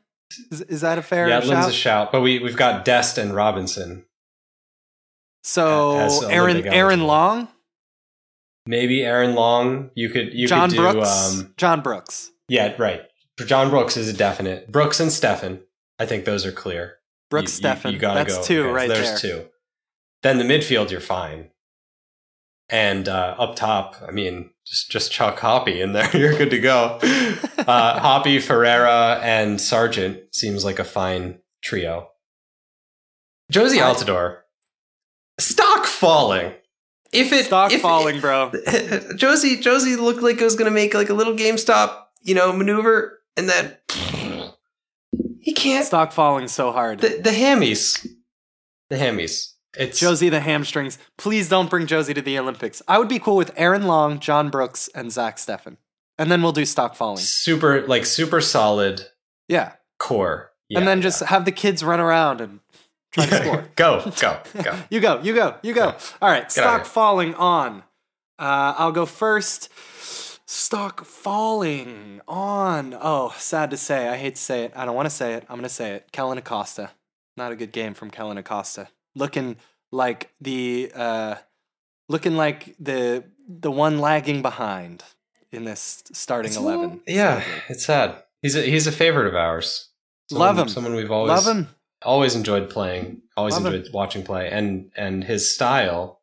is, 0.50 0.60
is 0.62 0.80
that 0.82 0.98
a 0.98 1.02
fair 1.02 1.26
Yedlin's 1.28 1.48
shout? 1.50 1.68
a 1.68 1.72
shout, 1.72 2.12
but 2.12 2.20
we 2.20 2.38
we've 2.38 2.56
got 2.56 2.84
Dest 2.84 3.18
and 3.18 3.34
Robinson. 3.34 4.04
so 5.42 6.26
Aaron 6.28 6.66
Aaron. 6.66 7.02
Long, 7.04 7.48
Maybe 8.66 9.02
Aaron 9.04 9.34
Long. 9.34 9.90
You 9.94 10.10
could 10.10 10.32
you 10.34 10.46
John 10.46 10.68
could 10.70 10.76
do 10.76 10.92
Brooks, 10.92 11.34
um 11.40 11.54
John 11.56 11.80
Brooks, 11.80 12.30
yeah 12.48 12.74
right. 12.78 13.02
John 13.46 13.70
Brooks 13.70 13.96
is 13.96 14.08
a 14.08 14.12
definite. 14.12 14.70
Brooks 14.70 14.98
and 15.00 15.10
Steffen. 15.10 15.60
I 16.00 16.06
think 16.06 16.24
those 16.24 16.44
are 16.44 16.52
clear. 16.52 16.96
Brooks 17.30 17.58
You- 17.60 17.68
you- 17.68 17.74
Steffen. 17.74 17.92
You, 17.92 17.98
gotta 17.98 18.18
That's 18.24 18.36
go. 18.38 18.42
two 18.44 18.60
Okay, 18.62 18.68
so 18.68 18.74
right 18.74 18.88
there's 18.88 19.22
there. 19.22 19.42
two. 19.42 19.48
Then 20.22 20.38
the 20.38 20.44
midfield, 20.44 20.90
you're 20.90 21.00
fine. 21.00 21.50
And 22.70 23.08
uh, 23.08 23.34
up 23.38 23.56
top, 23.56 23.96
I 24.06 24.10
mean, 24.10 24.50
just 24.66 24.90
just 24.90 25.10
chuck 25.10 25.38
Hoppe 25.38 25.80
in 25.80 25.92
there. 25.92 26.10
You're 26.16 26.36
good 26.36 26.50
to 26.50 26.58
go. 26.60 26.98
Uh, 27.58 28.00
Hoppe, 28.00 28.40
Ferreira, 28.40 29.20
and 29.22 29.60
Sargent 29.60 30.20
seems 30.34 30.64
like 30.64 30.78
a 30.78 30.84
fine 30.84 31.38
trio. 31.62 32.08
Jozy 33.52 33.78
Altidore, 33.78 34.38
stock 35.38 35.84
falling. 35.84 36.54
If 37.12 37.30
it 37.32 37.46
Stock 37.46 37.72
if- 37.72 37.82
falling, 37.82 38.20
bro. 38.20 38.50
Jozy 38.54 39.60
Jozy 39.62 39.98
looked 39.98 40.22
like 40.22 40.40
it 40.40 40.44
was 40.44 40.54
going 40.54 40.70
to 40.70 40.74
make 40.74 40.94
like 40.94 41.10
a 41.10 41.14
little 41.14 41.34
GameStop, 41.34 41.94
you 42.22 42.34
know, 42.34 42.52
maneuver, 42.54 43.18
and 43.36 43.50
then 43.50 43.76
he 45.40 45.52
can't. 45.52 45.84
Stock 45.84 46.12
falling 46.12 46.48
so 46.48 46.72
hard. 46.72 47.00
The 47.00 47.20
the 47.22 47.30
hammies, 47.30 48.06
the 48.88 48.96
hammies. 48.96 49.52
It's 49.78 50.00
Jozy 50.00 50.30
the 50.30 50.40
hamstrings. 50.40 50.98
Please 51.16 51.48
don't 51.48 51.70
bring 51.70 51.86
Jozy 51.86 52.14
to 52.14 52.20
the 52.22 52.38
Olympics. 52.38 52.82
I 52.88 52.98
would 52.98 53.08
be 53.08 53.18
cool 53.18 53.36
with 53.36 53.52
Aaron 53.56 53.86
Long, 53.86 54.18
John 54.18 54.50
Brooks, 54.50 54.88
and 54.94 55.12
Zach 55.12 55.36
Steffen. 55.36 55.76
And 56.18 56.30
then 56.32 56.42
we'll 56.42 56.52
do 56.52 56.64
stock 56.64 56.96
falling. 56.96 57.18
super 57.18 57.86
like 57.86 58.04
super 58.04 58.40
solid 58.40 59.06
Yeah. 59.46 59.72
core, 59.98 60.50
Yeah, 60.68 60.80
and 60.80 60.88
then 60.88 60.98
yeah. 60.98 61.02
just 61.04 61.20
have 61.22 61.44
the 61.44 61.52
kids 61.52 61.84
run 61.84 62.00
around 62.00 62.40
and 62.40 62.58
try 63.12 63.26
to 63.26 63.36
score. 63.42 63.68
go 63.76 64.10
go 64.20 64.40
go. 64.62 64.78
You 64.90 64.98
go, 65.00 65.20
you 65.22 65.32
go, 65.34 65.54
you 65.62 65.72
go. 65.74 65.94
All 66.20 66.28
right, 66.28 66.42
Get 66.42 66.50
stock 66.52 66.84
falling 66.84 67.34
on 67.36 67.84
Uh, 68.38 68.74
I'll 68.78 68.92
go 68.92 69.06
first. 69.06 69.68
Stock 70.50 71.04
falling 71.04 72.20
on. 72.26 72.96
Oh, 73.00 73.34
sad 73.36 73.70
to 73.70 73.76
say. 73.76 74.08
I 74.08 74.16
hate 74.16 74.36
to 74.36 74.40
say 74.42 74.64
it. 74.64 74.72
I 74.74 74.84
don't 74.86 74.94
want 74.96 75.06
to 75.06 75.14
say 75.14 75.34
it. 75.34 75.42
I'm 75.48 75.56
going 75.56 75.62
to 75.64 75.68
say 75.68 75.92
it. 75.92 76.08
Kellyn 76.10 76.38
Acosta. 76.38 76.90
Not 77.36 77.52
a 77.52 77.56
good 77.56 77.70
game 77.72 77.92
from 77.94 78.10
Kellyn 78.10 78.38
Acosta. 78.38 78.88
Looking 79.18 79.56
like 79.92 80.30
the 80.40 80.90
uh, 80.94 81.34
looking 82.08 82.36
like 82.36 82.76
the 82.78 83.24
the 83.48 83.70
one 83.70 83.98
lagging 83.98 84.42
behind 84.42 85.02
in 85.50 85.64
this 85.64 86.04
starting 86.12 86.50
It's 86.50 86.56
a 86.56 86.60
little- 86.60 86.82
eleven. 86.84 87.00
yeah, 87.06 87.40
sadly. 87.40 87.62
it's 87.68 87.84
sad. 87.86 88.22
He's 88.42 88.54
a, 88.56 88.62
he's 88.62 88.86
a 88.86 88.92
favorite 88.92 89.26
of 89.26 89.34
ours. 89.34 89.88
Love 90.30 90.58
him. 90.58 90.68
Someone 90.68 90.94
we've 90.94 91.10
always 91.10 91.30
love 91.30 91.56
him. 91.56 91.68
always 92.02 92.34
enjoyed 92.36 92.68
playing. 92.70 93.22
Always 93.36 93.54
Love 93.54 93.66
him. 93.66 93.74
enjoyed 93.74 93.92
watching 93.94 94.22
play, 94.22 94.50
and 94.50 94.90
and 94.96 95.24
his 95.24 95.52
style 95.54 96.20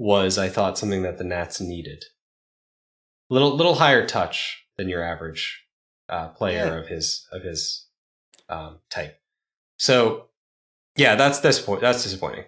was, 0.00 0.36
I 0.38 0.48
thought, 0.48 0.78
something 0.78 1.02
that 1.02 1.18
the 1.18 1.24
Nats 1.24 1.60
needed. 1.60 2.04
Little 3.30 3.54
little 3.56 3.76
higher 3.76 4.06
touch 4.06 4.64
than 4.76 4.88
your 4.88 5.02
average 5.04 5.64
uh, 6.08 6.28
player 6.28 6.66
Yeah. 6.66 6.74
of 6.80 6.88
his 6.88 7.26
of 7.30 7.42
his 7.42 7.86
um, 8.48 8.80
type. 8.90 9.20
So, 9.78 10.26
yeah, 11.00 11.14
that's 11.16 11.40
disappoint. 11.40 11.80
That's 11.80 12.02
disappointing. 12.02 12.44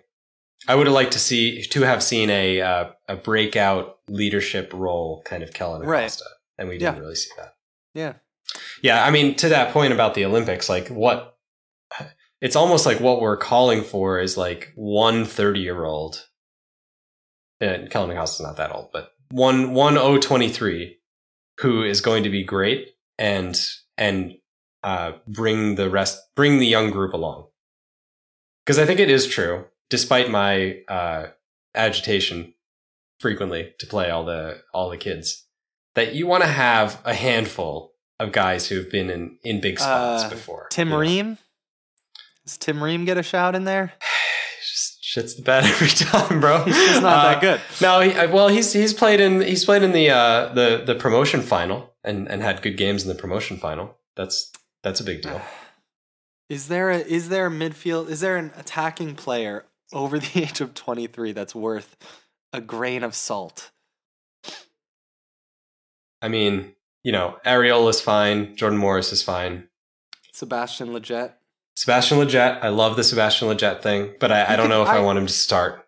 I 0.69 0.75
would 0.75 0.87
have 0.87 0.95
liked 0.95 1.13
to 1.13 1.19
see 1.19 1.63
to 1.63 1.83
have 1.83 2.03
seen 2.03 2.29
a 2.31 2.61
uh, 2.61 2.85
a 3.09 3.17
breakout 3.17 3.97
leadership 4.09 4.73
role 4.75 5.23
kind 5.25 5.43
of 5.43 5.53
Kellyn 5.53 5.83
Right. 5.83 6.03
Acosta, 6.05 6.25
and 6.59 6.69
we 6.69 6.79
didn't 6.79 6.97
Yeah. 6.97 7.01
really 7.01 7.15
see 7.17 7.31
that. 7.39 7.55
Yeah. 7.95 8.13
Yeah, 8.83 9.05
I 9.05 9.11
mean, 9.11 9.35
to 9.37 9.49
that 9.49 9.73
point 9.73 9.93
about 9.93 10.15
the 10.15 10.25
Olympics, 10.25 10.69
like 10.69 10.89
what 10.89 11.37
it's 12.41 12.57
almost 12.57 12.85
like 12.87 13.01
what 13.01 13.21
we're 13.21 13.37
calling 13.39 13.83
for 13.83 14.21
is 14.21 14.37
like 14.37 14.73
one 14.77 15.25
30 15.25 15.61
year 15.61 15.85
old. 15.85 16.29
And 17.61 17.89
Kellyn 17.91 18.11
Acosta's 18.11 18.45
not 18.47 18.57
that 18.57 18.73
old, 18.75 18.91
but 18.93 19.13
one 19.31 19.73
one 19.73 19.97
O 19.97 20.19
twenty 20.19 20.49
three 20.49 20.99
who 21.61 21.83
is 21.85 22.01
going 22.01 22.25
to 22.25 22.31
be 22.31 22.45
great 22.45 22.89
and 23.19 23.57
and 23.97 24.35
uh, 24.85 25.13
bring 25.29 25.77
the 25.77 25.89
rest 25.89 26.21
bring 26.35 26.59
the 26.59 26.67
young 26.67 26.91
group 26.91 27.15
along. 27.15 27.47
Because 28.65 28.79
I 28.79 28.87
think 28.87 29.01
it 29.01 29.11
is 29.11 29.27
true, 29.27 29.65
despite 29.91 30.31
my 30.31 30.79
uh, 30.89 31.29
agitation 31.75 32.55
frequently 33.19 33.73
to 33.79 33.87
play 33.87 34.11
all 34.11 34.25
the 34.25 34.63
all 34.73 34.91
the 34.91 34.97
kids, 34.97 35.45
that 35.95 36.15
you 36.15 36.27
want 36.27 36.43
to 36.43 36.49
have 36.49 37.01
a 37.05 37.15
handful 37.15 37.93
of 38.21 38.33
guys 38.33 38.69
who 38.69 38.77
have 38.77 38.91
been 38.91 39.11
in, 39.11 39.39
in 39.43 39.61
big 39.61 39.79
spots 39.79 40.25
Uh, 40.25 40.31
before. 40.31 40.69
Tim 40.71 40.91
know? 40.91 40.99
Ream. 40.99 41.39
Does 42.47 42.57
Tim 42.57 42.83
Ream 42.83 43.05
get 43.05 43.19
a 43.19 43.23
shout 43.23 43.55
in 43.55 43.65
there? 43.65 43.93
just 44.61 45.03
shits 45.03 45.37
the 45.37 45.43
bed 45.43 45.65
every 45.73 45.89
time, 45.89 46.41
bro. 46.41 46.65
He's 46.65 47.01
not 47.01 47.25
Uh, 47.27 47.29
that 47.33 47.41
good. 47.41 47.61
No, 47.81 48.01
he, 48.01 48.13
uh, 48.13 48.31
well, 48.31 48.49
he's 48.49 48.73
he's 48.73 48.95
played 48.95 49.21
in 49.21 49.41
he's 49.41 49.65
played 49.65 49.83
in 49.83 49.93
the 49.93 50.11
uh, 50.11 50.53
the 50.55 50.83
the 50.87 50.95
promotion 50.95 51.43
final 51.43 51.93
and 52.05 52.29
and 52.29 52.43
had 52.43 52.63
good 52.63 52.77
games 52.77 53.03
in 53.03 53.09
the 53.09 53.15
promotion 53.15 53.57
final. 53.57 53.97
That's 54.17 54.53
that's 54.83 55.01
a 55.01 55.05
big 55.05 55.23
deal. 55.23 55.41
Is 56.49 56.69
there 56.69 56.91
a 56.91 56.99
is 56.99 57.29
there 57.29 57.47
a 57.47 57.51
midfield 57.51 58.09
is 58.09 58.21
there 58.21 58.37
an 58.37 58.53
attacking 58.57 59.15
player 59.15 59.65
over 59.93 60.19
the 60.19 60.31
age 60.43 60.61
of 60.61 60.75
23 60.75 61.33
that's 61.33 61.55
worth 61.55 61.97
a 62.53 62.61
grain 62.61 63.03
of 63.03 63.15
salt? 63.15 63.71
I 66.21 66.29
mean, 66.29 66.75
you 67.03 67.11
know, 67.13 67.39
Ariel 67.45 67.89
is 67.89 68.01
fine, 68.01 68.55
Jordan 68.55 68.79
Morris 68.79 69.13
is 69.13 69.23
fine. 69.23 69.69
Sebastian 70.33 70.89
Lletget. 70.91 71.33
Sebastian 71.75 72.19
Lletget, 72.19 72.63
I 72.63 72.69
love 72.69 72.97
the 72.97 73.05
Sebastian 73.05 73.49
Lletget 73.49 73.83
thing, 73.83 74.15
but 74.21 74.31
I, 74.31 74.53
I 74.53 74.57
don't 74.57 74.69
know 74.69 74.83
if 74.83 74.89
I, 74.89 74.99
I- 74.99 75.01
want 75.01 75.19
him 75.19 75.27
to 75.27 75.33
start. 75.33 75.82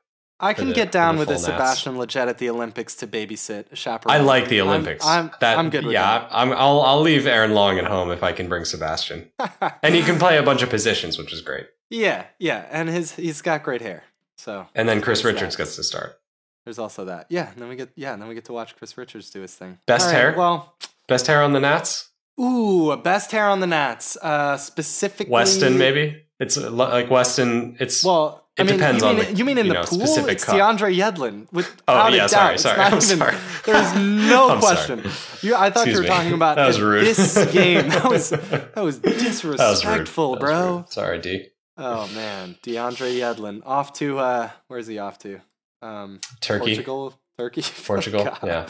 I 0.44 0.52
can 0.54 0.68
the- 0.68 0.74
get 0.74 0.92
down 0.92 1.18
with 1.18 1.30
a 1.30 1.38
Sebastian 1.38 1.96
Lletget 1.96 2.28
at 2.28 2.38
the 2.38 2.50
Olympics 2.50 2.94
to 2.96 3.06
babysit 3.06 3.72
a 3.72 3.76
chaperone. 3.76 4.14
I 4.16 4.20
like 4.20 4.48
the 4.48 4.60
I'm- 4.60 4.68
Olympics. 4.68 5.06
I'm 5.06 5.30
that, 5.40 5.58
I'm 5.58 5.70
good 5.70 5.84
with 5.84 5.94
yeah, 5.94 6.26
I'm, 6.30 6.52
I'll 6.52 6.80
I'll 6.82 7.00
leave 7.00 7.26
Aaron 7.26 7.52
Long 7.54 7.78
at 7.78 7.86
home 7.86 8.10
if 8.10 8.22
I 8.22 8.32
can 8.32 8.48
bring 8.48 8.64
Sebastian, 8.64 9.30
and 9.82 9.94
he 9.94 10.02
can 10.02 10.18
play 10.18 10.36
a 10.38 10.42
bunch 10.42 10.62
of 10.62 10.70
positions, 10.70 11.18
which 11.18 11.32
is 11.32 11.40
great. 11.40 11.66
yeah, 11.90 12.26
yeah, 12.38 12.66
and 12.70 12.88
his 12.88 13.12
he's 13.12 13.42
got 13.42 13.62
great 13.62 13.80
hair. 13.82 14.04
So 14.36 14.66
And 14.74 14.88
then 14.88 15.00
Chris 15.00 15.24
Richards 15.24 15.56
that. 15.56 15.62
gets 15.64 15.76
to 15.76 15.82
start. 15.84 16.18
there's 16.64 16.78
also 16.78 17.04
that. 17.06 17.26
Yeah, 17.30 17.50
and 17.52 17.60
then 17.60 17.68
we 17.68 17.76
get 17.76 17.90
yeah, 17.96 18.12
and 18.12 18.20
then 18.20 18.28
we 18.28 18.34
get 18.34 18.44
to 18.46 18.52
watch 18.52 18.76
Chris 18.76 18.96
Richards 18.98 19.30
do 19.30 19.40
his 19.40 19.54
thing. 19.54 19.78
Best 19.86 20.06
right, 20.06 20.14
hair? 20.14 20.34
Well, 20.36 20.74
Best 21.08 21.26
hair 21.26 21.42
on 21.42 21.52
the 21.52 21.60
Nats. 21.60 22.08
ooh, 22.40 22.96
best 22.96 23.30
hair 23.32 23.46
on 23.46 23.60
the 23.60 23.66
Nats. 23.66 24.16
Uh, 24.20 24.56
specifically 24.56 25.30
Weston, 25.32 25.78
maybe 25.78 26.24
it's 26.40 26.56
like 26.56 27.10
Weston. 27.10 27.76
It's 27.80 28.04
Well, 28.04 28.43
It 28.56 28.60
I 28.62 28.64
mean, 28.66 28.76
depends 28.78 29.02
you 29.02 29.08
on 29.08 29.16
mean, 29.16 29.24
the, 29.26 29.32
you 29.34 29.44
mean 29.44 29.58
in 29.58 29.66
you 29.66 29.72
the 29.72 29.80
know, 29.80 29.84
pool? 29.84 30.28
It's 30.28 30.44
cup. 30.44 30.54
DeAndre 30.54 30.96
Yedlin. 30.96 31.52
With 31.52 31.74
Oh, 31.88 31.92
a 32.06 32.10
yeah, 32.12 32.16
doubt. 32.18 32.30
sorry, 32.30 32.54
It's 32.54 32.62
sorry, 32.62 32.80
I'm 32.80 32.94
even, 32.94 33.00
sorry. 33.00 33.36
There's 33.64 33.94
no 33.96 34.50
I'm 34.52 34.58
question. 34.60 35.02
You, 35.42 35.56
I 35.56 35.70
thought 35.70 35.88
Excuse 35.88 35.88
you 35.88 35.96
were 35.96 36.02
me. 36.02 36.08
talking 36.08 36.32
about 36.40 36.54
That 36.56 36.66
was 36.68 36.80
rude. 36.80 37.04
this 37.04 37.34
game. 37.52 37.88
That 37.88 38.04
was 38.08 38.30
that 38.30 38.76
was 38.76 39.00
was 39.02 39.12
disrespectful, 39.22 40.34
That 40.36 40.40
was 40.42 40.50
bro. 40.50 40.76
rude. 40.76 40.90
Sorry, 40.92 41.18
D. 41.20 41.46
Oh 41.76 42.06
man, 42.14 42.54
DeAndre 42.62 43.18
Yedlin 43.18 43.62
off 43.66 43.92
to 43.94 44.18
uh, 44.20 44.50
where's 44.68 44.86
he 44.86 44.98
off 45.00 45.18
to? 45.18 45.40
Um, 45.82 46.20
Turkey. 46.40 46.66
Portugal, 46.76 47.14
Turkey, 47.36 47.62
Portugal, 47.84 48.24
God. 48.24 48.38
yeah. 48.44 48.66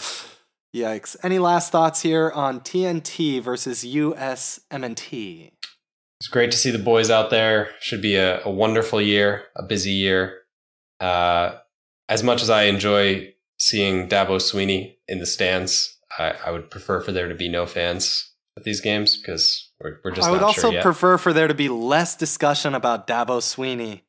Yikes! 0.75 1.15
Any 1.23 1.39
last 1.39 1.71
thoughts 1.71 2.01
here 2.01 2.33
on 2.35 2.61
TNT 2.61 3.41
versus 3.43 3.85
USMNT? 3.85 5.53
It's 6.21 6.29
great 6.29 6.51
to 6.53 6.57
see 6.57 6.71
the 6.71 6.79
boys 6.79 7.11
out 7.11 7.31
there. 7.31 7.71
Should 7.81 8.01
be 8.03 8.17
a, 8.17 8.43
a 8.45 8.51
wonderful 8.51 9.01
year, 9.01 9.45
a 9.57 9.63
busy 9.63 9.93
year. 9.93 10.41
Uh, 11.01 11.57
as 12.09 12.23
much 12.23 12.41
as 12.43 12.51
I 12.51 12.65
enjoy 12.65 13.35
seeing 13.59 14.09
Dabo 14.09 14.37
Swinney 14.39 14.97
in 15.09 15.19
the 15.19 15.27
stands, 15.27 15.99
I, 16.19 16.35
I 16.47 16.51
would 16.51 16.71
prefer 16.71 17.01
for 17.01 17.13
there 17.13 17.29
to 17.29 17.35
be 17.35 17.49
no 17.49 17.67
fans 17.67 18.33
at 18.57 18.63
these 18.65 18.81
games 18.81 19.17
because 19.17 19.71
we're, 19.81 19.99
we're 20.05 20.13
just 20.13 20.29
I 20.29 20.31
would 20.31 20.43
also 20.43 20.71
sure 20.71 20.83
prefer 20.83 21.19
for 21.19 21.33
there 21.33 21.49
to 21.49 21.55
be 21.55 21.69
less 21.69 22.15
discussion 22.17 22.75
about 22.75 23.07
Dabo 23.07 23.41
Swinney. 23.41 24.03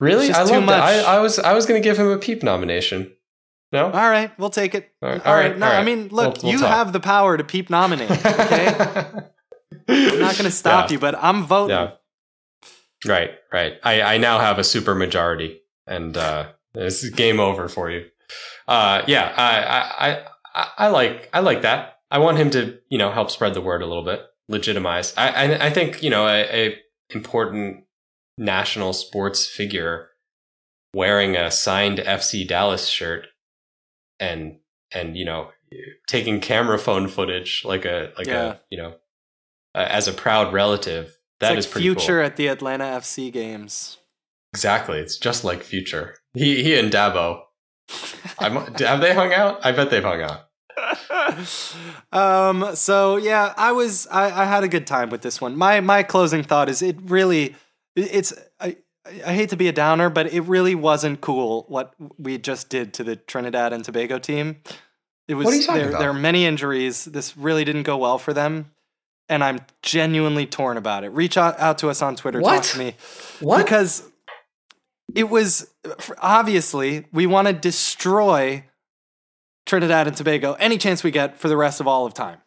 really, 0.00 0.30
I 0.32 0.42
loved 0.44 0.64
it. 0.64 0.68
I. 0.70 1.16
I 1.16 1.18
was 1.18 1.38
I 1.38 1.52
was 1.54 1.66
going 1.66 1.82
to 1.82 1.86
give 1.86 1.98
him 1.98 2.08
a 2.08 2.18
peep 2.18 2.42
nomination. 2.42 3.12
No, 3.72 3.86
All 3.86 4.08
right, 4.08 4.30
we'll 4.38 4.50
take 4.50 4.76
it. 4.76 4.92
All 5.02 5.08
right, 5.08 5.26
all 5.26 5.32
all 5.32 5.38
right. 5.38 5.50
right, 5.50 5.58
No, 5.58 5.66
all 5.66 5.72
I 5.72 5.82
mean, 5.82 6.08
look, 6.10 6.34
We'll- 6.36 6.42
we'll 6.44 6.52
you 6.52 6.58
talk. 6.60 6.68
have 6.68 6.92
the 6.92 7.00
power 7.00 7.36
to 7.36 7.42
peep 7.42 7.70
nominate. 7.70 8.08
Okay, 8.08 8.76
I'm 9.88 10.18
not 10.20 10.32
going 10.34 10.44
to 10.44 10.50
stop 10.50 10.88
Yeah. 10.90 10.94
you, 10.94 10.98
but 11.00 11.14
I'm 11.22 11.44
voting. 11.44 11.76
Yeah. 11.76 11.90
Right, 13.06 13.32
right. 13.52 13.74
I, 13.82 14.00
I 14.02 14.18
now 14.18 14.38
have 14.38 14.58
a 14.58 14.64
super 14.64 14.94
majority, 14.94 15.60
and 15.86 16.16
uh, 16.16 16.48
it's 16.74 17.08
game 17.10 17.38
over 17.38 17.68
for 17.68 17.90
you. 17.90 18.06
Uh, 18.66 19.02
yeah, 19.06 19.32
I, 19.36 20.08
I, 20.08 20.24
I, 20.54 20.68
I 20.78 20.88
like 20.88 21.28
I 21.34 21.40
like 21.40 21.62
that. 21.62 21.98
I 22.10 22.18
want 22.18 22.38
him 22.38 22.48
to 22.50 22.78
you 22.88 22.96
know 22.96 23.10
help 23.10 23.30
spread 23.30 23.52
the 23.52 23.60
word 23.60 23.82
a 23.82 23.86
little 23.86 24.04
bit, 24.04 24.22
legitimize. 24.48 25.12
I, 25.18 25.28
I, 25.28 25.66
I 25.66 25.70
think 25.70 26.02
you 26.02 26.08
know 26.08 26.26
a, 26.26 26.68
a 26.68 26.78
important 27.10 27.84
national 28.38 28.94
sports 28.94 29.46
figure 29.46 30.08
wearing 30.94 31.36
a 31.36 31.50
signed 31.50 31.98
FC 31.98 32.48
Dallas 32.48 32.86
shirt 32.88 33.26
and 34.18 34.60
and 34.92 35.14
you 35.16 35.26
know 35.26 35.50
taking 36.08 36.40
camera 36.40 36.78
phone 36.78 37.08
footage 37.08 37.62
like 37.66 37.84
a 37.84 38.12
like 38.16 38.26
Yeah. 38.28 38.44
a 38.44 38.56
you 38.70 38.78
know 38.78 38.94
uh, 39.74 39.86
as 39.88 40.08
a 40.08 40.12
proud 40.12 40.52
relative. 40.52 41.16
That 41.40 41.58
is 41.58 41.64
it's 41.64 41.66
like 41.66 41.72
pretty 41.72 41.88
future 41.88 42.18
cool. 42.18 42.26
at 42.26 42.36
the 42.36 42.46
Atlanta 42.48 42.84
FC 42.84 43.32
games. 43.32 43.98
Exactly, 44.52 44.98
it's 45.00 45.18
just 45.18 45.42
like 45.44 45.62
Future. 45.62 46.16
He 46.32 46.62
he 46.62 46.78
and 46.78 46.92
Dabo. 46.92 47.40
I'm, 48.38 48.54
have 48.78 49.00
they 49.00 49.12
hung 49.14 49.32
out? 49.32 49.64
I 49.66 49.72
bet 49.72 49.90
they've 49.90 50.02
hung 50.02 50.22
out. 50.22 50.48
um. 52.12 52.76
So 52.76 53.16
yeah, 53.16 53.52
I 53.56 53.72
was. 53.72 54.06
I, 54.10 54.42
I 54.42 54.44
had 54.44 54.64
a 54.64 54.68
good 54.68 54.86
time 54.86 55.10
with 55.10 55.22
this 55.22 55.40
one. 55.40 55.56
My 55.56 55.80
my 55.80 56.02
closing 56.02 56.42
thought 56.42 56.68
is 56.68 56.82
it 56.82 56.96
really. 57.02 57.56
It's. 57.96 58.32
I. 58.60 58.76
I 59.06 59.34
hate 59.34 59.50
to 59.50 59.56
be 59.56 59.68
a 59.68 59.72
downer, 59.72 60.08
but 60.08 60.32
it 60.32 60.40
really 60.42 60.74
wasn't 60.74 61.20
cool 61.20 61.66
what 61.68 61.92
we 62.16 62.38
just 62.38 62.70
did 62.70 62.94
to 62.94 63.04
the 63.04 63.16
Trinidad 63.16 63.74
and 63.74 63.84
Tobago 63.84 64.18
team. 64.18 64.62
It 65.28 65.34
was 65.34 65.44
What 65.44 65.52
are 65.52 65.56
you 65.58 65.62
talking 65.62 65.80
there, 65.80 65.88
about? 65.90 65.98
there 65.98 66.08
are 66.08 66.14
many 66.14 66.46
injuries. 66.46 67.04
This 67.04 67.36
really 67.36 67.66
didn't 67.66 67.82
go 67.82 67.98
well 67.98 68.16
for 68.16 68.32
them, 68.32 68.70
and 69.28 69.42
I'm 69.42 69.60
genuinely 69.82 70.46
torn 70.46 70.76
about 70.76 71.04
it. 71.04 71.08
Reach 71.10 71.36
out, 71.36 71.58
out 71.58 71.78
to 71.78 71.88
us 71.88 72.02
on 72.02 72.16
Twitter. 72.16 72.40
What? 72.40 72.62
Talk 72.62 72.72
to 72.72 72.78
me 72.78 72.94
What? 73.40 73.64
because 73.64 74.02
it 75.14 75.28
was 75.28 75.70
obviously 76.20 77.06
we 77.12 77.26
want 77.26 77.46
to 77.48 77.52
destroy 77.54 78.64
Trinidad 79.66 80.06
and 80.06 80.16
Tobago 80.16 80.54
any 80.54 80.78
chance 80.78 81.02
we 81.04 81.10
get 81.10 81.38
for 81.38 81.48
the 81.48 81.56
rest 81.56 81.80
of 81.80 81.86
all 81.86 82.04
of 82.06 82.14
time, 82.14 82.38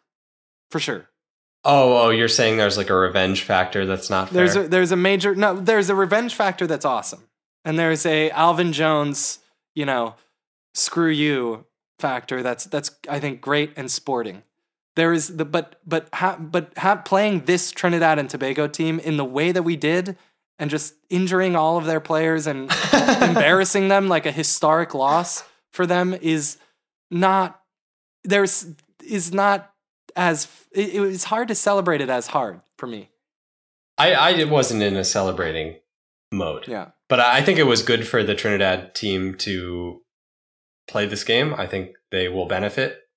for 0.70 0.78
sure. 0.80 1.08
oh, 1.64 2.06
oh, 2.06 2.10
you're 2.10 2.28
saying 2.28 2.56
there's 2.56 2.76
like 2.76 2.90
a 2.90 2.94
revenge 2.94 3.42
factor 3.42 3.84
that's 3.86 4.08
not 4.10 4.28
fair. 4.28 4.34
There's 4.36 4.56
a, 4.56 4.68
there's 4.68 4.92
a 4.92 4.96
major 4.96 5.34
no 5.34 5.54
there's 5.58 5.90
a 5.90 5.94
revenge 5.94 6.34
factor 6.34 6.66
that's 6.66 6.84
awesome, 6.84 7.24
and 7.64 7.78
there's 7.78 8.06
a 8.06 8.30
Alvin 8.30 8.72
Jones 8.72 9.40
you 9.74 9.84
know 9.84 10.14
screw 10.74 11.10
you 11.10 11.64
factor 11.98 12.42
that's 12.42 12.64
that's 12.64 12.90
I 13.08 13.18
think 13.18 13.40
great 13.40 13.72
and 13.76 13.90
sporting. 13.90 14.42
There 14.98 15.12
is 15.12 15.36
the 15.36 15.44
but 15.44 15.76
but 15.86 16.08
ha, 16.12 16.36
but 16.40 16.72
ha, 16.76 16.96
playing 16.96 17.44
this 17.44 17.70
Trinidad 17.70 18.18
and 18.18 18.28
Tobago 18.28 18.66
team 18.66 18.98
in 18.98 19.16
the 19.16 19.24
way 19.24 19.52
that 19.52 19.62
we 19.62 19.76
did 19.76 20.16
and 20.58 20.68
just 20.68 20.94
injuring 21.08 21.54
all 21.54 21.78
of 21.78 21.84
their 21.84 22.00
players 22.00 22.48
and 22.48 22.62
embarrassing 23.22 23.86
them 23.86 24.08
like 24.08 24.26
a 24.26 24.32
historic 24.32 24.94
loss 24.94 25.44
for 25.72 25.86
them 25.86 26.14
is 26.14 26.58
not 27.12 27.60
there's 28.24 28.74
is 29.06 29.32
not 29.32 29.72
as 30.16 30.48
it, 30.72 30.94
it 30.94 31.00
was 31.00 31.22
hard 31.22 31.46
to 31.46 31.54
celebrate 31.54 32.00
it 32.00 32.10
as 32.10 32.26
hard 32.26 32.60
for 32.76 32.88
me. 32.88 33.08
I, 33.98 34.14
I 34.14 34.44
wasn't 34.46 34.82
in 34.82 34.96
a 34.96 35.04
celebrating 35.04 35.76
mode. 36.32 36.66
Yeah. 36.66 36.88
But 37.08 37.20
I 37.20 37.40
think 37.42 37.60
it 37.60 37.68
was 37.68 37.82
good 37.82 38.04
for 38.04 38.24
the 38.24 38.34
Trinidad 38.34 38.96
team 38.96 39.36
to 39.36 40.02
play 40.88 41.06
this 41.06 41.22
game. 41.22 41.54
I 41.56 41.68
think 41.68 41.94
they 42.10 42.28
will 42.28 42.46
benefit 42.46 43.07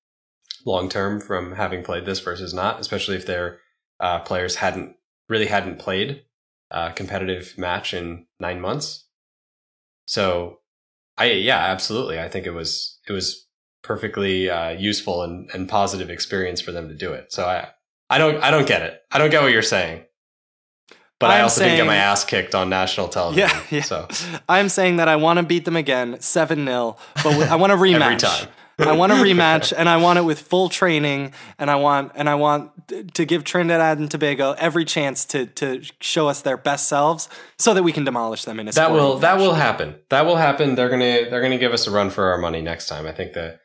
long 0.66 0.89
term 0.89 1.20
from 1.20 1.53
having 1.53 1.84
played 1.84 2.05
this 2.05 2.20
versus 2.20 2.53
not, 2.53 2.80
especially 2.80 3.16
if 3.16 3.26
their 3.26 3.59
uh, 3.99 4.20
players 4.20 4.55
hadn't 4.55 4.95
really 5.30 5.45
hadn't 5.45 5.80
played 5.80 6.24
a 6.72 6.91
competitive 6.93 7.53
match 7.57 7.93
in 7.93 8.26
nine 8.39 8.62
months. 8.62 9.05
So, 10.05 10.59
I 11.18 11.32
yeah, 11.32 11.57
absolutely. 11.57 12.20
I 12.20 12.30
think 12.30 12.45
it 12.45 12.51
was 12.51 12.99
it 13.07 13.14
was 13.14 13.47
perfectly 13.84 14.49
uh, 14.49 14.70
useful 14.72 15.24
and, 15.24 15.49
and 15.53 15.68
positive 15.68 16.09
experience 16.09 16.62
for 16.62 16.72
them 16.72 16.88
to 16.88 16.95
do 16.95 17.14
it. 17.14 17.32
So 17.32 17.45
I 17.45 17.70
I 18.09 18.18
don't 18.18 18.41
I 18.43 18.51
don't 18.51 18.68
get 18.68 18.82
it. 18.82 19.01
I 19.12 19.18
don't 19.18 19.30
get 19.30 19.41
what 19.41 19.51
you're 19.51 19.62
saying. 19.62 20.05
But 21.20 21.30
i 21.30 21.38
I'm 21.38 21.43
also 21.43 21.62
didn't 21.64 21.78
get 21.78 21.86
my 21.86 21.97
ass 21.97 22.26
kicked 22.26 22.55
on 22.55 22.70
national 22.70 23.07
television. 23.07 23.47
Yeah, 23.47 23.64
yeah. 23.78 23.82
So 23.84 24.07
I'm 24.49 24.70
saying 24.70 24.97
that 24.97 25.07
I 25.07 25.18
want 25.18 25.38
to 25.38 25.43
beat 25.43 25.66
them 25.66 25.76
again, 25.76 26.20
7 26.20 26.66
0, 26.66 26.97
but 27.24 27.28
I 27.47 27.55
want 27.55 27.72
a 27.72 27.76
rematch. 27.78 28.01
every 28.01 28.18
time. 28.18 28.47
I 28.82 28.93
want 28.93 29.11
a 29.11 29.15
rematch 29.27 29.73
and 29.75 29.88
I 29.88 29.97
want 29.97 30.19
it 30.19 30.23
with 30.23 30.39
full 30.39 30.69
training 30.69 31.34
and 31.57 31.69
I 31.69 31.75
want 31.75 32.11
and 32.15 32.29
I 32.29 32.36
want 32.36 32.71
to 33.13 33.25
give 33.25 33.43
Trinidad 33.43 33.97
and 33.97 34.09
Tobago 34.09 34.53
every 34.57 34.86
chance 34.86 35.25
to 35.25 35.45
to 35.45 35.84
show 35.99 36.27
us 36.27 36.41
their 36.41 36.57
best 36.57 36.88
selves 36.88 37.29
so 37.57 37.73
that 37.73 37.84
we 37.84 37.91
can 37.91 38.03
demolish 38.03 38.45
them 38.45 38.59
in 38.59 38.67
a 38.67 38.71
that 38.71 38.91
will 38.91 39.17
that 39.19 39.38
will 39.38 39.53
happen. 39.53 39.95
That 40.09 40.25
will 40.25 40.38
happen. 40.38 40.75
They're 40.75 40.89
gonna 40.89 41.29
they're 41.29 41.41
gonna 41.41 41.57
give 41.57 41.73
us 41.73 41.88
a 41.88 41.91
run 41.91 42.09
for 42.09 42.32
our 42.32 42.38
money 42.38 42.61
next 42.61 42.88
time. 42.88 43.05
I 43.05 43.11
think 43.11 43.34
that 43.34 43.59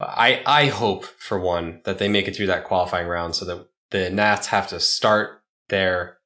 I 0.00 0.42
I 0.46 0.66
hope 0.66 1.04
for 1.04 1.38
one 1.38 1.80
that 1.84 1.98
they 1.98 2.08
make 2.08 2.28
it 2.28 2.36
through 2.36 2.46
that 2.46 2.64
qualifying 2.64 3.08
round 3.08 3.34
so 3.34 3.44
that 3.46 3.66
the 3.90 4.10
Nats 4.10 4.48
have 4.48 4.68
to 4.68 4.80
start 4.80 5.42
their 5.68 6.18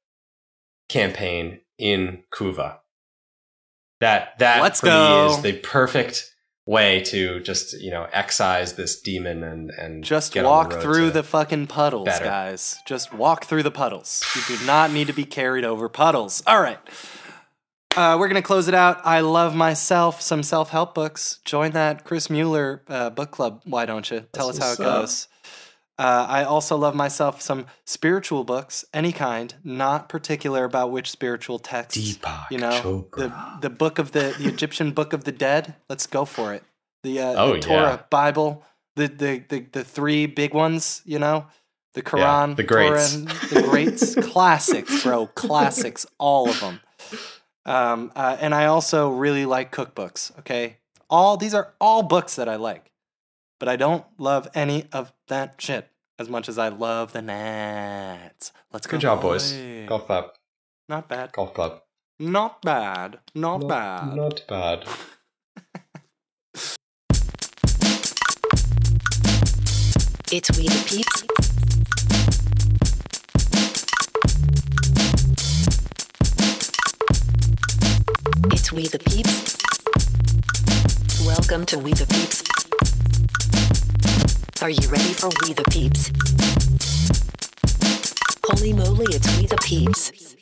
campaign 0.89 1.61
in 1.77 2.23
Couva. 2.31 2.77
That 3.99 4.37
that 4.39 4.61
Let's 4.61 4.79
for 4.79 4.87
go. 4.87 5.27
me 5.27 5.33
is 5.33 5.41
the 5.41 5.53
perfect 5.59 6.32
way 6.65 7.01
to 7.01 7.39
just 7.41 7.79
you 7.81 7.91
know 7.91 8.07
excise 8.13 8.73
this 8.73 8.99
demon 9.01 9.43
and 9.43 9.69
and 9.71 10.03
Just 10.03 10.33
get 10.33 10.45
on 10.45 10.51
walk 10.51 10.73
road 10.73 10.81
through 10.81 11.05
to- 11.07 11.11
the 11.11 11.23
fucking 11.23 11.67
puddles, 11.67 12.05
better. 12.05 12.25
guys. 12.25 12.77
Just 12.85 13.13
walk 13.13 13.45
through 13.45 13.63
the 13.63 13.71
puddles. 13.71 14.23
You 14.35 14.57
do 14.57 14.65
not 14.65 14.91
need 14.91 15.07
to 15.07 15.13
be 15.13 15.25
carried 15.25 15.65
over 15.65 15.89
puddles. 15.89 16.41
All 16.47 16.61
right. 16.61 16.79
Uh, 17.95 18.17
we're 18.19 18.27
going 18.27 18.41
to 18.41 18.45
close 18.45 18.67
it 18.67 18.73
out. 18.73 18.99
I 19.05 19.19
love 19.19 19.53
myself 19.55 20.19
some 20.19 20.41
self 20.41 20.69
help 20.71 20.95
books. 20.95 21.39
Join 21.45 21.71
that 21.71 22.03
Chris 22.03 22.27
Mueller 22.27 22.81
uh, 22.87 23.11
book 23.11 23.29
club. 23.29 23.61
Why 23.65 23.85
don't 23.85 24.09
you? 24.09 24.25
Tell 24.33 24.47
That's 24.47 24.59
us 24.59 24.63
how 24.63 24.67
it 24.69 24.69
what's 24.71 24.79
up. 24.79 25.01
goes. 25.01 25.27
Uh, 26.03 26.25
I 26.27 26.43
also 26.43 26.75
love 26.75 26.95
myself 26.95 27.41
some 27.41 27.65
spiritual 27.85 28.43
books, 28.43 28.83
any 28.93 29.13
kind, 29.13 29.55
not 29.63 30.09
particular 30.09 30.65
about 30.65 30.91
which 30.91 31.09
spiritual 31.09 31.59
text. 31.59 31.97
Deepak 31.97 32.51
you 32.51 32.57
know, 32.57 32.71
Chopra. 32.71 33.15
the 33.61 33.69
the 33.69 33.69
book 33.69 33.99
of 33.99 34.11
the 34.11 34.35
the 34.37 34.49
Egyptian 34.49 34.91
book 34.91 35.13
of 35.13 35.23
the 35.23 35.31
dead. 35.31 35.75
Let's 35.87 36.05
go 36.05 36.25
for 36.25 36.53
it. 36.53 36.65
The, 37.03 37.21
uh, 37.21 37.33
Oh, 37.41 37.53
the 37.53 37.59
Torah, 37.61 37.81
yeah. 37.81 37.99
Bible, 38.09 38.65
the, 38.97 39.07
the 39.07 39.43
the 39.47 39.59
the 39.71 39.83
three 39.85 40.25
big 40.25 40.53
ones. 40.53 41.01
You 41.05 41.19
know, 41.19 41.45
the 41.93 42.01
Quran, 42.01 42.57
the 42.57 42.63
greats. 42.63 43.15
Torah, 43.15 43.39
the 43.53 43.61
greats, 43.61 44.15
classics, 44.31 45.03
bro, 45.03 45.27
classics, 45.27 46.05
all 46.17 46.49
of 46.49 46.59
them. 46.59 46.81
Um, 47.65 48.11
uh, 48.13 48.35
and 48.41 48.53
I 48.53 48.65
also 48.65 49.09
really 49.09 49.45
like 49.45 49.71
cookbooks. 49.71 50.37
Okay, 50.39 50.79
all 51.09 51.37
these 51.37 51.53
are 51.53 51.73
all 51.79 52.03
books 52.03 52.35
that 52.35 52.49
I 52.49 52.57
like, 52.57 52.91
but 53.57 53.69
I 53.69 53.77
don't 53.77 54.03
love 54.17 54.49
any 54.53 54.87
of 54.91 55.13
that 55.29 55.55
shit 55.61 55.87
as 56.19 56.29
much 56.29 56.47
as 56.47 56.57
I 56.57 56.69
love 56.69 57.13
the 57.13 57.21
Nats. 57.21 58.51
Let's 58.71 58.87
go. 58.87 58.91
Good 58.91 59.01
job, 59.01 59.21
boys. 59.21 59.51
boy. 59.53 59.85
Golf 59.87 60.05
club. 60.05 60.31
Not 60.89 61.07
bad. 61.09 61.31
Golf 61.31 61.53
club. 61.53 61.81
Not 62.19 62.61
bad. 62.61 63.19
Not, 63.33 63.67
bad. 63.67 64.15
Not 64.15 64.43
bad. 64.47 64.85
It's 70.35 70.49
We 70.57 70.67
the 70.67 70.83
Peeps. 70.87 71.23
It's 78.51 78.71
We 78.71 78.87
the 78.87 78.97
Peeps. 78.97 79.57
Welcome 81.27 81.67
to 81.67 81.77
We 81.77 81.93
the 81.93 82.07
Peeps. 82.07 82.52
Are 84.63 84.69
you 84.69 84.87
ready 84.87 85.11
for 85.11 85.27
We 85.41 85.51
the 85.51 85.63
Peeps? 85.69 86.09
Holy 88.45 88.71
moly, 88.71 89.07
it's 89.13 89.37
We 89.37 89.45
the 89.45 89.57
Peeps. 89.57 90.33